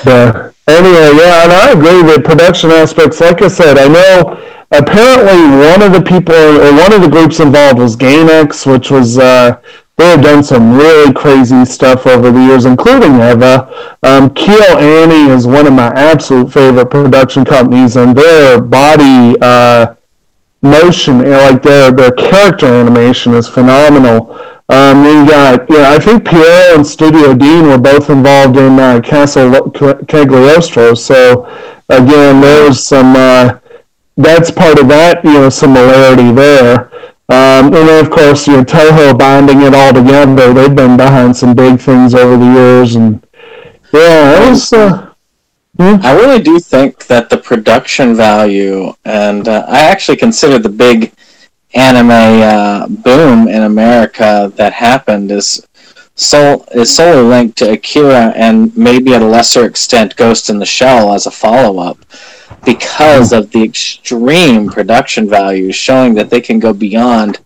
But 0.04 0.54
anyway, 0.68 1.12
yeah, 1.16 1.43
and 1.43 1.52
I 1.54 1.72
agree 1.72 2.04
with 2.04 2.26
production 2.26 2.72
aspects. 2.72 3.22
Like 3.22 3.41
I 3.41 3.47
said, 3.47 3.78
I 3.78 3.88
know 3.88 4.38
apparently 4.72 5.58
one 5.66 5.82
of 5.82 5.93
the 5.93 6.02
people 6.02 6.36
or 6.36 6.74
one 6.74 6.91
of 6.91 7.02
the 7.02 7.10
groups 7.10 7.39
involved 7.39 7.80
was 7.80 7.95
Gainax, 7.95 8.70
which 8.70 8.91
was 8.91 9.18
uh, 9.18 9.60
they 10.00 10.06
have 10.06 10.22
done 10.22 10.41
some 10.41 10.78
really 10.78 11.12
crazy 11.12 11.66
stuff 11.66 12.08
over 12.08 12.32
the 12.32 12.39
years, 12.39 12.64
including 12.64 13.16
Eva. 13.16 13.97
Um, 14.02 14.34
Kyo 14.34 14.78
Annie 14.78 15.30
is 15.30 15.45
one 15.45 15.68
of 15.68 15.74
my 15.74 15.88
absolute 15.88 16.54
favorite 16.54 16.89
production 16.89 17.43
companies, 17.43 17.97
and 17.97 18.16
their 18.16 18.62
body 18.62 19.36
uh, 19.41 19.95
motion, 20.62 21.30
like 21.30 21.62
their 21.62 21.91
their 21.91 22.12
character 22.12 22.68
animation 22.68 23.34
is 23.34 23.50
phenomenal. 23.50 24.39
Um, 24.70 25.04
you 25.04 25.28
got, 25.28 25.70
know, 25.70 25.84
I 25.84 26.00
think 26.00 26.26
Pierrot 26.26 26.78
and 26.78 26.88
Studio 26.88 27.34
Deen 27.34 27.68
were 27.68 27.78
both 27.78 28.10
involved 28.10 28.56
in 28.56 28.80
uh, 28.80 29.02
Castle 29.02 29.70
Cagliostro. 29.72 30.93
So 30.93 31.45
again, 31.89 32.39
there's 32.39 32.82
some 32.82 33.16
uh, 33.18 33.60
that's 34.16 34.50
part 34.50 34.80
of 34.80 34.88
that, 34.88 35.26
you 35.26 35.34
know, 35.34 35.50
similarity 35.50 36.32
there. 36.32 36.89
Um, 37.30 37.65
and 37.67 37.73
then 37.73 38.03
of 38.03 38.11
course, 38.11 38.47
you 38.47 38.57
know, 38.57 38.63
Toho 38.63 39.17
binding 39.17 39.61
it 39.61 39.75
all 39.75 39.93
together. 39.93 40.51
They've 40.51 40.75
been 40.75 40.97
behind 40.97 41.38
some 41.38 41.53
big 41.53 41.80
things 41.80 42.15
over 42.15 42.38
the 42.38 42.51
years, 42.53 42.95
and 42.95 43.25
yeah, 43.93 44.41
it 44.41 44.49
was. 44.49 44.73
Uh, 44.73 45.13
I 45.77 46.13
really 46.15 46.41
do 46.41 46.59
think 46.59 47.05
that 47.05 47.30
the 47.30 47.38
production 47.38 48.15
value, 48.15 48.93
and 49.05 49.47
uh, 49.47 49.63
I 49.67 49.82
actually 49.82 50.17
consider 50.17 50.57
the 50.57 50.69
big 50.69 51.13
anime 51.75 52.09
uh, 52.09 52.88
boom 52.88 53.47
in 53.47 53.61
America 53.61 54.51
that 54.55 54.73
happened 54.73 55.32
is 55.32 55.65
sol- 56.15 56.65
is 56.71 56.95
solely 56.95 57.21
linked 57.21 57.59
to 57.59 57.73
Akira 57.73 58.34
and 58.36 58.75
maybe 58.75 59.13
at 59.13 59.21
a 59.21 59.27
lesser 59.27 59.65
extent 59.65 60.15
Ghost 60.15 60.49
in 60.49 60.57
the 60.57 60.65
Shell 60.65 61.13
as 61.13 61.27
a 61.27 61.32
follow 61.32 61.80
up 61.80 61.99
because 62.66 63.32
of 63.34 63.52
the 63.52 63.64
extreme 63.64 64.70
production 64.70 65.30
values 65.30 65.76
showing 65.76 66.14
that 66.16 66.30
they 66.30 66.41
can 66.41 66.60
go 66.60 66.74
beyond 66.74 67.39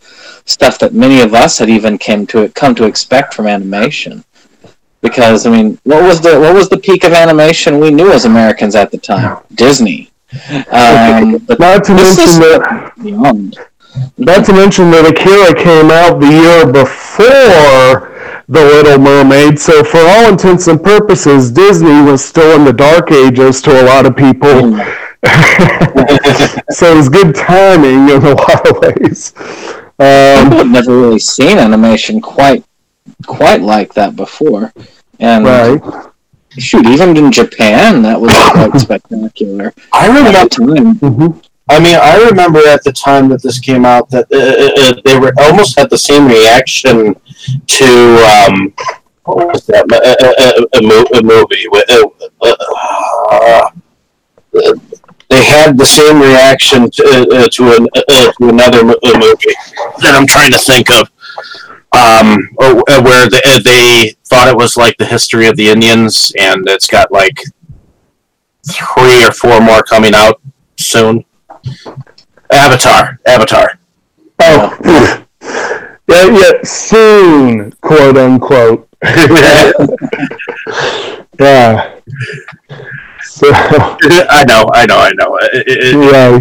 stuff 0.46 0.78
that 0.80 0.94
many 0.94 1.22
of 1.22 1.34
us 1.34 1.60
had 1.60 1.70
even 1.70 1.98
came 1.98 2.26
to 2.28 2.50
come 2.50 2.76
to 2.76 2.86
expect 2.86 3.34
from 3.34 3.48
animation 3.48 4.24
because 5.04 5.46
I 5.46 5.52
mean, 5.52 5.78
what 5.84 6.02
was 6.02 6.22
the 6.22 6.40
what 6.40 6.56
was 6.56 6.70
the 6.70 6.78
peak 6.78 7.04
of 7.04 7.12
animation 7.12 7.80
we 7.80 7.92
knew 7.92 8.12
as 8.12 8.26
Americans 8.26 8.74
at 8.74 8.90
the 8.90 8.98
time? 8.98 9.44
Disney. 9.54 10.10
Um, 10.72 11.38
but 11.40 11.60
not 11.60 11.84
to 11.84 11.94
mention 11.94 12.40
that. 12.40 12.94
beyond. 13.04 13.60
Not 14.18 14.46
to 14.46 14.54
mention 14.54 14.90
that 14.90 15.06
Akira 15.06 15.54
came 15.54 15.92
out 15.92 16.20
the 16.20 16.32
year 16.32 16.66
before 16.72 18.13
The 18.50 18.60
Little 18.60 18.98
Mermaid, 18.98 19.58
so 19.58 19.84
for 19.84 20.00
all 20.00 20.30
intents 20.30 20.68
and 20.68 20.84
purposes, 20.84 21.50
Disney 21.50 22.02
was 22.02 22.24
still 22.24 22.58
in 22.58 22.66
the 22.66 22.74
dark 22.74 23.12
ages 23.12 23.62
to 23.62 23.82
a 23.82 23.84
lot 23.86 24.06
of 24.06 24.18
people. 24.18 24.78
so 26.70 26.92
it 26.92 26.98
was 26.98 27.08
good 27.08 27.34
timing 27.34 28.10
in 28.10 28.22
a 28.22 28.34
lot 28.34 28.70
of 28.70 28.78
ways. 28.82 29.34
Um, 30.00 30.50
People 30.50 30.58
had 30.58 30.68
never 30.68 30.98
really 30.98 31.20
seen 31.20 31.58
animation 31.58 32.20
quite 32.20 32.66
quite 33.26 33.62
like 33.62 33.94
that 33.94 34.18
before, 34.18 34.74
and 35.20 35.46
right. 35.46 35.82
shoot, 36.58 36.86
even 36.86 37.16
in 37.16 37.32
Japan, 37.32 38.02
that 38.02 38.20
was 38.20 38.32
quite 38.52 38.78
spectacular. 38.82 39.74
I 39.94 40.06
at 40.06 40.08
remember 40.08 40.32
the 40.32 40.50
time. 40.50 40.96
Mm-hmm. 40.96 41.40
I 41.70 41.80
mean, 41.80 41.96
I 41.96 42.18
remember 42.30 42.60
at 42.68 42.84
the 42.84 42.92
time 42.92 43.30
that 43.30 43.42
this 43.42 43.60
came 43.60 43.86
out 43.86 44.10
that 44.10 44.26
uh, 44.34 44.98
uh, 44.98 45.02
they 45.06 45.18
were 45.18 45.34
almost 45.38 45.80
had 45.80 45.90
the 45.90 45.98
same 45.98 46.28
reaction 46.28 47.16
to 47.68 47.86
um, 48.48 48.74
what 49.26 49.48
was 49.54 49.66
that 49.68 49.86
a, 49.92 50.00
a, 50.26 50.80
a, 50.80 51.20
a 51.20 51.24
movie? 51.24 51.68
with- 51.70 51.90
Uh, 51.90 52.08
uh, 53.32 53.70
uh, 54.56 54.74
they 55.30 55.44
had 55.44 55.78
the 55.78 55.86
same 55.86 56.22
reaction 56.22 56.92
to, 56.92 57.04
uh, 57.34 57.48
to, 57.52 57.76
an, 57.76 57.88
uh, 57.96 58.32
to 58.38 58.50
another 58.50 58.80
uh, 58.82 59.18
movie 59.18 59.56
that 60.02 60.14
I'm 60.14 60.28
trying 60.28 60.52
to 60.52 60.60
think 60.60 60.92
of, 60.92 61.10
um, 61.92 62.50
uh, 62.60 63.02
where 63.02 63.28
they, 63.30 63.42
uh, 63.46 63.60
they 63.64 64.16
thought 64.26 64.48
it 64.48 64.56
was 64.56 64.78
like 64.78 64.96
the 64.98 65.06
history 65.06 65.48
of 65.48 65.56
the 65.58 65.70
Indians, 65.70 66.32
and 66.38 66.68
it's 66.70 66.88
got 66.88 67.12
like 67.12 67.38
three 68.70 69.26
or 69.26 69.32
four 69.32 69.60
more 69.60 69.82
coming 69.82 70.14
out 70.14 70.40
soon. 70.78 71.26
Avatar, 72.52 73.20
Avatar. 73.26 73.80
Oh, 74.40 75.23
yeah, 76.08 76.26
yeah, 76.26 76.52
soon, 76.64 77.72
quote 77.82 78.18
unquote. 78.18 78.88
yeah. 81.40 82.00
So, 83.24 83.50
I 83.54 84.46
know, 84.48 84.70
I 84.74 84.86
know, 84.86 84.98
I 84.98 85.12
know. 85.14 85.38
It, 85.54 85.68
it, 85.68 86.12
yeah. 86.12 86.40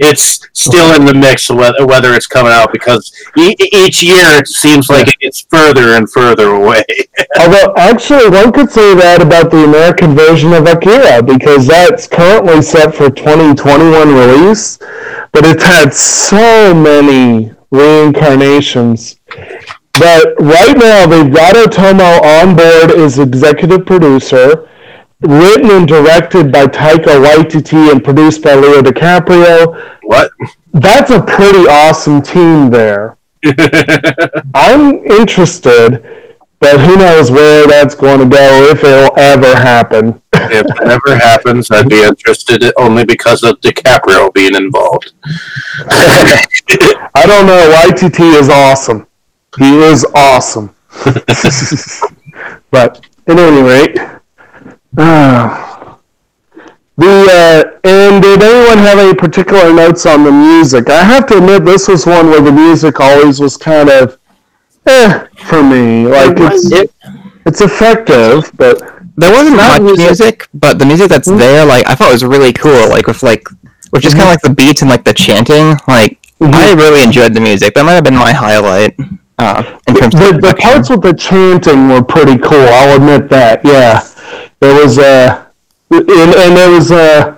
It's 0.00 0.48
still 0.52 0.94
in 0.96 1.04
the 1.04 1.14
mix 1.14 1.48
whether, 1.48 1.86
whether 1.86 2.14
it's 2.14 2.26
coming 2.26 2.50
out 2.50 2.72
because 2.72 3.12
e- 3.38 3.54
each 3.72 4.02
year 4.02 4.26
it 4.38 4.48
seems 4.48 4.90
like 4.90 5.06
it 5.06 5.18
gets 5.20 5.42
further 5.42 5.94
and 5.94 6.10
further 6.10 6.48
away. 6.48 6.84
Although, 7.38 7.74
actually, 7.76 8.28
one 8.28 8.52
could 8.52 8.70
say 8.70 8.94
that 8.96 9.22
about 9.22 9.52
the 9.52 9.62
American 9.62 10.16
version 10.16 10.52
of 10.52 10.66
Akira 10.66 11.22
because 11.22 11.68
that's 11.68 12.08
currently 12.08 12.60
set 12.60 12.92
for 12.94 13.08
2021 13.08 14.08
release, 14.08 14.78
but 15.30 15.44
it's 15.44 15.62
had 15.62 15.94
so 15.94 16.74
many 16.74 17.53
reincarnations. 17.74 19.18
But 19.98 20.34
right 20.40 20.76
now, 20.76 21.06
they've 21.06 21.32
got 21.32 21.54
Otomo 21.54 22.20
on 22.22 22.56
board 22.56 22.98
as 22.98 23.18
executive 23.18 23.86
producer, 23.86 24.68
written 25.20 25.70
and 25.70 25.86
directed 25.86 26.50
by 26.50 26.66
Taika 26.66 27.22
Waititi 27.24 27.90
and 27.90 28.02
produced 28.02 28.42
by 28.42 28.54
Leo 28.54 28.82
DiCaprio. 28.82 29.98
What? 30.02 30.30
That's 30.72 31.10
a 31.10 31.22
pretty 31.22 31.68
awesome 31.68 32.22
team 32.22 32.70
there. 32.70 33.16
I'm 34.54 35.04
interested, 35.04 36.04
but 36.64 36.80
who 36.80 36.96
knows 36.96 37.30
where 37.30 37.66
that's 37.66 37.94
going 37.94 38.20
to 38.20 38.24
go 38.24 38.70
if 38.70 38.82
it'll 38.82 39.18
ever 39.18 39.54
happen. 39.54 40.18
if 40.32 40.64
it 40.64 40.80
ever 40.80 41.14
happens, 41.14 41.70
I'd 41.70 41.90
be 41.90 42.02
interested 42.02 42.64
only 42.78 43.04
because 43.04 43.42
of 43.42 43.60
DiCaprio 43.60 44.32
being 44.32 44.54
involved. 44.54 45.12
I 45.90 47.24
don't 47.26 47.46
know. 47.46 47.82
YTT 47.86 48.40
is 48.40 48.48
awesome. 48.48 49.06
He 49.58 49.76
is 49.76 50.06
awesome. 50.14 50.74
but 52.70 53.04
at 53.26 53.38
any 53.38 53.62
rate, 53.62 53.98
uh, 54.96 55.96
the 56.96 57.06
uh, 57.06 57.78
and 57.86 58.22
did 58.22 58.42
anyone 58.42 58.78
have 58.78 58.98
any 58.98 59.12
particular 59.12 59.70
notes 59.70 60.06
on 60.06 60.24
the 60.24 60.32
music? 60.32 60.88
I 60.88 61.04
have 61.04 61.26
to 61.26 61.36
admit, 61.36 61.66
this 61.66 61.88
was 61.88 62.06
one 62.06 62.28
where 62.28 62.40
the 62.40 62.52
music 62.52 63.00
always 63.00 63.38
was 63.38 63.58
kind 63.58 63.90
of 63.90 64.18
eh 64.86 65.26
for 65.44 65.62
me. 65.62 66.06
Like 66.06 66.34
it's 66.38 66.70
it's 67.46 67.60
effective, 67.60 68.50
but 68.56 68.80
There 69.16 69.30
wasn't 69.32 69.56
Not 69.56 69.80
much 69.80 69.96
music. 69.96 70.06
music, 70.06 70.48
but 70.54 70.78
the 70.80 70.86
music 70.86 71.08
that's 71.08 71.28
there, 71.28 71.64
like 71.64 71.86
I 71.86 71.94
thought 71.94 72.10
was 72.12 72.24
really 72.24 72.52
cool. 72.52 72.88
Like 72.88 73.06
with 73.06 73.22
like, 73.22 73.44
with 73.92 74.02
just 74.02 74.16
kind 74.16 74.26
of 74.26 74.32
like 74.32 74.42
the 74.42 74.50
beats 74.50 74.82
and 74.82 74.90
like 74.90 75.04
the 75.04 75.14
chanting. 75.14 75.76
Like 75.86 76.18
I 76.40 76.74
really 76.74 77.02
enjoyed 77.02 77.32
the 77.32 77.40
music. 77.40 77.74
That 77.74 77.84
might 77.84 77.92
have 77.92 78.04
been 78.04 78.16
my 78.16 78.32
highlight. 78.32 78.98
Uh, 79.38 79.78
in 79.88 79.94
terms 79.94 80.14
the, 80.14 80.28
of 80.30 80.34
the 80.36 80.40
production. 80.40 80.70
parts 80.70 80.90
with 80.90 81.02
the 81.02 81.14
chanting 81.14 81.88
were 81.88 82.02
pretty 82.02 82.38
cool. 82.38 82.66
I'll 82.70 82.96
admit 82.96 83.28
that. 83.30 83.60
Yeah, 83.64 84.02
there 84.60 84.74
was 84.82 84.98
a 84.98 85.46
and, 85.90 86.08
and 86.10 86.56
there 86.56 86.70
was 86.70 86.90
a 86.90 87.33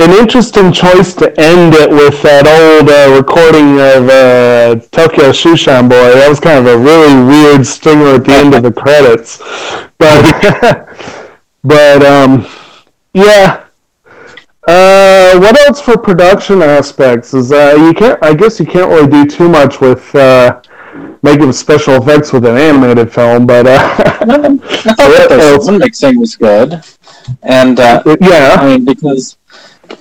an 0.00 0.12
interesting 0.12 0.72
choice 0.72 1.14
to 1.14 1.28
end 1.38 1.74
it 1.74 1.90
with 1.90 2.22
that 2.22 2.46
old 2.46 2.88
uh, 2.88 3.14
recording 3.16 3.74
of 3.80 4.08
uh, 4.08 4.80
Tokyo 4.90 5.30
Shoeshine 5.30 5.88
Boy. 5.88 6.14
That 6.14 6.28
was 6.28 6.40
kind 6.40 6.58
of 6.58 6.66
a 6.66 6.78
really 6.78 7.22
weird 7.22 7.66
stinger 7.66 8.14
at 8.14 8.24
the 8.24 8.32
end 8.32 8.54
of 8.54 8.62
the 8.62 8.72
credits. 8.72 9.38
But 9.98 10.88
but 11.64 12.02
um, 12.04 12.46
yeah. 13.12 13.64
Uh, 14.66 15.38
what 15.38 15.58
else 15.66 15.80
for 15.80 15.96
production 15.96 16.62
aspects? 16.62 17.34
Is 17.34 17.52
uh, 17.52 17.74
you 17.78 17.92
can't? 17.92 18.18
I 18.22 18.34
guess 18.34 18.60
you 18.60 18.66
can't 18.66 18.90
really 18.90 19.08
do 19.08 19.26
too 19.26 19.48
much 19.48 19.80
with 19.80 20.14
uh, 20.14 20.62
making 21.22 21.52
special 21.52 21.94
effects 21.94 22.32
with 22.32 22.46
an 22.46 22.56
animated 22.56 23.12
film, 23.12 23.46
but 23.46 23.66
uh, 23.66 23.78
I 23.78 24.56
thought 24.96 25.28
the 25.28 26.14
was 26.18 26.36
good, 26.36 26.82
and 27.42 27.80
uh, 27.80 28.02
yeah, 28.20 28.56
I 28.58 28.66
mean 28.66 28.84
because 28.84 29.36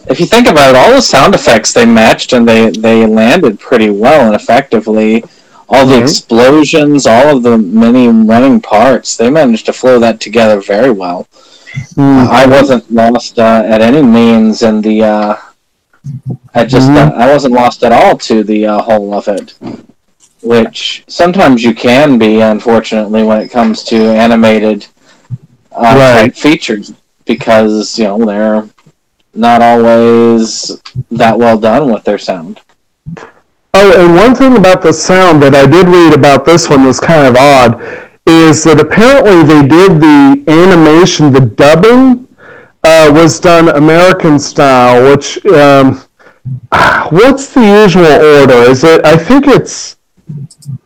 if 0.08 0.20
you 0.20 0.26
think 0.26 0.48
about 0.48 0.70
it, 0.72 0.76
all 0.76 0.92
the 0.94 1.02
sound 1.02 1.36
effects 1.36 1.74
they 1.74 1.86
matched 1.86 2.34
and 2.34 2.48
they 2.48 2.70
they 2.72 3.06
landed 3.06 3.60
pretty 3.60 3.90
well 3.90 4.26
and 4.26 4.36
effectively. 4.36 5.24
All 5.72 5.86
the 5.86 5.98
Mhm. 5.98 6.02
explosions, 6.02 7.06
all 7.06 7.38
of 7.38 7.44
the 7.44 7.56
many 7.58 8.08
running 8.08 8.60
parts, 8.60 9.16
they 9.16 9.30
managed 9.30 9.68
to 9.68 9.74
flow 9.74 10.00
that 10.00 10.20
together 10.20 10.60
very 10.62 10.90
well. 10.90 11.28
Hmm. 11.96 12.26
I 12.32 12.48
wasn't 12.48 12.92
lost 12.92 13.38
uh, 13.38 13.62
at 13.66 13.82
any 13.82 14.02
means 14.02 14.64
in 14.64 14.82
the. 14.82 15.04
Uh, 15.04 15.36
I 16.56 16.66
just 16.66 16.90
uh, 16.90 17.12
I 17.16 17.32
wasn't 17.32 17.54
lost 17.54 17.84
at 17.84 17.92
all 17.92 18.18
to 18.18 18.44
the 18.44 18.66
uh, 18.66 18.82
whole 18.82 19.14
of 19.14 19.28
it, 19.28 19.54
which 20.42 21.04
sometimes 21.08 21.64
you 21.64 21.74
can 21.76 22.18
be, 22.18 22.42
unfortunately, 22.42 23.22
when 23.24 23.40
it 23.40 23.50
comes 23.52 23.84
to 23.86 23.98
animated 24.08 24.88
uh, 25.72 25.96
Right. 25.98 26.36
features, 26.36 26.94
because 27.26 28.00
you 28.00 28.06
know 28.06 28.26
they're 28.26 28.68
not 29.34 29.62
always 29.62 30.82
that 31.12 31.38
well 31.38 31.58
done 31.58 31.92
with 31.92 32.04
their 32.04 32.18
sound. 32.18 32.62
Oh, 33.74 34.06
and 34.06 34.16
one 34.16 34.36
thing 34.36 34.58
about 34.58 34.82
the 34.82 34.92
sound 34.92 35.42
that 35.44 35.54
I 35.54 35.66
did 35.68 35.88
read 35.88 36.14
about 36.14 36.46
this 36.46 36.70
one 36.70 36.86
was 36.86 37.00
kind 37.00 37.28
of 37.28 37.36
odd 37.36 37.82
is 38.26 38.64
that 38.64 38.80
apparently 38.80 39.44
they 39.44 39.68
did 39.68 40.00
the 40.00 40.44
animation, 40.52 41.32
the 41.32 41.42
dubbing 41.42 42.28
uh, 42.84 43.12
was 43.14 43.40
done 43.40 43.70
American 43.70 44.40
style, 44.40 45.12
which 45.12 45.44
um, 45.48 46.04
what's 47.10 47.54
the 47.54 47.62
usual 47.84 48.06
order? 48.06 48.70
Is 48.70 48.84
it? 48.84 49.06
I 49.06 49.18
think 49.18 49.48
it's 49.48 49.98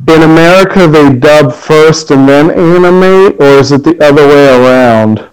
in 0.07 0.23
America 0.23 0.87
they 0.87 1.13
dub 1.13 1.53
first 1.53 2.11
and 2.11 2.27
then 2.27 2.51
animate, 2.51 3.39
or 3.39 3.59
is 3.59 3.71
it 3.71 3.83
the 3.83 3.97
other 4.03 4.27
way 4.27 4.47
around? 4.47 5.29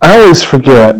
I 0.00 0.20
always 0.20 0.42
forget. 0.42 0.96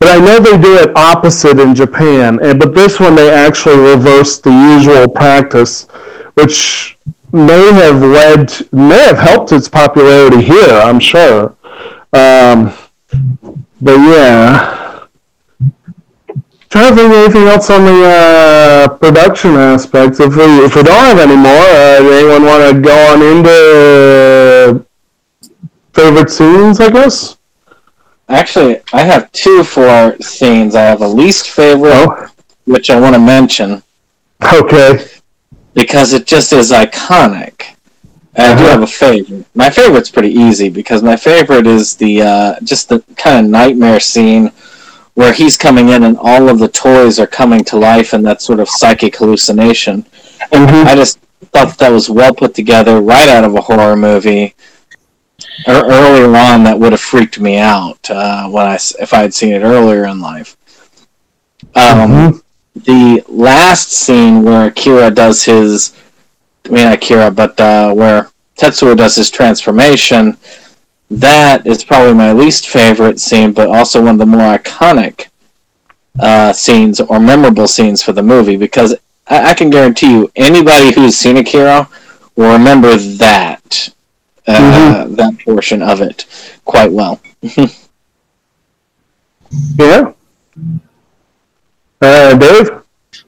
But 0.00 0.08
I 0.08 0.24
know 0.24 0.38
they 0.40 0.56
do 0.56 0.78
it 0.78 0.96
opposite 0.96 1.58
in 1.58 1.74
Japan, 1.74 2.40
and 2.42 2.58
but 2.58 2.74
this 2.74 2.98
one 2.98 3.14
they 3.14 3.30
actually 3.30 3.76
reversed 3.76 4.42
the 4.42 4.50
usual 4.50 5.06
practice, 5.06 5.86
which 6.34 6.96
may 7.32 7.70
have 7.74 8.00
led, 8.00 8.50
may 8.72 8.98
have 8.98 9.18
helped 9.18 9.52
its 9.52 9.68
popularity 9.68 10.40
here. 10.40 10.70
I'm 10.70 11.00
sure. 11.00 11.54
Um, 12.14 12.72
but 13.82 13.98
yeah, 13.98 15.06
trying 16.70 16.94
to 16.94 16.96
think 16.96 17.12
anything 17.12 17.42
else 17.42 17.68
on 17.68 17.84
the 17.84 18.02
uh, 18.02 18.88
production 18.96 19.50
aspects. 19.56 20.18
If 20.18 20.34
we 20.34 20.44
if 20.64 20.76
we 20.76 20.82
don't 20.82 21.04
have 21.04 21.18
any 21.18 21.36
more, 21.36 21.50
uh, 21.52 22.02
anyone 22.02 22.44
want 22.44 22.74
to 22.74 22.80
go 22.80 22.96
on 23.12 23.20
into 23.20 24.86
favorite 25.92 26.30
scenes? 26.30 26.80
I 26.80 26.88
guess. 26.90 27.36
Actually, 28.30 28.80
I 28.92 29.02
have 29.02 29.30
two 29.32 29.64
for 29.64 30.16
scenes. 30.20 30.74
I 30.74 30.82
have 30.82 31.02
a 31.02 31.08
least 31.08 31.50
favorite, 31.50 31.92
Oh. 31.92 32.26
which 32.64 32.88
I 32.90 32.98
want 32.98 33.14
to 33.14 33.18
mention 33.20 33.82
Okay. 34.52 35.04
because 35.74 36.12
it 36.12 36.26
just 36.26 36.52
is 36.52 36.70
iconic. 36.70 37.62
And 38.36 38.52
I 38.52 38.54
do 38.54 38.62
Uh-huh. 38.62 38.70
have 38.72 38.82
a 38.82 38.86
favorite. 38.86 39.44
My 39.54 39.68
favorite's 39.68 40.10
pretty 40.10 40.32
easy 40.32 40.68
because 40.68 41.02
my 41.02 41.16
favorite 41.16 41.66
is 41.66 41.96
the 41.96 42.22
uh, 42.22 42.54
just 42.62 42.88
the 42.88 43.02
kind 43.16 43.44
of 43.44 43.50
nightmare 43.50 43.98
scene 43.98 44.52
where 45.14 45.32
he's 45.32 45.56
coming 45.56 45.88
in 45.88 46.04
and 46.04 46.16
all 46.20 46.48
of 46.48 46.60
the 46.60 46.68
toys 46.68 47.18
are 47.18 47.26
coming 47.26 47.64
to 47.64 47.76
life 47.76 48.14
in 48.14 48.22
that 48.22 48.40
sort 48.40 48.60
of 48.60 48.68
psychic 48.68 49.16
hallucination. 49.16 50.06
Mhm. 50.52 50.86
I 50.86 50.94
just 50.94 51.18
thought 51.52 51.76
that 51.78 51.90
was 51.90 52.08
well 52.08 52.32
put 52.32 52.54
together, 52.54 53.00
right 53.00 53.28
out 53.28 53.42
of 53.44 53.56
a 53.56 53.60
horror 53.60 53.96
movie. 53.96 54.54
Earlier 55.66 56.26
on, 56.36 56.64
that 56.64 56.78
would 56.78 56.92
have 56.92 57.00
freaked 57.00 57.38
me 57.40 57.58
out 57.58 58.10
uh, 58.10 58.48
when 58.48 58.66
I 58.66 58.74
if 58.74 59.12
I 59.12 59.18
had 59.20 59.34
seen 59.34 59.52
it 59.52 59.62
earlier 59.62 60.04
in 60.06 60.20
life. 60.20 60.56
Um, 61.74 62.42
The 62.74 63.22
last 63.28 63.90
scene 63.92 64.42
where 64.42 64.68
Akira 64.68 65.10
does 65.10 65.44
his, 65.44 65.94
I 66.66 66.68
mean 66.70 66.86
Akira, 66.86 67.30
but 67.30 67.58
uh, 67.60 67.92
where 67.92 68.30
Tetsuo 68.56 68.96
does 68.96 69.16
his 69.16 69.30
transformation, 69.30 70.36
that 71.10 71.66
is 71.66 71.84
probably 71.84 72.14
my 72.14 72.32
least 72.32 72.68
favorite 72.68 73.20
scene, 73.20 73.52
but 73.52 73.68
also 73.68 74.00
one 74.00 74.14
of 74.14 74.18
the 74.18 74.26
more 74.26 74.56
iconic 74.56 75.26
uh, 76.20 76.52
scenes 76.52 77.00
or 77.00 77.18
memorable 77.18 77.66
scenes 77.66 78.02
for 78.02 78.12
the 78.12 78.22
movie 78.22 78.56
because 78.56 78.94
I, 79.26 79.50
I 79.50 79.54
can 79.54 79.68
guarantee 79.68 80.12
you 80.12 80.30
anybody 80.36 80.92
who's 80.92 81.16
seen 81.16 81.36
Akira 81.36 81.88
will 82.36 82.52
remember 82.52 82.96
that 82.96 83.92
uh, 84.50 85.04
that 85.08 85.38
portion 85.44 85.82
of 85.82 86.00
it 86.00 86.26
quite 86.64 86.90
well. 86.92 87.20
Yeah. 89.78 90.12
Uh, 92.00 92.36
Dave? 92.36 92.70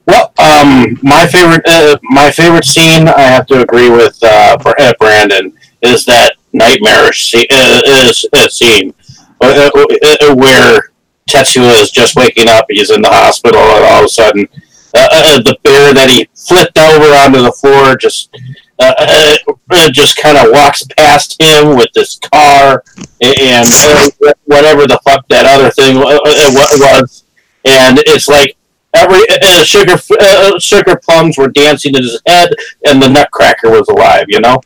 Well, 0.05 0.33
um, 0.37 0.97
my 1.01 1.27
favorite, 1.27 1.61
uh, 1.67 1.97
my 2.03 2.31
favorite 2.31 2.65
scene, 2.65 3.07
I 3.07 3.21
have 3.21 3.45
to 3.47 3.61
agree 3.61 3.89
with 3.89 4.17
uh, 4.23 4.57
Br- 4.57 4.79
uh, 4.79 4.93
Brandon, 4.99 5.53
is 5.81 6.05
that 6.05 6.35
nightmarish 6.53 7.29
scene, 7.31 7.45
uh, 7.51 7.81
is, 7.85 8.25
uh, 8.33 8.47
scene 8.47 8.93
uh, 9.41 9.69
uh, 9.75 10.15
uh, 10.21 10.35
where 10.35 10.91
Tetsuya 11.29 11.81
is 11.81 11.91
just 11.91 12.15
waking 12.15 12.47
up. 12.47 12.65
He's 12.69 12.89
in 12.91 13.01
the 13.01 13.09
hospital, 13.09 13.59
and 13.59 13.85
all 13.85 13.99
of 13.99 14.05
a 14.05 14.09
sudden, 14.09 14.47
uh, 14.95 15.07
uh, 15.11 15.41
the 15.41 15.57
bear 15.63 15.93
that 15.93 16.09
he 16.09 16.27
flipped 16.35 16.77
over 16.77 17.13
onto 17.15 17.41
the 17.41 17.51
floor 17.51 17.95
just. 17.97 18.33
Uh, 18.79 18.93
uh, 18.97 19.35
uh, 19.69 19.91
just 19.91 20.17
kind 20.17 20.37
of 20.37 20.51
walks 20.51 20.83
past 20.97 21.39
him 21.41 21.77
with 21.77 21.87
this 21.93 22.17
car 22.33 22.83
and 23.21 23.67
uh, 23.67 24.33
whatever 24.45 24.87
the 24.87 24.99
fuck 25.05 25.25
that 25.29 25.45
other 25.45 25.69
thing 25.69 25.97
uh, 25.97 26.01
was, 26.03 27.23
and 27.65 27.99
it's 28.07 28.27
like 28.27 28.57
every 28.95 29.21
uh, 29.43 29.63
sugar 29.63 29.95
uh, 30.19 30.57
sugar 30.59 30.99
plums 31.05 31.37
were 31.37 31.49
dancing 31.49 31.95
in 31.95 32.01
his 32.01 32.19
head, 32.25 32.49
and 32.85 33.01
the 33.01 33.07
Nutcracker 33.09 33.69
was 33.69 33.87
alive. 33.89 34.25
You 34.27 34.39
know, 34.41 34.59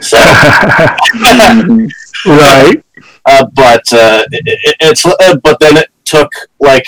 so 0.00 0.18
right. 2.26 2.84
uh, 3.26 3.46
but 3.54 3.92
uh, 3.92 4.24
it, 4.30 4.42
it- 4.46 4.76
it's 4.80 5.04
uh, 5.06 5.36
but 5.42 5.58
then 5.60 5.76
it 5.78 5.88
took 6.04 6.30
like 6.60 6.86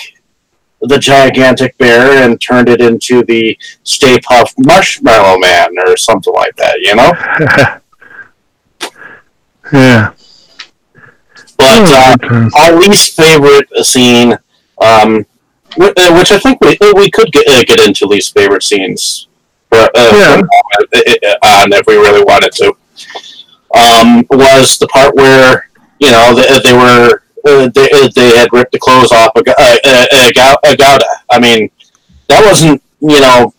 the 0.81 0.97
gigantic 0.99 1.77
bear 1.77 2.23
and 2.23 2.39
turned 2.39 2.69
it 2.69 2.81
into 2.81 3.23
the 3.23 3.57
Stay 3.83 4.17
Puft 4.19 4.53
Marshmallow 4.59 5.39
Man 5.39 5.69
or 5.87 5.97
something 5.97 6.33
like 6.33 6.55
that. 6.57 6.79
You 6.79 6.95
know, 6.95 7.79
Yeah. 9.73 10.11
but 11.57 11.91
uh, 11.91 12.49
our 12.59 12.75
least 12.79 13.15
favorite 13.15 13.67
scene. 13.85 14.37
Um, 14.81 15.25
uh, 15.79 16.15
which 16.17 16.31
I 16.31 16.39
think 16.39 16.59
we 16.61 16.77
we 16.95 17.09
could 17.11 17.31
get, 17.31 17.47
uh, 17.47 17.63
get 17.63 17.85
into 17.85 18.05
least 18.07 18.33
favorite 18.33 18.63
scenes 18.63 19.27
for, 19.69 19.77
uh, 19.77 19.89
Yeah. 19.95 20.41
uh, 20.41 21.35
on 21.43 21.73
if 21.73 21.85
we 21.87 21.95
really 21.97 22.23
wanted 22.23 22.51
to. 22.53 22.73
Um, 23.75 24.25
was 24.31 24.77
the 24.79 24.87
part 24.87 25.13
where 25.15 25.69
you 25.99 26.09
know 26.11 26.33
they, 26.33 26.59
they 26.63 26.73
were 26.73 27.21
uh, 27.47 27.69
they, 27.73 27.89
they 28.15 28.37
had 28.37 28.49
ripped 28.51 28.71
the 28.73 28.79
clothes 28.79 29.11
off 29.11 29.31
of 29.35 29.45
Ga- 29.45 29.55
uh, 29.57 29.75
uh, 29.85 30.05
uh, 30.11 30.31
Ga- 30.35 30.57
uh, 30.65 30.75
Gouda. 30.75 31.05
I 31.29 31.39
mean, 31.39 31.69
that 32.27 32.43
wasn't 32.45 32.81
you 32.99 33.19
know. 33.21 33.53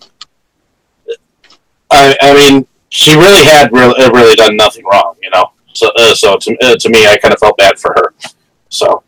I, 1.90 2.16
I 2.20 2.34
mean, 2.34 2.66
she 2.90 3.14
really 3.14 3.44
had 3.44 3.72
really, 3.72 3.94
really 4.10 4.36
done 4.36 4.56
nothing 4.56 4.84
wrong, 4.84 5.14
you 5.22 5.30
know. 5.30 5.52
So, 5.72 5.90
uh, 5.96 6.14
so 6.14 6.36
to, 6.36 6.56
uh, 6.62 6.76
to 6.76 6.88
me, 6.90 7.06
I 7.06 7.16
kind 7.16 7.32
of 7.32 7.40
felt 7.40 7.56
bad 7.56 7.78
for 7.78 7.94
her. 7.96 8.14
So, 8.68 9.02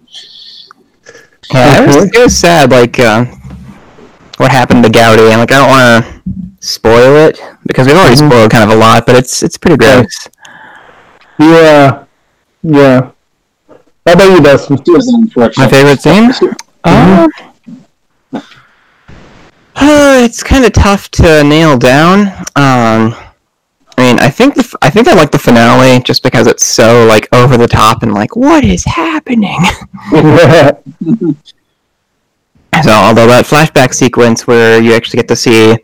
Yeah, 1.52 1.82
it 1.82 1.86
was, 1.86 2.04
it 2.14 2.18
was 2.18 2.36
sad, 2.36 2.70
like, 2.70 2.98
uh, 2.98 3.24
what 4.38 4.50
happened 4.50 4.82
to 4.84 4.90
Gowdy, 4.90 5.24
and, 5.30 5.40
like, 5.40 5.52
I 5.52 5.58
don't 5.58 5.68
want 5.68 6.04
to 6.04 6.66
spoil 6.66 7.16
it, 7.28 7.38
because 7.66 7.86
we've 7.86 7.96
already 7.96 8.16
spoiled 8.16 8.50
kind 8.50 8.64
of 8.64 8.76
a 8.76 8.80
lot, 8.80 9.04
but 9.06 9.14
it's 9.16 9.42
it's 9.42 9.58
pretty 9.58 9.76
gross. 9.76 10.28
Yeah. 11.38 12.04
Yeah. 12.62 13.10
How 14.10 14.14
about 14.14 14.30
you, 14.32 14.40
Dustin? 14.42 14.76
My 15.36 15.68
favorite 15.68 16.02
scene? 16.02 16.32
Uh, 16.82 17.28
uh, 18.32 18.40
it's 20.24 20.42
kind 20.42 20.64
of 20.64 20.72
tough 20.72 21.08
to 21.12 21.44
nail 21.44 21.78
down. 21.78 22.26
Um, 22.56 23.14
I 23.96 23.98
mean, 23.98 24.18
I 24.18 24.28
think 24.28 24.56
the 24.56 24.62
f- 24.62 24.74
I 24.82 24.90
think 24.90 25.06
I 25.06 25.14
like 25.14 25.30
the 25.30 25.38
finale 25.38 26.02
just 26.02 26.24
because 26.24 26.48
it's 26.48 26.64
so 26.64 27.06
like 27.06 27.32
over 27.32 27.56
the 27.56 27.68
top 27.68 28.02
and 28.02 28.12
like 28.12 28.34
what 28.34 28.64
is 28.64 28.84
happening. 28.84 29.60
so, 30.10 30.16
although 32.90 33.28
that 33.28 33.44
flashback 33.44 33.94
sequence 33.94 34.44
where 34.44 34.82
you 34.82 34.92
actually 34.92 35.18
get 35.18 35.28
to 35.28 35.36
see, 35.36 35.76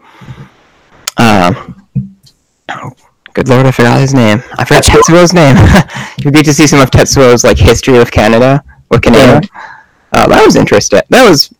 uh, 1.16 1.54
good 3.36 3.48
lord, 3.48 3.66
I 3.66 3.70
forgot 3.70 4.00
his 4.00 4.14
name. 4.14 4.42
I 4.54 4.64
forgot 4.64 4.84
Tetsuo's 4.84 5.34
name. 5.34 5.56
you 6.24 6.30
get 6.30 6.46
to 6.46 6.54
see 6.54 6.66
some 6.66 6.80
of 6.80 6.90
Tetsuo's 6.90 7.44
like 7.44 7.58
history 7.58 7.98
of 7.98 8.10
Canada 8.10 8.64
or 8.90 8.98
Canada. 8.98 9.46
Uh, 10.10 10.26
that 10.26 10.42
was 10.42 10.56
interesting. 10.56 11.02
That 11.10 11.28
was 11.28 11.54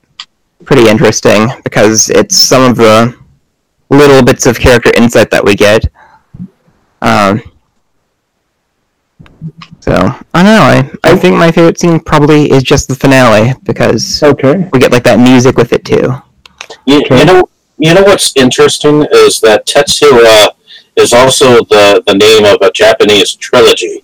pretty 0.64 0.88
interesting 0.88 1.48
because 1.64 2.08
it's 2.08 2.34
some 2.34 2.70
of 2.70 2.78
the 2.78 3.14
little 3.90 4.24
bits 4.24 4.46
of 4.46 4.58
character 4.58 4.90
insight 4.96 5.30
that 5.30 5.44
we 5.44 5.54
get. 5.54 5.84
Um, 7.02 7.42
so 9.80 9.92
I 10.32 10.42
don't 10.42 10.44
know. 10.44 10.98
I, 11.04 11.12
I 11.12 11.14
think 11.14 11.36
my 11.36 11.52
favorite 11.52 11.78
scene 11.78 12.00
probably 12.00 12.50
is 12.50 12.62
just 12.62 12.88
the 12.88 12.94
finale 12.94 13.52
because 13.64 14.22
okay. 14.22 14.66
we 14.72 14.78
get 14.78 14.92
like 14.92 15.04
that 15.04 15.18
music 15.18 15.58
with 15.58 15.74
it 15.74 15.84
too. 15.84 16.10
you, 16.86 17.04
you 17.10 17.24
know, 17.26 17.50
you 17.76 17.92
know 17.92 18.02
what's 18.02 18.34
interesting 18.34 19.06
is 19.12 19.40
that 19.40 19.66
Tetsuya 19.66 20.55
is 20.96 21.12
also 21.12 21.56
the, 21.64 22.02
the 22.06 22.14
name 22.14 22.44
of 22.44 22.60
a 22.62 22.72
Japanese 22.72 23.34
trilogy 23.34 24.02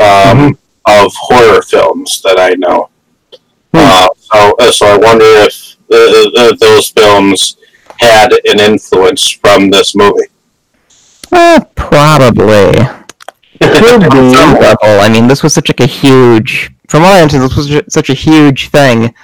um, 0.00 0.58
of 0.86 1.12
horror 1.16 1.62
films 1.62 2.20
that 2.22 2.38
I 2.38 2.54
know. 2.54 2.90
Uh, 3.72 4.08
so, 4.18 4.56
uh, 4.58 4.70
so 4.70 4.86
I 4.86 4.96
wonder 4.96 5.24
if 5.24 5.76
uh, 5.90 6.30
uh, 6.36 6.56
those 6.60 6.90
films 6.90 7.56
had 7.98 8.32
an 8.32 8.60
influence 8.60 9.30
from 9.30 9.70
this 9.70 9.94
movie. 9.94 10.26
Uh, 11.30 11.60
probably. 11.74 12.72
Could 13.60 14.00
be. 14.10 14.18
level, 14.18 14.76
I 14.82 15.08
mean, 15.12 15.28
this 15.28 15.42
was 15.42 15.54
such 15.54 15.68
like 15.68 15.80
a 15.80 15.86
huge. 15.86 16.70
From 16.88 17.02
what 17.02 17.12
I 17.12 17.22
understand, 17.22 17.44
this 17.44 17.56
was 17.56 17.82
such 17.88 18.10
a 18.10 18.14
huge 18.14 18.70
thing 18.70 19.14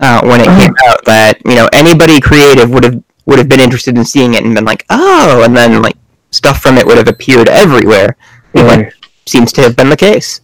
uh, 0.00 0.20
when 0.22 0.40
it 0.40 0.46
came 0.46 0.74
out 0.88 1.04
that 1.04 1.40
you 1.44 1.54
know 1.54 1.68
anybody 1.72 2.20
creative 2.20 2.70
would 2.70 2.84
have 2.84 3.02
would 3.26 3.38
have 3.38 3.48
been 3.48 3.60
interested 3.60 3.96
in 3.96 4.04
seeing 4.04 4.34
it 4.34 4.44
and 4.44 4.54
been 4.54 4.64
like, 4.64 4.84
oh, 4.90 5.42
and 5.44 5.56
then 5.56 5.80
like 5.80 5.96
stuff 6.32 6.60
from 6.60 6.76
it 6.76 6.86
would 6.86 6.98
have 6.98 7.08
appeared 7.08 7.48
everywhere. 7.48 8.16
Right. 8.54 8.92
Seems 9.26 9.52
to 9.52 9.62
have 9.62 9.76
been 9.76 9.88
the 9.88 9.96
case. 9.96 10.40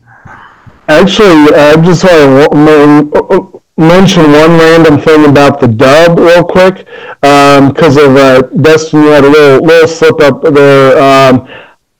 Actually, 0.88 1.54
I 1.54 1.74
just 1.82 2.04
want 2.04 2.52
to 2.52 3.28
m- 3.34 3.60
mention 3.76 4.22
one 4.32 4.52
random 4.58 4.98
thing 5.00 5.28
about 5.28 5.60
the 5.60 5.68
dub 5.68 6.18
real 6.18 6.44
quick, 6.44 6.86
because 7.20 7.96
of 7.96 8.16
uh, 8.16 8.42
Dustin, 8.42 9.02
you 9.02 9.08
had 9.08 9.24
a 9.24 9.28
little 9.28 9.66
little 9.66 9.88
slip 9.88 10.20
up 10.20 10.42
there. 10.42 10.96
Um, 10.96 11.48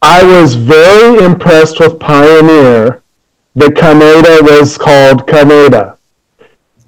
I 0.00 0.22
was 0.22 0.54
very 0.54 1.24
impressed 1.24 1.80
with 1.80 1.98
Pioneer. 1.98 3.02
The 3.54 3.66
Kaneda 3.66 4.42
was 4.42 4.78
called 4.78 5.26
Kaneda 5.26 5.98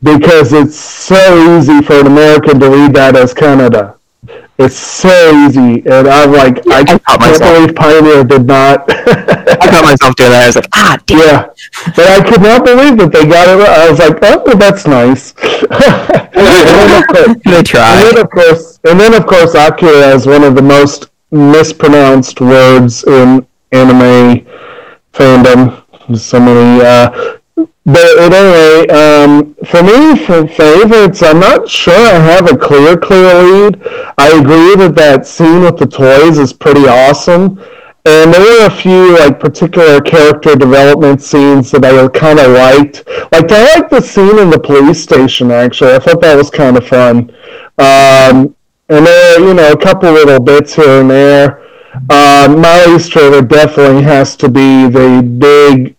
because 0.03 0.53
it's 0.53 0.77
so 0.77 1.59
easy 1.59 1.83
for 1.83 1.95
an 2.01 2.07
American 2.07 2.61
to 2.61 2.71
read 2.71 2.95
that 2.95 3.17
as 3.17 3.35
Canada. 3.35 3.99
It's 4.63 4.77
so 4.77 5.09
easy, 5.47 5.83
and 5.89 6.07
I'm 6.07 6.33
like, 6.33 6.59
I, 6.69 6.85
caught 6.85 7.03
can't 7.07 7.21
myself. 7.21 7.57
believe 7.57 7.75
Pioneer 7.75 8.25
did 8.25 8.45
not. 8.47 8.85
I 8.91 9.57
caught 9.57 9.85
myself 9.85 10.15
doing 10.17 10.31
that. 10.33 10.43
I 10.43 10.47
was 10.49 10.57
like, 10.57 10.69
ah, 10.75 10.99
damn. 11.07 11.19
Yeah, 11.19 11.49
but 11.97 12.07
I 12.07 12.29
could 12.29 12.43
not 12.43 12.65
believe 12.67 12.99
that 12.99 13.11
they 13.11 13.25
got 13.27 13.49
it. 13.49 13.57
right. 13.57 13.79
I 13.79 13.91
was 13.91 13.99
like, 13.99 14.19
oh, 14.21 14.55
that's 14.59 14.87
nice. 14.87 15.33
and, 15.41 16.47
then 16.47 17.03
of 17.03 17.09
course, 17.09 17.37
They 17.45 17.57
and 17.57 17.67
tried. 17.67 18.05
then 18.05 18.19
of 18.19 18.31
course, 18.31 18.79
and 18.85 19.01
then 19.01 19.15
of 19.15 19.27
course, 19.27 19.55
Akira 19.55 20.15
is 20.15 20.27
one 20.27 20.45
of 20.45 20.55
the 20.55 20.63
most 20.63 21.09
mispronounced 21.31 22.43
words 22.43 23.05
in 23.05 23.47
anime 23.73 24.47
fandom. 25.15 25.83
So 26.19 26.39
many. 26.39 26.85
Uh, 26.85 27.39
but 27.93 28.18
at 28.18 28.32
any 28.32 28.53
rate, 28.53 28.91
um, 28.91 29.55
for 29.66 29.82
me, 29.82 30.24
for 30.24 30.47
favorites, 30.47 31.22
I'm 31.22 31.41
not 31.41 31.68
sure 31.68 31.95
I 31.95 32.18
have 32.18 32.51
a 32.51 32.57
clear, 32.57 32.97
clear 32.97 33.43
lead. 33.43 33.82
I 34.18 34.38
agree 34.38 34.76
that 34.76 34.95
that 34.97 35.26
scene 35.26 35.62
with 35.62 35.78
the 35.78 35.86
toys 35.86 36.38
is 36.38 36.53
pretty 36.53 36.86
awesome. 36.86 37.62
And 38.07 38.32
there 38.32 38.41
were 38.41 38.66
a 38.66 38.70
few 38.70 39.18
like 39.18 39.38
particular 39.38 40.01
character 40.01 40.57
development 40.57 41.20
scenes 41.20 41.70
that 41.72 41.84
I 41.84 42.09
kind 42.09 42.38
of 42.38 42.53
liked. 42.53 43.07
Like 43.30 43.53
I 43.53 43.74
liked 43.74 43.91
the 43.91 44.01
scene 44.01 44.38
in 44.38 44.49
the 44.49 44.59
police 44.59 45.03
station. 45.03 45.51
Actually, 45.51 45.95
I 45.95 45.99
thought 45.99 46.20
that 46.22 46.36
was 46.36 46.49
kind 46.49 46.78
of 46.78 46.88
fun. 46.88 47.30
Um, 47.78 48.57
and 48.88 49.07
there, 49.07 49.41
you 49.41 49.55
know, 49.55 49.72
a 49.72 49.76
couple 49.76 50.11
little 50.12 50.41
bits 50.41 50.74
here 50.74 51.01
and 51.01 51.11
there. 51.11 51.62
Uh, 52.09 52.55
Miley's 52.59 53.09
trailer 53.09 53.43
definitely 53.43 54.03
has 54.03 54.34
to 54.36 54.49
be 54.49 54.88
the 54.88 55.22
big 55.38 55.97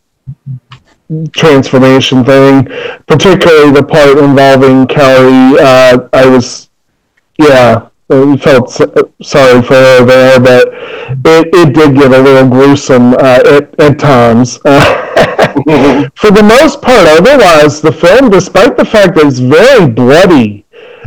transformation 1.33 2.23
thing, 2.23 2.65
particularly 3.07 3.71
the 3.71 3.83
part 3.83 4.17
involving 4.17 4.87
Kelly. 4.87 5.59
Uh, 5.59 6.07
I 6.13 6.25
was, 6.27 6.69
yeah, 7.39 7.89
I 8.09 8.37
felt 8.37 8.69
s- 8.69 8.87
sorry 9.21 9.61
for 9.61 9.73
her 9.75 10.05
there, 10.05 10.39
but 10.39 10.67
it, 10.71 11.49
it 11.53 11.73
did 11.73 11.95
get 11.95 12.11
a 12.13 12.19
little 12.21 12.49
gruesome 12.49 13.13
uh, 13.15 13.41
at, 13.45 13.79
at 13.79 13.99
times. 13.99 14.59
Uh, 14.65 16.09
for 16.15 16.31
the 16.31 16.43
most 16.43 16.81
part, 16.81 17.07
otherwise, 17.07 17.81
the 17.81 17.91
film, 17.91 18.29
despite 18.31 18.77
the 18.77 18.85
fact 18.85 19.15
that 19.15 19.25
it's 19.27 19.39
very 19.39 19.87
bloody, 19.89 20.65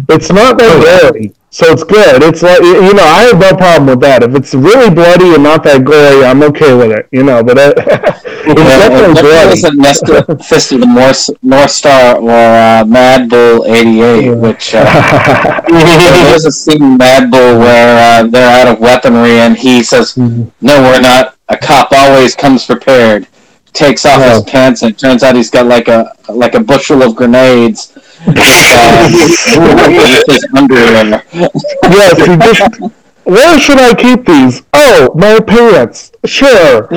It's 0.08 0.30
not 0.30 0.58
that 0.58 0.74
gory, 1.12 1.32
so 1.50 1.66
it's 1.72 1.84
good. 1.84 2.22
It's 2.22 2.42
like 2.42 2.60
you 2.62 2.92
know, 2.94 3.04
I 3.04 3.22
have 3.30 3.38
no 3.38 3.54
problem 3.56 3.86
with 3.86 4.00
that. 4.00 4.22
If 4.22 4.34
it's 4.34 4.54
really 4.54 4.90
bloody 4.90 5.34
and 5.34 5.42
not 5.42 5.62
that 5.64 5.84
gory, 5.84 6.24
I'm 6.24 6.42
okay 6.50 6.74
with 6.74 6.90
it. 6.92 7.06
You 7.12 7.22
know, 7.22 7.42
but 7.44 7.56
it, 7.58 7.74
It 8.46 8.56
bloody. 8.56 9.48
wasn't 9.48 9.80
Mr. 9.80 10.44
Fist 10.44 10.72
of 10.72 10.80
the 10.80 10.86
North, 10.86 11.30
North 11.42 11.70
Star 11.70 12.16
or 12.18 12.30
uh, 12.30 12.84
Mad 12.84 13.28
Bull 13.30 13.64
88, 13.66 14.34
which 14.34 14.72
uh, 14.74 15.60
there's 15.68 16.44
a 16.44 16.52
scene 16.52 16.82
in 16.82 16.96
Mad 16.96 17.30
Bull 17.30 17.58
where 17.58 18.22
uh, 18.22 18.26
they're 18.26 18.60
out 18.60 18.72
of 18.72 18.80
weaponry 18.80 19.38
and 19.38 19.56
he 19.56 19.82
says, 19.82 20.14
Mm-hmm. 20.14 20.48
No, 20.66 20.80
we're 20.82 21.00
not. 21.00 21.36
A 21.48 21.56
cop 21.56 21.88
always 21.92 22.34
comes 22.34 22.64
prepared. 22.66 23.26
Takes 23.72 24.06
off 24.06 24.22
his 24.22 24.42
pants 24.44 24.82
and 24.82 24.92
it 24.92 24.98
turns 24.98 25.22
out 25.22 25.34
he's 25.36 25.50
got 25.50 25.66
like 25.66 25.88
a 25.88 26.14
like 26.28 26.54
a 26.54 26.60
bushel 26.60 27.02
of 27.02 27.16
grenades. 27.16 27.92
uh, 28.26 29.08
his 30.28 30.46
underwear. 30.56 31.22
yes, 31.32 32.18
you 32.26 32.36
just. 32.38 33.03
Where 33.24 33.58
should 33.58 33.78
I 33.78 33.94
keep 33.94 34.26
these? 34.26 34.62
Oh, 34.72 35.10
my 35.14 35.40
pants. 35.40 36.12
Sure. 36.24 36.88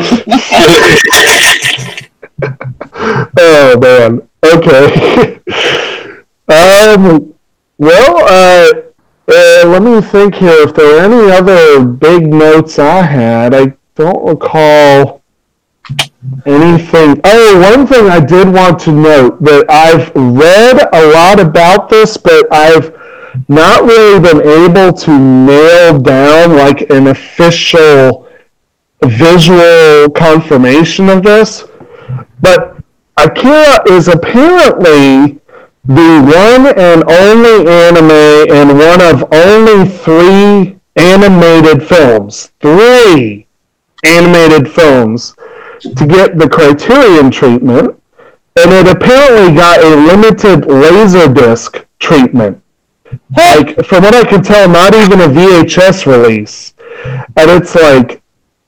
oh 3.37 3.79
man. 3.79 4.27
Okay. 4.43 5.39
um. 6.49 7.33
Well, 7.79 8.17
uh, 8.17 8.71
uh, 9.29 9.67
let 9.67 9.83
me 9.83 10.01
think 10.01 10.35
here. 10.35 10.63
If 10.63 10.73
there 10.73 10.87
were 10.87 10.99
any 10.99 11.31
other 11.31 11.85
big 11.85 12.27
notes 12.27 12.79
I 12.79 13.01
had, 13.03 13.53
I 13.53 13.77
don't 13.95 14.25
recall 14.25 15.21
anything. 16.45 17.21
Oh, 17.23 17.71
one 17.71 17.87
thing 17.87 18.09
I 18.09 18.19
did 18.19 18.47
want 18.51 18.79
to 18.81 18.91
note 18.91 19.41
that 19.43 19.65
I've 19.69 20.11
read 20.15 20.89
a 20.93 21.07
lot 21.13 21.39
about 21.39 21.89
this, 21.89 22.17
but 22.17 22.51
I've 22.51 22.93
not 23.47 23.83
really 23.83 24.19
been 24.19 24.41
able 24.41 24.93
to 24.93 25.19
nail 25.19 25.99
down 25.99 26.55
like 26.55 26.89
an 26.89 27.07
official 27.07 28.27
visual 29.03 30.09
confirmation 30.11 31.09
of 31.09 31.23
this. 31.23 31.65
But 32.41 32.77
Akira 33.17 33.83
is 33.89 34.07
apparently 34.07 35.39
the 35.85 36.21
one 36.21 36.67
and 36.77 37.03
only 37.09 37.71
anime 37.71 38.51
and 38.51 38.77
one 38.77 39.01
of 39.01 39.33
only 39.33 39.87
three 39.87 40.79
animated 40.95 41.87
films, 41.87 42.51
three 42.59 43.47
animated 44.05 44.71
films 44.71 45.35
to 45.81 46.05
get 46.05 46.37
the 46.37 46.49
Criterion 46.49 47.31
treatment, 47.31 48.01
and 48.55 48.71
it 48.71 48.87
apparently 48.87 49.55
got 49.55 49.83
a 49.83 49.95
limited 49.95 50.61
Laserdisc 50.67 51.85
treatment. 51.99 52.61
Like, 53.35 53.85
from 53.85 54.03
what 54.03 54.13
I 54.13 54.23
can 54.23 54.43
tell, 54.43 54.67
not 54.69 54.93
even 54.93 55.21
a 55.21 55.27
VHS 55.27 56.05
release. 56.05 56.73
And 57.35 57.51
it's 57.51 57.75
like, 57.75 58.21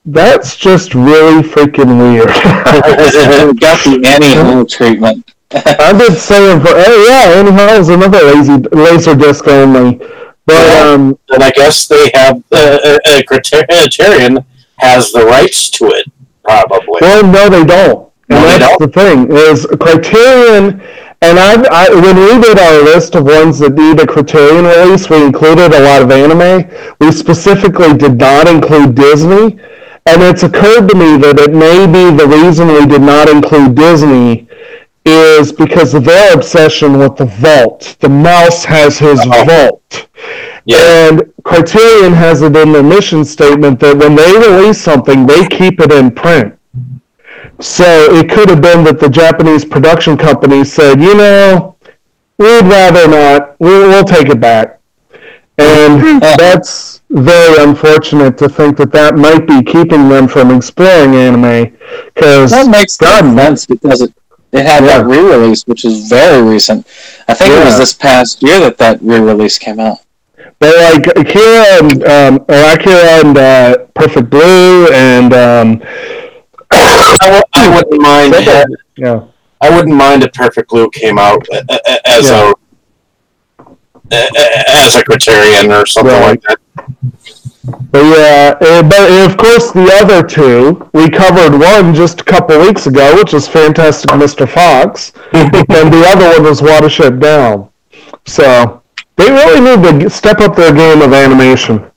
that's 0.05 0.55
just 0.55 0.95
really 0.95 1.43
freaking 1.43 1.97
weird. 1.97 2.27
got 3.59 3.83
the 3.83 4.01
Annie 4.05 4.35
Hall 4.35 4.65
treatment. 4.65 5.33
I've 5.51 5.97
been 5.97 6.15
saying 6.15 6.61
for, 6.61 6.69
oh 6.71 7.05
yeah, 7.07 7.39
Annie 7.39 7.51
Hall 7.51 7.79
is 7.79 7.89
another 7.89 8.23
lazy 8.23 8.53
Laserdisc 8.53 9.47
only. 9.47 9.97
But, 10.45 10.87
um, 10.87 11.19
and 11.29 11.43
I 11.43 11.51
guess 11.51 11.87
they 11.87 12.09
have 12.13 12.43
uh, 12.51 12.79
uh, 13.05 13.21
Criterion 13.27 14.45
has 14.77 15.11
the 15.11 15.25
rights 15.25 15.69
to 15.71 15.85
it, 15.87 16.05
probably. 16.43 16.99
Well, 17.01 17.23
no, 17.23 17.49
they 17.49 17.65
don't. 17.65 18.11
And 18.29 18.39
No, 18.39 18.57
that's 18.59 18.77
the 18.77 18.87
thing 18.87 19.31
is 19.31 19.67
Criterion. 19.79 20.81
And 21.21 21.37
I, 21.37 21.61
I, 21.69 21.89
when 21.89 22.15
we 22.15 22.41
did 22.41 22.57
our 22.57 22.81
list 22.81 23.15
of 23.15 23.25
ones 23.25 23.59
that 23.59 23.73
need 23.73 23.99
a 23.99 24.07
Criterion 24.07 24.63
release, 24.63 25.09
we 25.09 25.21
included 25.21 25.73
a 25.73 25.81
lot 25.81 26.01
of 26.01 26.11
anime. 26.11 26.69
We 27.01 27.11
specifically 27.11 27.97
did 27.97 28.17
not 28.17 28.47
include 28.47 28.95
Disney, 28.95 29.59
and 30.05 30.23
it's 30.23 30.43
occurred 30.43 30.87
to 30.87 30.95
me 30.95 31.17
that 31.17 31.37
it 31.37 31.53
may 31.53 31.85
be 31.85 32.15
the 32.15 32.25
reason 32.25 32.69
we 32.69 32.85
did 32.85 33.01
not 33.01 33.27
include 33.27 33.75
Disney 33.75 34.47
is 35.03 35.51
because 35.51 35.93
of 35.93 36.05
their 36.05 36.33
obsession 36.33 36.97
with 36.97 37.17
the 37.17 37.25
vault. 37.25 37.97
The 37.99 38.09
mouse 38.09 38.63
has 38.63 38.97
his 38.97 39.19
uh-huh. 39.19 39.45
vault. 39.45 40.07
And 40.71 41.33
Criterion 41.43 42.13
has 42.13 42.43
it 42.43 42.55
in 42.55 42.71
their 42.71 42.83
mission 42.83 43.25
statement 43.25 43.79
that 43.81 43.97
when 43.97 44.15
they 44.15 44.31
release 44.37 44.79
something, 44.79 45.25
they 45.25 45.47
keep 45.47 45.81
it 45.81 45.91
in 45.91 46.11
print. 46.11 46.58
So 47.61 48.15
it 48.15 48.29
could 48.29 48.49
have 48.49 48.61
been 48.61 48.83
that 48.85 48.99
the 48.99 49.09
Japanese 49.09 49.65
production 49.65 50.17
company 50.17 50.63
said, 50.63 51.01
you 51.01 51.13
know, 51.15 51.75
we'd 52.37 52.63
rather 52.63 53.07
not. 53.07 53.59
We'll, 53.59 53.89
we'll 53.89 54.05
take 54.05 54.29
it 54.29 54.39
back. 54.39 54.79
And 55.57 56.21
that's 56.39 57.01
very 57.09 57.61
unfortunate 57.61 58.37
to 58.37 58.47
think 58.47 58.77
that 58.77 58.91
that 58.93 59.15
might 59.15 59.45
be 59.45 59.61
keeping 59.61 60.07
them 60.07 60.27
from 60.27 60.55
exploring 60.55 61.15
anime. 61.15 61.77
Because 62.13 62.51
That 62.51 62.69
makes 62.69 62.95
God, 62.95 63.35
sense 63.35 63.65
because 63.65 64.01
it, 64.01 64.13
it 64.53 64.65
had 64.65 64.85
that 64.85 65.05
re-release, 65.05 65.63
which 65.67 65.83
is 65.83 66.07
very 66.07 66.41
recent. 66.41 66.87
I 67.27 67.33
think 67.33 67.51
it 67.51 67.65
was 67.65 67.77
this 67.77 67.93
past 67.93 68.41
year 68.41 68.61
that 68.61 68.77
that 68.77 69.01
re-release 69.01 69.57
came 69.57 69.81
out. 69.81 69.99
But 70.59 70.75
like 70.77 71.07
Akira 71.15 71.65
and 71.81 72.03
um, 72.03 72.45
or 72.49 72.73
Akira 72.73 73.25
and 73.25 73.37
uh, 73.37 73.77
Perfect 73.95 74.29
Blue 74.29 74.87
and 74.91 75.33
um, 75.33 75.81
I, 77.21 77.25
w- 77.25 77.43
I 77.53 77.75
wouldn't 77.75 78.01
mind. 78.01 78.35
yeah. 78.97 79.21
I 79.61 79.69
wouldn't 79.75 79.95
mind 79.95 80.23
if 80.23 80.31
Perfect 80.33 80.69
Blue 80.69 80.89
came 80.89 81.17
out 81.19 81.45
a- 81.51 81.65
a- 81.69 82.09
as 82.09 82.29
Yeah. 82.29 82.51
a 83.59 83.65
a- 84.11 84.69
as 84.85 84.95
a 84.95 85.03
Criterion 85.03 85.71
or 85.71 85.85
something 85.85 86.13
Right. 86.13 86.29
like 86.29 86.41
that. 86.43 86.57
But 87.91 88.03
yeah, 88.05 88.55
uh, 88.61 88.81
but 88.83 89.11
of 89.29 89.37
course 89.37 89.71
the 89.71 89.91
other 90.01 90.23
two 90.23 90.87
we 90.93 91.09
covered 91.09 91.59
one 91.59 91.93
just 91.93 92.21
a 92.21 92.23
couple 92.23 92.59
weeks 92.59 92.87
ago, 92.87 93.15
which 93.15 93.33
was 93.33 93.47
Fantastic 93.47 94.09
Mr. 94.11 94.47
Fox, 94.49 95.11
and 95.33 95.51
the 95.93 96.05
other 96.07 96.29
one 96.39 96.43
was 96.43 96.61
Watership 96.61 97.19
Down. 97.19 97.69
So 98.25 98.81
they 99.17 99.29
really 99.29 99.59
need 99.59 100.01
to 100.01 100.09
step 100.09 100.39
up 100.39 100.55
their 100.55 100.73
game 100.73 101.01
of 101.01 101.13
animation. 101.13 101.88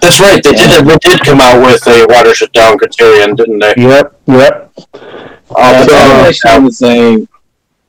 That's 0.00 0.20
right. 0.20 0.42
They 0.42 0.52
did. 0.52 0.84
They 0.86 0.96
did 0.98 1.20
come 1.24 1.40
out 1.40 1.60
with 1.60 1.86
a 1.86 2.06
Watership 2.06 2.52
Down 2.52 2.78
Criterion, 2.78 3.34
didn't 3.36 3.58
they? 3.58 3.74
Yep, 3.76 4.20
yep. 4.26 4.72
Uh, 5.56 5.86
so- 5.86 5.94
animation 5.94 6.66
is 6.66 6.82
a 6.82 7.26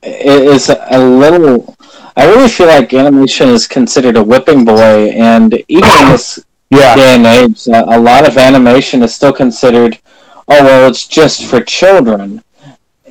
is 0.02 0.68
a 0.68 0.98
little. 0.98 1.76
I 2.16 2.26
really 2.26 2.48
feel 2.48 2.66
like 2.66 2.92
animation 2.92 3.48
is 3.48 3.66
considered 3.66 4.16
a 4.16 4.22
whipping 4.22 4.64
boy, 4.64 5.10
and 5.10 5.54
even 5.68 5.90
in 6.00 6.08
this 6.10 6.38
Yeah. 6.70 6.94
day 6.94 7.14
and 7.16 7.26
age, 7.26 7.68
uh, 7.68 7.84
a 7.88 7.98
lot 8.00 8.26
of 8.26 8.36
animation 8.38 9.02
is 9.02 9.14
still 9.14 9.32
considered. 9.32 9.98
Oh 10.48 10.64
well, 10.64 10.88
it's 10.90 11.06
just 11.06 11.44
for 11.46 11.60
children. 11.62 12.42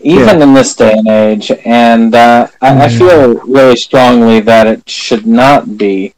Even 0.04 0.42
in 0.42 0.54
this 0.56 0.76
day 0.76 0.94
and 0.94 1.08
age, 1.08 1.52
and 1.64 2.16
uh, 2.16 2.48
I, 2.60 2.86
I 2.86 2.90
feel 2.90 3.36
really 3.42 3.76
strongly 3.76 4.40
that 4.42 4.66
it 4.66 4.90
should 4.90 5.28
not 5.28 5.78
be 5.78 6.16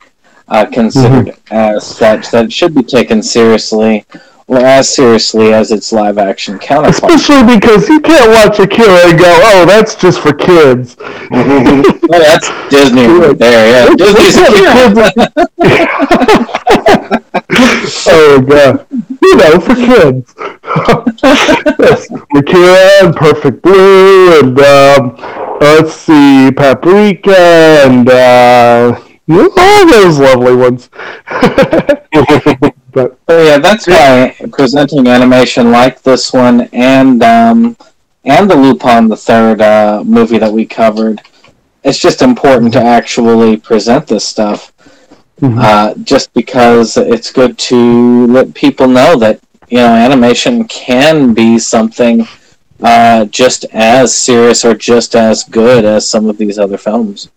uh, 0.48 0.66
considered 0.66 1.36
as 1.52 1.86
such. 1.86 2.32
That 2.32 2.52
should 2.52 2.74
be 2.76 2.84
taken 2.84 3.22
seriously, 3.24 4.06
or 4.48 4.60
as 4.60 4.94
seriously 4.94 5.54
as 5.54 5.72
its 5.72 5.92
live 5.92 6.18
action 6.18 6.60
counterpart. 6.60 7.14
Especially 7.14 7.56
because 7.56 7.88
you 7.90 8.00
can't 8.02 8.30
watch 8.32 8.60
Akira 8.60 9.10
and 9.10 9.20
go, 9.20 9.40
"Oh, 9.44 9.66
that's 9.66 9.96
just 9.96 10.20
for 10.22 10.34
kids." 10.34 10.96
Oh, 11.00 12.08
that's 12.10 12.50
Disney 12.70 13.08
right 13.08 13.38
there. 13.46 13.88
Yeah, 13.88 13.96
Disney's 13.96 14.38
oh 18.08 18.42
god, 18.42 18.86
you 19.22 19.36
know, 19.38 19.60
for 19.60 19.76
kids. 19.76 20.34
yes, 21.80 22.08
Akira 22.36 22.90
and 23.04 23.16
Perfect 23.16 23.62
Blue, 23.62 24.40
and 24.40 24.60
um, 24.60 25.16
let's 25.62 25.94
see, 25.94 26.52
Paprika, 26.52 27.38
and 27.86 28.10
uh, 28.10 29.00
all 29.30 29.86
those 29.88 30.20
lovely 30.20 30.56
ones. 30.56 30.90
but 32.92 33.18
Oh 33.28 33.44
yeah, 33.44 33.58
that's 33.58 33.88
why 33.88 34.36
presenting 34.52 35.08
animation 35.08 35.72
like 35.72 36.02
this 36.04 36.32
one 36.32 36.70
and 36.74 37.24
um, 37.24 37.76
and 38.26 38.50
the 38.50 38.56
Lupin 38.56 39.08
the 39.08 39.18
Third 39.18 39.62
uh, 39.62 40.04
movie 40.06 40.38
that 40.38 40.54
we 40.54 40.66
covered, 40.66 41.22
it's 41.84 41.98
just 41.98 42.22
important 42.22 42.74
to 42.74 42.82
actually 42.82 43.58
present 43.58 44.06
this 44.08 44.28
stuff. 44.28 44.72
Uh, 45.42 45.96
just 46.04 46.32
because 46.34 46.96
it's 46.96 47.32
good 47.32 47.58
to 47.58 48.28
let 48.28 48.54
people 48.54 48.88
know 48.88 49.18
that 49.18 49.42
you 49.68 49.78
know 49.78 49.94
animation 49.94 50.66
can 50.68 51.34
be 51.34 51.58
something 51.58 52.26
uh, 52.84 53.26
just 53.26 53.66
as 53.74 54.16
serious 54.16 54.64
or 54.64 54.76
just 54.76 55.16
as 55.16 55.44
good 55.44 55.86
as 55.86 56.08
some 56.08 56.30
of 56.30 56.38
these 56.38 56.60
other 56.60 56.78
films. 56.78 57.32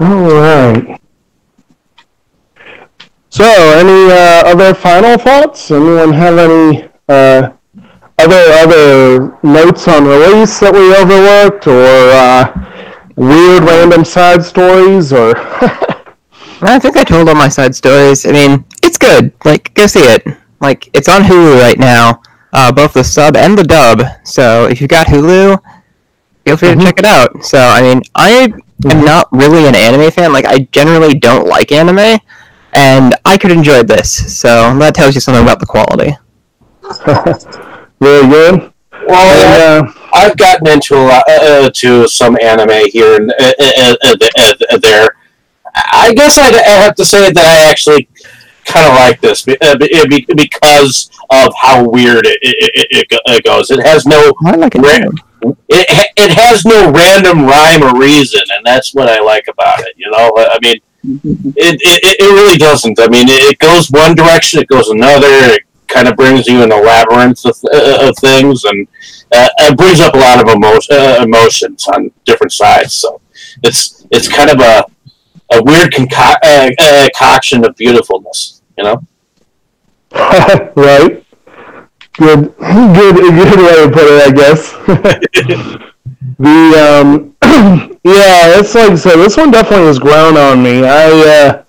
All 0.00 0.34
right. 0.34 1.00
So, 3.30 3.44
any 3.44 4.12
uh, 4.12 4.42
other 4.46 4.74
final 4.74 5.18
thoughts? 5.18 5.70
Anyone 5.70 6.12
have 6.12 6.38
any 6.38 6.88
uh, 7.08 7.52
other 8.18 8.42
other 8.62 9.38
notes 9.42 9.88
on 9.88 10.04
release 10.04 10.60
that 10.60 10.72
we 10.72 10.94
overlooked, 10.94 11.66
or 11.66 11.84
uh, 12.14 12.44
weird 13.16 13.64
random 13.64 14.04
side 14.04 14.44
stories, 14.44 15.12
or 15.12 15.34
I 16.62 16.78
think 16.78 16.96
I 16.96 17.04
told 17.04 17.28
all 17.28 17.34
my 17.34 17.48
side 17.48 17.74
stories. 17.74 18.24
I 18.24 18.32
mean, 18.32 18.64
it's 18.82 18.98
good. 18.98 19.32
Like, 19.44 19.74
go 19.74 19.86
see 19.86 20.00
it. 20.00 20.24
Like, 20.60 20.88
it's 20.94 21.08
on 21.08 21.22
Hulu 21.22 21.60
right 21.60 21.78
now, 21.78 22.22
uh, 22.52 22.72
both 22.72 22.94
the 22.94 23.04
sub 23.04 23.36
and 23.36 23.58
the 23.58 23.64
dub. 23.64 24.02
So 24.24 24.66
if 24.66 24.80
you've 24.80 24.90
got 24.90 25.08
Hulu, 25.08 25.60
feel 26.46 26.56
free 26.56 26.74
to 26.74 26.80
check 26.80 26.98
it 26.98 27.04
out. 27.04 27.44
So 27.44 27.58
I 27.58 27.82
mean, 27.82 28.02
I 28.14 28.52
am 28.90 29.04
not 29.04 29.28
really 29.32 29.66
an 29.66 29.74
anime 29.74 30.10
fan. 30.10 30.32
Like, 30.32 30.44
I 30.46 30.60
generally 30.72 31.14
don't 31.14 31.46
like 31.46 31.72
anime, 31.72 32.18
and 32.74 33.14
I 33.24 33.36
could 33.38 33.50
enjoy 33.52 33.82
this. 33.82 34.38
So 34.38 34.76
that 34.78 34.94
tells 34.94 35.14
you 35.14 35.20
something 35.20 35.42
about 35.42 35.60
the 35.60 35.66
quality. 35.66 36.16
Very 38.00 38.28
good. 38.28 38.72
Well, 39.06 39.80
And, 39.80 39.88
uh, 39.88 39.92
I've 40.14 40.36
gotten 40.36 40.66
into 40.68 40.94
a 40.94 41.02
lot, 41.04 41.24
uh, 41.28 41.70
to 41.70 42.08
some 42.08 42.36
anime 42.40 42.86
here 42.90 43.16
and 43.16 43.30
uh, 43.32 43.52
uh, 43.58 43.96
uh, 44.04 44.16
uh, 44.38 44.52
uh, 44.72 44.78
there. 44.78 45.16
I 45.74 46.14
guess 46.14 46.38
I'd, 46.38 46.54
I 46.54 46.70
have 46.82 46.94
to 46.96 47.04
say 47.04 47.30
that 47.32 47.44
I 47.44 47.68
actually 47.70 48.08
kind 48.64 48.86
of 48.86 48.94
like 48.94 49.20
this 49.20 49.42
be- 49.42 49.60
uh, 49.60 49.76
be- 49.76 49.88
be- 50.08 50.34
because 50.34 51.10
of 51.30 51.52
how 51.60 51.86
weird 51.88 52.26
it, 52.26 52.38
it, 52.42 52.70
it, 52.74 53.06
it 53.12 53.20
it 53.26 53.44
goes. 53.44 53.70
It 53.70 53.84
has 53.84 54.06
no 54.06 54.32
I 54.46 54.54
like 54.56 54.74
it. 54.76 54.78
ra- 54.80 55.10
it, 55.68 56.12
it 56.16 56.30
has 56.32 56.64
no 56.64 56.90
random 56.90 57.44
rhyme 57.44 57.82
or 57.82 57.98
reason, 57.98 58.42
and 58.56 58.64
that's 58.64 58.94
what 58.94 59.08
I 59.08 59.20
like 59.20 59.46
about 59.48 59.80
it. 59.80 59.94
You 59.96 60.10
know, 60.10 60.32
I 60.36 60.58
mean, 60.62 60.76
it, 61.56 61.80
it, 61.80 62.16
it 62.20 62.32
really 62.32 62.56
doesn't. 62.56 62.98
I 63.00 63.08
mean, 63.08 63.26
it 63.28 63.58
goes 63.58 63.90
one 63.90 64.14
direction, 64.14 64.60
it 64.60 64.68
goes 64.68 64.88
another. 64.88 65.28
It 65.28 65.62
kind 65.88 66.08
of 66.08 66.16
brings 66.16 66.46
you 66.46 66.62
in 66.62 66.72
a 66.72 66.76
labyrinth 66.76 67.44
of, 67.44 67.56
uh, 67.72 68.08
of 68.08 68.16
things, 68.18 68.64
and 68.64 68.88
uh, 69.32 69.48
it 69.60 69.76
brings 69.76 70.00
up 70.00 70.14
a 70.14 70.18
lot 70.18 70.40
of 70.42 70.54
emotion, 70.54 70.96
uh, 70.96 71.22
emotions 71.22 71.86
on 71.88 72.10
different 72.24 72.52
sides. 72.52 72.94
So 72.94 73.20
it's 73.62 74.06
it's 74.10 74.28
kind 74.28 74.50
of 74.50 74.60
a 74.60 74.84
a 75.52 75.62
weird 75.62 75.92
conco- 75.92 76.38
uh, 76.42 76.70
uh, 76.78 77.08
concoction 77.14 77.64
of 77.64 77.76
beautifulness. 77.76 78.62
You 78.78 78.84
know. 78.84 79.02
right. 80.76 81.23
Good, 82.16 82.56
good, 82.58 83.16
good 83.16 83.58
way 83.58 83.84
to 83.84 83.90
put 83.92 84.04
it, 84.04 84.22
I 84.22 84.30
guess. 84.32 84.72
the 86.38 87.00
um, 87.00 87.36
yeah, 88.04 88.58
it's 88.58 88.74
like 88.74 88.96
so. 88.98 89.16
This 89.16 89.36
one 89.36 89.50
definitely 89.50 89.86
has 89.86 89.98
grown 89.98 90.36
on 90.36 90.62
me. 90.62 90.84
I 90.84 91.10
uh, 91.10 91.64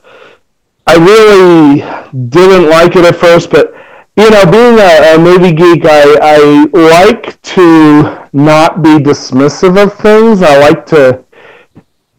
I 0.88 0.96
really 0.98 1.82
didn't 2.30 2.70
like 2.70 2.96
it 2.96 3.06
at 3.06 3.16
first, 3.16 3.50
but 3.50 3.74
you 4.18 4.30
know, 4.30 4.46
being 4.46 4.80
a, 4.80 5.16
a 5.16 5.18
movie 5.20 5.54
geek, 5.54 5.84
I 5.86 6.18
I 6.22 6.66
like 6.74 7.42
to 7.54 8.28
not 8.34 8.84
be 8.84 8.98
dismissive 8.98 9.82
of 9.82 9.94
things. 9.96 10.44
I 10.44 10.58
like 10.60 10.86
to 10.88 11.24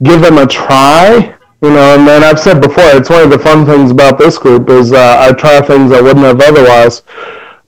give 0.03 0.21
them 0.21 0.39
a 0.39 0.47
try. 0.47 1.33
You 1.63 1.71
know, 1.71 1.97
and 1.97 2.07
then 2.07 2.23
I've 2.23 2.39
said 2.39 2.61
before, 2.61 2.85
it's 2.89 3.09
one 3.09 3.23
of 3.25 3.31
the 3.31 3.39
fun 3.39 3.65
things 3.65 3.91
about 3.91 4.19
this 4.19 4.37
group 4.37 4.69
is 4.69 4.93
uh, 4.93 5.17
I 5.19 5.33
try 5.33 5.61
things 5.63 5.91
I 5.91 6.03
wouldn't 6.03 6.25
have 6.27 6.41
otherwise. 6.41 7.03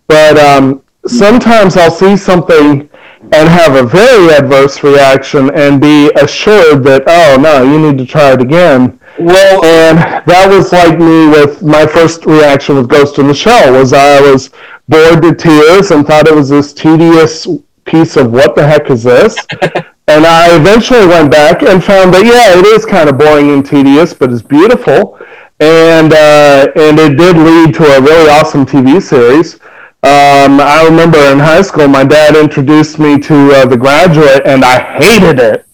But 0.09 0.39
um, 0.39 0.83
sometimes 1.07 1.77
I'll 1.77 1.91
see 1.91 2.17
something 2.17 2.89
and 3.21 3.49
have 3.49 3.77
a 3.77 3.83
very 3.83 4.33
adverse 4.33 4.83
reaction 4.83 5.51
and 5.55 5.81
be 5.81 6.11
assured 6.17 6.83
that, 6.85 7.05
oh 7.07 7.37
no, 7.41 7.63
you 7.63 7.79
need 7.79 7.99
to 7.99 8.07
try 8.07 8.33
it 8.33 8.41
again. 8.41 8.99
Well, 9.19 9.65
And 9.65 9.99
that 9.99 10.49
was 10.49 10.73
like 10.73 10.99
me 10.99 11.29
with 11.29 11.63
my 11.63 11.87
first 11.87 12.25
reaction 12.25 12.77
with 12.77 12.89
Ghost 12.89 13.19
in 13.19 13.27
the 13.27 13.35
Shell 13.35 13.73
was 13.73 13.93
I 13.93 14.21
was 14.21 14.51
bored 14.89 15.23
to 15.23 15.35
tears 15.35 15.91
and 15.91 16.07
thought 16.07 16.29
it 16.29 16.35
was 16.35 16.49
this 16.49 16.73
tedious 16.73 17.47
piece 17.85 18.17
of 18.17 18.31
what 18.33 18.55
the 18.55 18.67
heck 18.67 18.91
is 18.91 19.03
this? 19.03 19.37
and 20.07 20.25
I 20.25 20.57
eventually 20.57 21.07
went 21.07 21.31
back 21.31 21.63
and 21.63 21.83
found 21.83 22.15
that 22.15 22.25
yeah, 22.25 22.59
it 22.59 22.65
is 22.67 22.87
kind 22.87 23.09
of 23.09 23.19
boring 23.19 23.51
and 23.51 23.67
tedious, 23.67 24.15
but 24.15 24.33
it's 24.33 24.43
beautiful. 24.43 25.19
And 25.61 26.13
uh, 26.13 26.69
and 26.77 26.99
it 27.01 27.17
did 27.17 27.37
lead 27.37 27.75
to 27.75 27.85
a 27.85 28.01
really 28.01 28.31
awesome 28.31 28.65
TV 28.65 29.03
series. 29.03 29.59
Um, 30.05 30.61
I 30.61 30.85
remember 30.89 31.19
in 31.19 31.41
high 31.41 31.63
school, 31.63 31.89
my 31.89 32.05
dad 32.05 32.37
introduced 32.37 33.01
me 33.01 33.19
to 33.19 33.35
uh, 33.53 33.67
The 33.67 33.77
Graduate, 33.77 34.43
and 34.47 34.65
I 34.65 34.79
hated 34.97 35.41
it. 35.41 35.67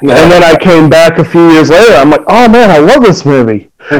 And 0.00 0.10
then 0.10 0.42
I 0.42 0.56
came 0.58 0.90
back 0.90 1.18
a 1.18 1.24
few 1.24 1.50
years 1.52 1.70
later. 1.70 1.94
I'm 1.94 2.10
like, 2.10 2.24
oh 2.26 2.48
man, 2.48 2.70
I 2.70 2.78
love 2.78 3.02
this 3.02 3.24
movie. 3.24 3.70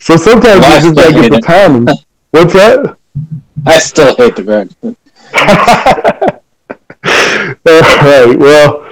so 0.00 0.16
sometimes 0.16 0.60
Well, 0.60 0.72
I 0.72 0.76
you 0.76 0.92
just 0.92 0.96
gotta 0.96 1.12
get 1.12 1.30
the 1.30 1.40
timing. 1.40 1.86
What's 2.32 2.52
that? 2.54 2.96
I 3.64 3.78
still 3.78 4.14
hate 4.16 4.36
the 4.36 4.42
graduate. 4.42 4.98
All 7.66 7.80
right. 7.80 8.38
Well, 8.38 8.84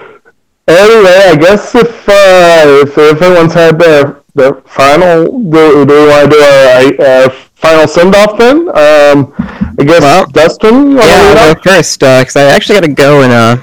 anyway, 0.68 1.18
I 1.30 1.36
guess 1.38 1.74
if 1.74 2.09
uh, 2.09 2.86
if 2.86 2.96
everyone's 2.96 3.55
had 3.55 3.78
their 3.78 4.22
their 4.34 4.55
final, 4.62 5.24
do, 5.26 5.84
do 5.84 5.92
we 5.94 6.09
want 6.09 6.30
to 6.30 6.36
do 6.36 6.42
our, 6.42 7.24
our 7.24 7.30
final 7.62 7.88
send 7.88 8.14
off 8.14 8.36
then? 8.36 8.68
Um, 8.68 9.32
I 9.78 9.84
guess 9.84 10.02
Well, 10.02 10.26
Dustin. 10.26 10.92
Yeah, 10.92 11.34
I'll 11.36 11.54
go 11.54 11.60
first, 11.62 12.00
because 12.00 12.36
I 12.36 12.42
actually 12.42 12.80
got 12.80 12.86
to 12.86 12.92
go 12.92 13.22
and, 13.22 13.32
uh... 13.32 13.56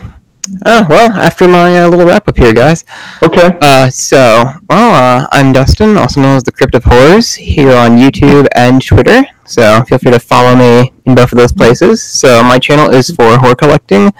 Oh, 0.65 0.87
well, 0.89 1.11
after 1.11 1.47
my 1.47 1.79
uh, 1.83 1.87
little 1.87 2.07
wrap-up 2.07 2.35
here, 2.35 2.53
guys. 2.53 2.83
Okay. 3.21 3.55
Uh, 3.61 3.87
so, 3.91 4.51
well, 4.67 4.95
uh, 4.95 5.27
I'm 5.31 5.53
Dustin, 5.53 5.95
also 5.95 6.21
known 6.21 6.37
as 6.37 6.43
the 6.43 6.51
Crypt 6.51 6.73
of 6.73 6.83
Horrors, 6.85 7.35
here 7.35 7.75
on 7.75 7.97
YouTube 7.97 8.47
and 8.55 8.83
Twitter. 8.83 9.23
So 9.45 9.83
feel 9.83 9.99
free 9.99 10.11
to 10.11 10.19
follow 10.19 10.55
me 10.55 10.91
in 11.05 11.13
both 11.13 11.31
of 11.31 11.37
those 11.37 11.53
places. 11.53 12.01
So 12.01 12.43
my 12.43 12.57
channel 12.57 12.89
is 12.89 13.09
for 13.11 13.37
horror 13.37 13.55
collecting 13.55 14.11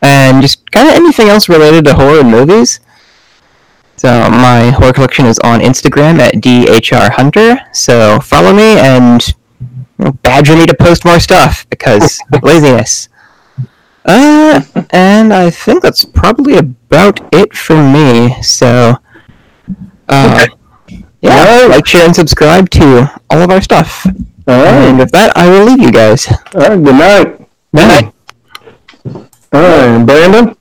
and 0.00 0.40
just 0.40 0.70
kind 0.70 0.88
of 0.88 0.94
anything 0.94 1.28
else 1.28 1.48
related 1.48 1.84
to 1.86 1.94
horror 1.94 2.20
and 2.20 2.30
movies. 2.30 2.80
So 3.98 4.30
my 4.30 4.70
horror 4.70 4.92
collection 4.92 5.26
is 5.26 5.40
on 5.40 5.58
Instagram 5.58 6.20
at 6.20 6.34
dhrhunter. 6.34 7.58
So 7.74 8.20
follow 8.20 8.52
me 8.52 8.78
and 8.78 9.20
badger 10.22 10.56
me 10.56 10.66
to 10.66 10.74
post 10.76 11.04
more 11.04 11.18
stuff 11.18 11.66
because 11.68 12.20
laziness. 12.42 13.08
Uh, 14.04 14.62
and 14.90 15.34
I 15.34 15.50
think 15.50 15.82
that's 15.82 16.04
probably 16.04 16.56
about 16.56 17.20
it 17.34 17.54
for 17.54 17.82
me. 17.82 18.40
So, 18.40 18.94
uh, 20.08 20.46
yeah, 21.20 21.66
like, 21.68 21.84
share, 21.84 22.06
and 22.06 22.14
subscribe 22.14 22.70
to 22.70 23.10
all 23.28 23.42
of 23.42 23.50
our 23.50 23.60
stuff. 23.60 24.06
All 24.06 24.62
right. 24.62 24.88
And 24.88 24.98
with 24.98 25.10
that, 25.10 25.36
I 25.36 25.50
will 25.50 25.64
leave 25.64 25.80
you 25.80 25.90
guys. 25.90 26.26
All 26.54 26.60
right. 26.60 26.82
Good 26.82 26.94
night. 26.94 27.38
Good 27.74 27.88
night. 27.88 28.14
All 29.52 29.60
right, 29.60 30.06
Brandon. 30.06 30.56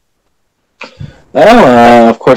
Well, 1.34 1.58
of 1.60 1.67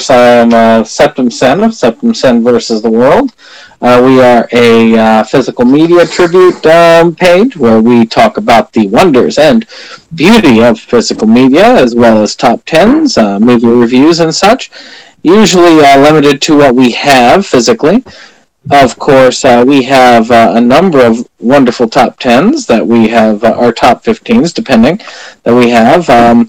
course, 0.01 0.11
I 0.11 0.26
am 0.40 0.55
uh, 0.55 0.82
Septum 0.82 1.30
Sen 1.30 1.62
of 1.62 1.74
Septum 1.74 2.14
Sen 2.14 2.42
versus 2.42 2.80
the 2.80 2.90
World. 2.90 3.35
Uh, 3.82 4.01
we 4.02 4.18
are 4.18 4.48
a 4.52 4.98
uh, 4.98 5.24
physical 5.24 5.66
media 5.66 6.06
tribute 6.06 6.64
um, 6.64 7.14
page 7.14 7.55
where 7.55 7.82
we 7.82 8.06
talk 8.06 8.39
about 8.39 8.72
the 8.72 8.86
wonders 8.86 9.36
and 9.36 9.66
beauty 10.14 10.62
of 10.62 10.81
physical 10.81 11.27
media, 11.27 11.66
as 11.66 11.94
well 11.94 12.22
as 12.22 12.35
top 12.35 12.64
tens, 12.64 13.18
uh, 13.18 13.39
movie 13.39 13.66
reviews, 13.66 14.20
and 14.20 14.35
such. 14.35 14.70
Usually 15.22 15.85
uh, 15.85 16.01
limited 16.01 16.40
to 16.43 16.56
what 16.56 16.74
we 16.74 16.93
have 16.93 17.44
physically. 17.44 18.02
Of 18.70 18.98
course, 18.98 19.44
uh, 19.44 19.64
we 19.66 19.82
have 19.82 20.31
a 20.31 20.60
number 20.62 21.05
of 21.05 21.28
wonderful 21.39 21.90
top 21.90 22.18
tens 22.18 22.64
that 22.66 22.86
we 22.86 23.09
have, 23.09 23.44
uh, 23.44 23.70
top 23.72 24.02
15s, 24.05 24.55
depending, 24.55 24.98
that 25.43 25.55
we 25.55 25.68
have. 25.68 26.09
Um, 26.09 26.48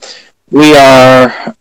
we 0.52 0.73
are 0.78 1.53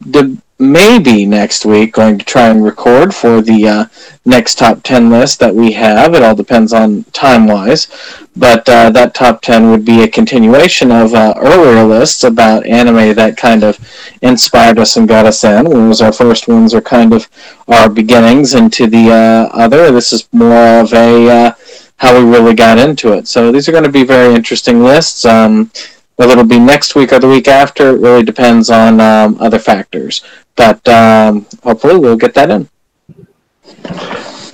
the, 0.00 0.38
maybe 0.58 1.26
next 1.26 1.64
week 1.66 1.92
going 1.94 2.18
to 2.18 2.24
try 2.24 2.48
and 2.48 2.64
record 2.64 3.14
for 3.14 3.40
the 3.40 3.68
uh, 3.68 3.84
next 4.24 4.58
top 4.58 4.82
10 4.82 5.10
list 5.10 5.40
that 5.40 5.54
we 5.54 5.72
have. 5.72 6.14
It 6.14 6.22
all 6.22 6.34
depends 6.34 6.72
on 6.72 7.04
time 7.12 7.46
wise. 7.46 7.88
But 8.36 8.68
uh, 8.68 8.90
that 8.90 9.14
top 9.14 9.42
10 9.42 9.70
would 9.70 9.84
be 9.84 10.02
a 10.02 10.08
continuation 10.08 10.90
of 10.90 11.14
uh, 11.14 11.34
earlier 11.36 11.84
lists 11.84 12.24
about 12.24 12.66
anime 12.66 13.14
that 13.14 13.36
kind 13.36 13.62
of 13.62 13.78
inspired 14.22 14.78
us 14.78 14.96
and 14.96 15.06
got 15.06 15.26
us 15.26 15.44
in, 15.44 15.68
whereas 15.68 16.02
our 16.02 16.12
first 16.12 16.48
ones 16.48 16.74
are 16.74 16.80
kind 16.80 17.12
of 17.12 17.28
our 17.68 17.88
beginnings 17.88 18.54
into 18.54 18.88
the 18.88 19.10
uh, 19.10 19.56
other. 19.56 19.92
This 19.92 20.12
is 20.12 20.28
more 20.32 20.80
of 20.80 20.92
a 20.92 21.28
uh, 21.30 21.52
how 21.96 22.18
we 22.18 22.28
really 22.28 22.54
got 22.54 22.76
into 22.76 23.12
it. 23.12 23.28
So 23.28 23.52
these 23.52 23.68
are 23.68 23.72
going 23.72 23.84
to 23.84 23.90
be 23.90 24.04
very 24.04 24.34
interesting 24.34 24.82
lists. 24.82 25.24
Um, 25.24 25.70
whether 26.16 26.32
it'll 26.32 26.44
be 26.44 26.58
next 26.58 26.94
week 26.94 27.12
or 27.12 27.18
the 27.18 27.28
week 27.28 27.48
after, 27.48 27.90
it 27.90 28.00
really 28.00 28.22
depends 28.22 28.70
on 28.70 29.00
um, 29.00 29.36
other 29.40 29.58
factors. 29.58 30.22
But 30.56 30.86
um, 30.88 31.46
hopefully, 31.62 31.98
we'll 31.98 32.16
get 32.16 32.34
that 32.34 32.50
in. 32.50 32.68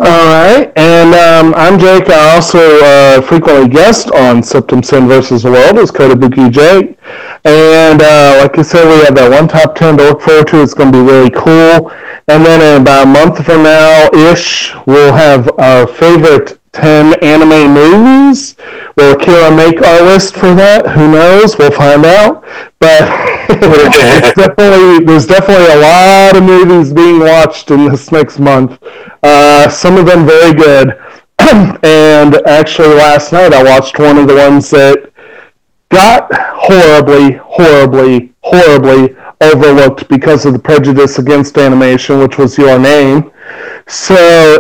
All 0.02 0.06
right, 0.06 0.72
and 0.76 1.14
um, 1.14 1.52
I'm 1.54 1.78
Jake. 1.78 2.08
I 2.08 2.34
also 2.34 2.58
uh, 2.58 3.20
frequently 3.20 3.68
guest 3.68 4.10
on 4.12 4.42
Septum 4.42 4.82
Sin 4.82 5.06
versus 5.06 5.42
the 5.42 5.50
World 5.50 5.76
as 5.76 5.90
Kotobuki 5.90 6.50
Jake. 6.50 6.98
And 7.44 8.00
uh, 8.00 8.38
like 8.40 8.58
I 8.58 8.62
said, 8.62 8.86
we 8.86 9.04
have 9.04 9.14
that 9.16 9.30
one 9.30 9.46
top 9.46 9.74
10 9.74 9.98
to 9.98 10.04
look 10.04 10.22
forward 10.22 10.48
to. 10.48 10.62
It's 10.62 10.72
going 10.72 10.90
to 10.90 10.98
be 10.98 11.04
really 11.04 11.30
cool. 11.30 11.92
And 12.28 12.46
then 12.46 12.62
in 12.76 12.80
about 12.80 13.08
a 13.08 13.10
month 13.10 13.44
from 13.44 13.64
now 13.64 14.08
ish, 14.14 14.74
we'll 14.86 15.12
have 15.12 15.50
our 15.58 15.86
favorite 15.86 16.59
10 16.72 17.14
anime 17.22 17.74
movies. 17.74 18.56
Will 18.96 19.14
Akira 19.14 19.54
make 19.54 19.82
our 19.82 20.02
list 20.02 20.34
for 20.34 20.54
that? 20.54 20.86
Who 20.90 21.10
knows? 21.10 21.58
We'll 21.58 21.70
find 21.72 22.04
out. 22.04 22.44
But 22.78 23.00
definitely, 24.36 25.04
there's 25.04 25.26
definitely 25.26 25.66
a 25.66 25.80
lot 25.80 26.36
of 26.36 26.44
movies 26.44 26.92
being 26.92 27.18
watched 27.18 27.70
in 27.70 27.86
this 27.86 28.12
next 28.12 28.38
month. 28.38 28.78
Uh, 29.22 29.68
some 29.68 29.96
of 29.96 30.06
them 30.06 30.26
very 30.26 30.54
good. 30.54 30.98
and 31.82 32.36
actually, 32.46 32.94
last 32.94 33.32
night 33.32 33.52
I 33.52 33.62
watched 33.62 33.98
one 33.98 34.18
of 34.18 34.28
the 34.28 34.34
ones 34.34 34.70
that 34.70 35.10
got 35.88 36.32
horribly, 36.32 37.32
horribly, 37.42 38.32
horribly 38.42 39.16
overlooked 39.40 40.08
because 40.08 40.46
of 40.46 40.52
the 40.52 40.58
prejudice 40.58 41.18
against 41.18 41.58
animation, 41.58 42.18
which 42.18 42.38
was 42.38 42.56
Your 42.56 42.78
Name. 42.78 43.32
So, 43.90 44.14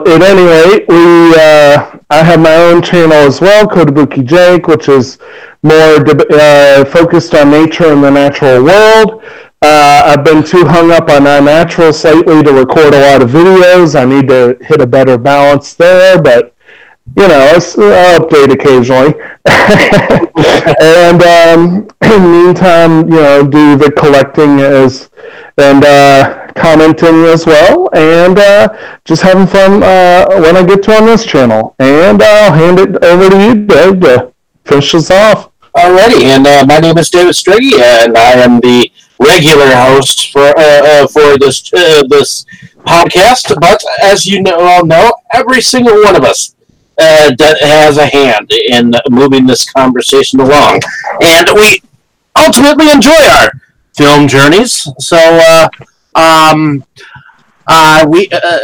at 0.08 0.22
any 0.22 0.42
rate, 0.42 0.88
we 0.88 1.34
uh, 1.36 1.98
I 2.10 2.24
have 2.24 2.40
my 2.40 2.52
own 2.52 2.82
channel 2.82 3.12
as 3.12 3.40
well, 3.40 3.64
Kotobuki 3.64 4.26
Jake, 4.26 4.66
which 4.66 4.88
is 4.88 5.18
more 5.62 6.04
uh, 6.32 6.84
focused 6.86 7.32
on 7.36 7.52
nature 7.52 7.92
and 7.92 8.02
the 8.02 8.10
natural 8.10 8.64
world. 8.64 9.22
Uh, 9.62 10.02
I've 10.06 10.24
been 10.24 10.42
too 10.42 10.64
hung 10.64 10.90
up 10.90 11.08
on 11.10 11.22
unnaturals 11.22 12.02
lately 12.02 12.42
to 12.42 12.52
record 12.52 12.92
a 12.92 13.00
lot 13.12 13.22
of 13.22 13.30
videos. 13.30 13.94
I 13.94 14.04
need 14.04 14.26
to 14.30 14.58
hit 14.62 14.80
a 14.80 14.86
better 14.86 15.16
balance 15.16 15.74
there, 15.74 16.20
but 16.20 16.52
you 17.16 17.28
know, 17.28 17.52
I'll 17.54 18.20
update 18.20 18.52
occasionally. 18.52 19.14
and 20.82 21.22
um, 21.22 21.88
in 22.02 22.22
the 22.22 22.28
meantime, 22.28 23.08
you 23.08 23.20
know, 23.20 23.46
do 23.46 23.76
the 23.76 23.92
collecting 23.92 24.58
as 24.58 25.08
and 25.56 25.84
uh, 25.84 26.39
commenting 26.54 27.24
as 27.24 27.46
well, 27.46 27.88
and 27.94 28.38
uh, 28.38 28.68
just 29.04 29.22
having 29.22 29.46
fun 29.46 29.82
uh, 29.82 30.26
when 30.40 30.56
I 30.56 30.64
get 30.64 30.82
to 30.84 30.92
on 30.96 31.06
this 31.06 31.24
channel. 31.24 31.74
And 31.78 32.22
I'll 32.22 32.52
hand 32.52 32.78
it 32.78 33.02
over 33.02 33.30
to 33.30 33.42
you, 33.42 33.66
Dave, 33.66 34.00
to 34.00 34.32
finish 34.64 34.94
us 34.94 35.10
off. 35.10 35.50
Alrighty, 35.74 36.24
and 36.24 36.46
uh, 36.46 36.64
my 36.66 36.78
name 36.78 36.98
is 36.98 37.10
David 37.10 37.34
Striggy, 37.34 37.78
and 37.80 38.18
I 38.18 38.32
am 38.32 38.60
the 38.60 38.90
regular 39.20 39.70
host 39.74 40.32
for 40.32 40.40
uh, 40.40 40.54
uh, 40.56 41.06
for 41.06 41.38
this 41.38 41.70
this 42.08 42.44
podcast. 42.78 43.58
But 43.60 43.82
as 44.02 44.26
you 44.26 44.42
know, 44.42 44.58
all 44.58 44.84
know, 44.84 45.12
every 45.32 45.60
single 45.60 46.02
one 46.02 46.16
of 46.16 46.24
us 46.24 46.54
uh, 46.98 47.32
has 47.60 47.98
a 47.98 48.06
hand 48.06 48.50
in 48.52 48.92
moving 49.10 49.46
this 49.46 49.70
conversation 49.70 50.40
along, 50.40 50.80
and 51.22 51.48
we 51.54 51.82
ultimately 52.36 52.90
enjoy 52.90 53.22
our 53.38 53.50
film 53.96 54.28
journeys. 54.28 54.88
So, 54.98 55.16
uh, 55.16 55.68
um, 56.14 56.84
uh, 57.66 58.06
we 58.08 58.28
uh, 58.32 58.58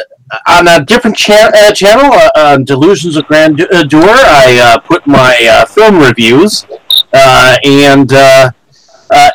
on 0.48 0.66
a 0.66 0.84
different 0.84 1.16
cha- 1.16 1.50
uh, 1.54 1.72
channel, 1.72 2.10
uh, 2.34 2.56
Delusions 2.58 3.16
of 3.16 3.24
Grandeur, 3.26 3.68
I 3.70 4.80
put 4.84 5.06
my 5.06 5.64
film 5.68 5.98
reviews, 6.00 6.66
and 7.12 8.10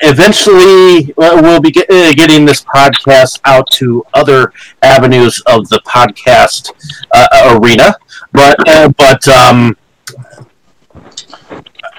eventually 0.03 1.13
we'll 1.17 1.61
be 1.61 1.71
get- 1.71 1.87
getting 1.89 2.45
this 2.45 2.63
podcast 2.65 3.39
out 3.45 3.69
to 3.71 4.03
other 4.13 4.51
avenues 4.81 5.41
of 5.47 5.69
the 5.69 5.79
podcast 5.87 6.71
arena. 7.55 7.95
But 8.33 8.57
but 8.97 9.27
um, 9.29 9.77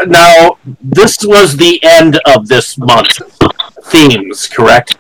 now 0.07 0.59
this 0.83 1.19
was 1.25 1.57
the 1.57 1.83
end 1.83 2.21
of 2.27 2.49
this 2.49 2.77
month 2.77 3.19
themes, 3.85 4.49
correct? 4.49 4.97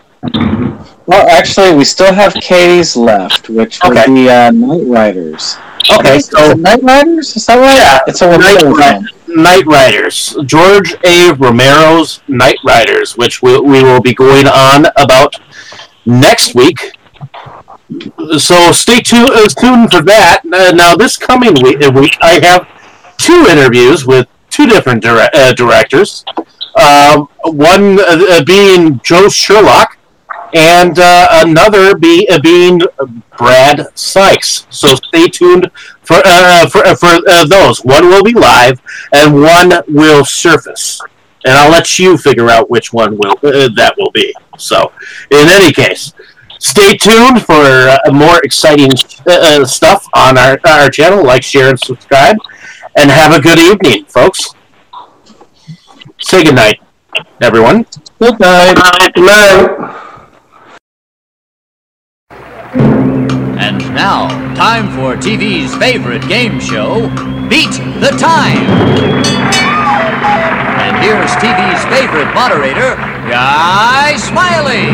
Well, 1.12 1.28
actually, 1.28 1.74
we 1.76 1.84
still 1.84 2.12
have 2.14 2.32
Katie's 2.32 2.96
left, 2.96 3.50
which 3.50 3.78
would 3.84 3.98
Okay. 3.98 4.06
be 4.14 4.30
uh, 4.30 4.50
Knightriders. 4.50 5.58
Okay, 5.98 6.18
so 6.20 6.54
Knightriders? 6.54 7.36
Is 7.36 7.44
that 7.46 7.56
right? 7.58 7.76
Yeah, 7.76 7.98
It's 8.06 8.22
a 8.22 8.38
Night, 8.38 8.60
film. 8.60 9.06
Knightriders, 9.28 10.46
George 10.46 10.94
A. 11.04 11.32
Romero's 11.34 12.20
Knightriders, 12.30 13.18
which 13.18 13.42
we, 13.42 13.60
we 13.60 13.82
will 13.82 14.00
be 14.00 14.14
going 14.14 14.46
on 14.46 14.86
about 14.96 15.36
next 16.06 16.54
week. 16.54 16.78
So 18.38 18.72
stay 18.72 19.02
tuned, 19.02 19.28
uh, 19.30 19.46
tuned 19.48 19.90
for 19.90 20.00
that. 20.02 20.40
Uh, 20.50 20.72
now, 20.74 20.96
this 20.96 21.18
coming 21.18 21.52
week, 21.62 21.84
uh, 21.84 21.90
week, 21.90 22.16
I 22.22 22.40
have 22.42 22.66
two 23.18 23.46
interviews 23.50 24.06
with 24.06 24.26
two 24.48 24.66
different 24.66 25.02
dire- 25.02 25.28
uh, 25.34 25.52
directors. 25.52 26.24
Um, 26.80 27.28
one 27.44 28.00
uh, 28.00 28.16
uh, 28.30 28.44
being 28.44 28.98
Joe 29.04 29.28
Sherlock, 29.28 29.98
and 30.54 30.98
uh, 30.98 31.28
another 31.30 31.96
be, 31.96 32.28
uh, 32.28 32.40
being 32.40 32.80
Brad 33.38 33.86
Sykes. 33.98 34.66
So 34.70 34.94
stay 34.94 35.28
tuned 35.28 35.70
for 36.02 36.20
uh, 36.24 36.68
for, 36.68 36.84
uh, 36.84 36.94
for 36.94 37.20
uh, 37.28 37.46
those. 37.46 37.84
One 37.84 38.06
will 38.06 38.22
be 38.22 38.32
live, 38.32 38.80
and 39.12 39.34
one 39.34 39.72
will 39.88 40.24
surface. 40.24 41.00
And 41.44 41.54
I'll 41.54 41.70
let 41.70 41.98
you 41.98 42.16
figure 42.16 42.48
out 42.50 42.70
which 42.70 42.92
one 42.92 43.18
will 43.18 43.32
uh, 43.42 43.68
that 43.76 43.94
will 43.98 44.10
be. 44.12 44.34
So, 44.58 44.92
in 45.30 45.48
any 45.48 45.72
case, 45.72 46.12
stay 46.60 46.96
tuned 46.96 47.42
for 47.42 47.54
uh, 47.54 47.98
more 48.12 48.40
exciting 48.44 48.92
uh, 49.26 49.62
uh, 49.62 49.64
stuff 49.64 50.06
on 50.14 50.38
our 50.38 50.58
our 50.64 50.90
channel. 50.90 51.24
Like, 51.24 51.42
share, 51.42 51.70
and 51.70 51.80
subscribe. 51.80 52.36
And 52.94 53.10
have 53.10 53.32
a 53.32 53.40
good 53.40 53.58
evening, 53.58 54.04
folks. 54.04 54.54
Say 56.20 56.44
good 56.44 56.54
night, 56.54 56.78
everyone. 57.40 57.86
Good 58.18 58.38
night. 58.38 58.74
Good 59.14 59.24
night. 59.24 59.78
And 59.80 60.11
now, 63.92 64.28
time 64.54 64.88
for 64.96 65.16
TV's 65.20 65.74
favorite 65.76 66.26
game 66.28 66.58
show, 66.58 67.08
Beat 67.48 67.72
the 68.00 68.08
Time. 68.16 68.64
And 70.80 70.96
here's 71.04 71.30
TV's 71.36 71.84
favorite 71.92 72.32
moderator, 72.34 72.96
Guy 73.28 74.16
Smiley. 74.16 74.88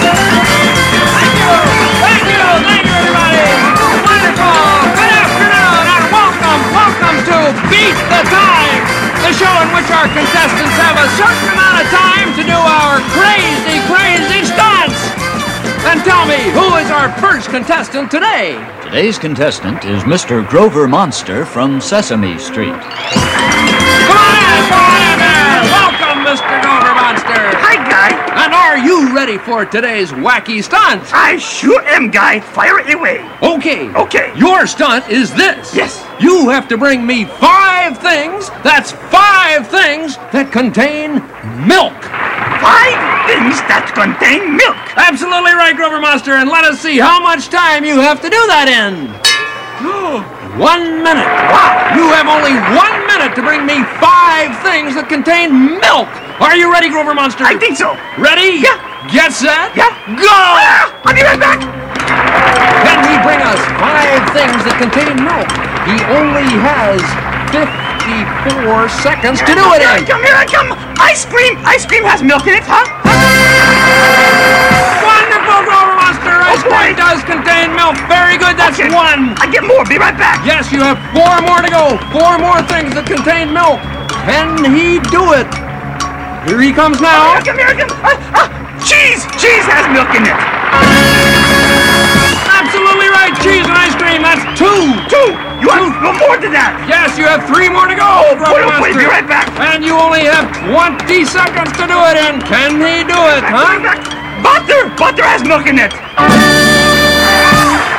Thank 0.00 1.36
you, 1.36 1.52
thank 2.00 2.24
you, 2.24 2.40
Thank 2.64 2.84
you, 2.88 2.94
everybody. 2.96 3.44
Wonderful. 4.00 4.64
Good 4.96 5.12
afternoon 5.12 5.84
and 5.92 6.04
welcome, 6.08 6.60
welcome 6.72 7.18
to 7.28 7.38
Beat 7.68 7.96
the 8.08 8.22
Time, 8.32 8.82
the 9.28 9.32
show 9.36 9.52
in 9.60 9.68
which 9.76 9.92
our 9.92 10.08
contestants 10.08 10.76
have 10.80 10.96
a 10.96 11.08
certain 11.20 11.48
amount 11.52 11.84
of 11.84 11.86
time 11.92 12.28
to 12.34 12.42
do 12.48 12.56
our 12.56 12.96
crazy. 13.12 13.69
And 15.90 16.04
tell 16.04 16.24
me, 16.24 16.38
who 16.52 16.76
is 16.76 16.88
our 16.88 17.10
first 17.18 17.48
contestant 17.48 18.12
today? 18.12 18.54
Today's 18.80 19.18
contestant 19.18 19.84
is 19.84 20.04
Mr. 20.04 20.48
Grover 20.48 20.86
Monster 20.86 21.44
from 21.44 21.80
Sesame 21.80 22.38
Street. 22.38 22.70
Come 22.70 22.78
on 22.78 24.32
in, 24.38 24.62
come 24.70 24.86
on 24.86 25.02
in 25.10 25.18
there. 25.18 25.62
Welcome, 25.74 26.22
Mr. 26.22 26.62
Grover 26.62 26.94
Monster. 26.94 27.42
Hi, 27.58 27.74
Guy. 27.90 28.44
And 28.44 28.54
are 28.54 28.78
you 28.78 29.12
ready 29.12 29.36
for 29.38 29.64
today's 29.64 30.12
wacky 30.12 30.62
stunt? 30.62 31.12
I 31.12 31.38
sure 31.38 31.82
am, 31.82 32.12
Guy. 32.12 32.38
Fire 32.38 32.78
it 32.78 32.94
away. 32.94 33.28
Okay. 33.42 33.92
Okay. 33.92 34.32
Your 34.36 34.68
stunt 34.68 35.08
is 35.08 35.34
this. 35.34 35.74
Yes. 35.74 36.06
You 36.20 36.50
have 36.50 36.68
to 36.68 36.78
bring 36.78 37.04
me 37.04 37.24
five 37.24 37.98
things. 37.98 38.48
That's 38.62 38.92
five 38.92 39.66
things 39.66 40.18
that 40.30 40.52
contain 40.52 41.14
milk. 41.66 41.98
Five 42.60 43.00
things 43.26 43.56
that 43.72 43.90
contain 43.96 44.54
milk. 44.56 44.76
Absolutely 44.96 45.52
right, 45.56 45.74
Grover 45.74 46.00
Monster. 46.00 46.36
And 46.36 46.48
let 46.48 46.64
us 46.64 46.80
see 46.80 47.00
how 47.00 47.20
much 47.20 47.48
time 47.48 47.84
you 47.84 47.98
have 47.98 48.20
to 48.20 48.28
do 48.28 48.40
that 48.52 48.68
in. 48.68 49.08
One 50.60 51.00
minute. 51.00 51.24
Wow. 51.24 51.96
You 51.96 52.12
have 52.12 52.28
only 52.28 52.52
one 52.76 52.92
minute 53.08 53.32
to 53.38 53.40
bring 53.40 53.64
me 53.64 53.80
five 53.96 54.52
things 54.60 54.92
that 54.92 55.08
contain 55.08 55.80
milk. 55.80 56.10
Are 56.36 56.52
you 56.52 56.68
ready, 56.68 56.92
Grover 56.92 57.16
Monster? 57.16 57.48
I 57.48 57.56
think 57.56 57.80
so. 57.80 57.96
Ready? 58.20 58.60
Yeah. 58.60 58.76
Get 59.08 59.32
set. 59.32 59.72
Yeah. 59.72 59.88
Go. 60.20 60.28
Ah, 60.28 60.92
I'll 61.06 61.16
be 61.16 61.24
right 61.24 61.40
back. 61.40 61.64
Can 61.64 62.98
he 63.08 63.16
bring 63.24 63.40
us 63.40 63.62
five 63.80 64.20
things 64.36 64.60
that 64.68 64.76
contain 64.76 65.16
milk? 65.22 65.48
He 65.88 65.96
only 66.12 66.44
has 66.60 67.00
54 68.10 68.88
seconds 68.90 69.38
to 69.46 69.52
do 69.54 69.62
it 69.78 69.82
in. 69.86 70.02
Come 70.02 70.22
here, 70.26 70.42
come. 70.50 70.74
Ice 70.98 71.22
cream. 71.24 71.54
Ice 71.62 71.86
cream 71.86 72.02
has 72.02 72.22
milk 72.26 72.42
in 72.50 72.58
it, 72.58 72.66
huh? 72.66 72.82
Wonderful, 75.06 75.60
Grover 75.62 75.94
Monster. 75.94 76.34
Ice 76.42 76.64
cream 76.66 76.98
does 76.98 77.22
contain 77.22 77.70
milk. 77.78 77.94
Very 78.10 78.34
good. 78.34 78.58
That's 78.58 78.82
one. 78.90 79.38
I 79.38 79.46
get 79.46 79.62
more. 79.62 79.86
Be 79.86 79.98
right 79.98 80.16
back. 80.18 80.42
Yes, 80.42 80.74
you 80.74 80.82
have 80.82 80.98
four 81.14 81.38
more 81.46 81.62
to 81.62 81.70
go. 81.70 82.02
Four 82.10 82.42
more 82.42 82.58
things 82.66 82.98
that 82.98 83.06
contain 83.06 83.54
milk. 83.54 83.78
Can 84.26 84.58
he 84.66 84.98
do 85.14 85.30
it? 85.38 85.46
Here 86.50 86.58
he 86.58 86.74
comes 86.74 86.98
now. 86.98 87.38
Oh, 87.38 87.42
come 87.46 87.58
here, 87.62 87.78
come. 87.78 87.94
Ah, 88.02 88.18
ah, 88.34 88.48
cheese. 88.82 89.22
Cheese 89.38 89.66
has 89.70 89.86
milk 89.94 90.10
in 90.18 90.26
it. 90.26 91.49
Right. 93.10 93.34
Cheese 93.42 93.66
and 93.66 93.74
ice 93.76 93.94
cream. 93.98 94.22
That's 94.22 94.42
two. 94.54 94.80
Two. 95.10 95.28
You 95.60 95.68
have 95.68 95.92
no 96.00 96.16
more 96.16 96.40
than 96.40 96.56
that. 96.56 96.72
Yes, 96.88 97.18
you 97.20 97.28
have 97.28 97.44
three 97.44 97.68
more 97.68 97.84
to 97.84 97.92
go. 97.92 98.08
Wait, 98.32 98.64
wait, 98.64 98.80
Monster. 98.80 98.96
be 98.96 99.04
right 99.04 99.28
back. 99.28 99.50
And 99.60 99.84
you 99.84 99.92
only 99.92 100.24
have 100.24 100.48
20 100.64 101.04
seconds 101.28 101.68
to 101.76 101.84
do 101.84 101.98
it 102.08 102.16
in. 102.16 102.40
Can 102.48 102.80
he 102.80 103.04
do 103.04 103.18
it, 103.36 103.44
huh? 103.44 103.76
Butter! 104.40 104.88
Butter 104.96 105.20
has 105.20 105.44
milk 105.44 105.68
in 105.68 105.76
it! 105.76 105.92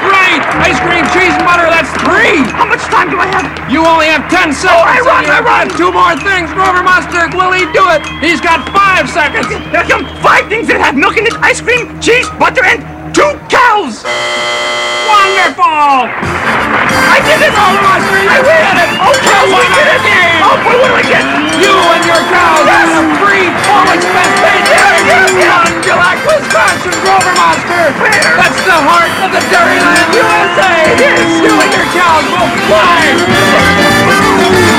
Right! 0.01 0.41
Ice 0.65 0.81
cream, 0.81 1.05
cheese, 1.13 1.38
and 1.38 1.45
butter, 1.45 1.69
that's 1.69 1.93
three. 2.01 2.41
How 2.57 2.65
much 2.65 2.81
time 2.89 3.13
do 3.13 3.21
I 3.21 3.29
have? 3.29 3.45
You 3.69 3.85
only 3.85 4.09
have 4.09 4.25
ten 4.25 4.49
seconds. 4.49 4.73
Oh, 4.73 4.81
I 4.81 4.97
run, 5.05 5.21
I 5.29 5.39
run. 5.45 5.69
Two 5.77 5.93
more 5.93 6.17
things. 6.17 6.49
Grover 6.57 6.81
Monster, 6.81 7.29
will 7.38 7.53
he 7.53 7.69
do 7.69 7.85
it? 7.93 8.01
He's 8.25 8.41
got 8.41 8.65
five 8.73 9.05
seconds. 9.05 9.45
There 9.69 9.85
come 9.85 10.09
five 10.25 10.49
things 10.49 10.65
that 10.73 10.81
have 10.81 10.97
milk 10.97 11.17
in 11.21 11.29
it, 11.29 11.38
ice 11.45 11.61
cream, 11.61 11.93
cheese, 12.01 12.25
butter, 12.41 12.65
and 12.65 12.81
two 13.13 13.38
cows 13.53 14.01
wonderful! 15.11 16.07
I 17.11 17.19
did 17.27 17.43
it 17.43 17.51
all 17.51 17.75
on 17.75 17.99
three! 18.07 18.31
I 18.31 18.39
win! 18.39 18.63
Oh, 19.03 19.11
Joe, 19.19 19.43
we 19.51 19.67
did 19.75 19.91
it! 19.91 19.99
Oh, 20.39 20.55
boy, 20.63 20.79
what 20.79 20.88
do 20.88 20.95
I 20.95 21.03
get? 21.03 21.27
You 21.59 21.75
and 21.75 21.99
your 22.07 22.23
cows 22.31 22.63
yes. 22.63 22.88
and 22.88 22.95
a 22.95 23.03
free 23.19 23.51
full 23.67 23.91
expense 23.91 24.39
paid 24.39 24.63
dairy 24.71 25.03
yes. 25.35 25.51
on 25.51 25.67
Gillett, 25.83 26.15
Wisconsin 26.23 26.95
Grover 27.03 27.35
Monster! 27.35 27.91
Fair. 27.99 28.39
That's 28.39 28.63
the 28.63 28.79
heart 28.88 29.11
of 29.19 29.35
the 29.35 29.43
Dairyland 29.51 30.15
USA! 30.15 30.95
Yes. 30.95 31.27
You 31.43 31.59
and 31.59 31.71
your 31.75 31.88
cows 31.91 32.23
will 32.31 32.47
fly! 32.71 34.70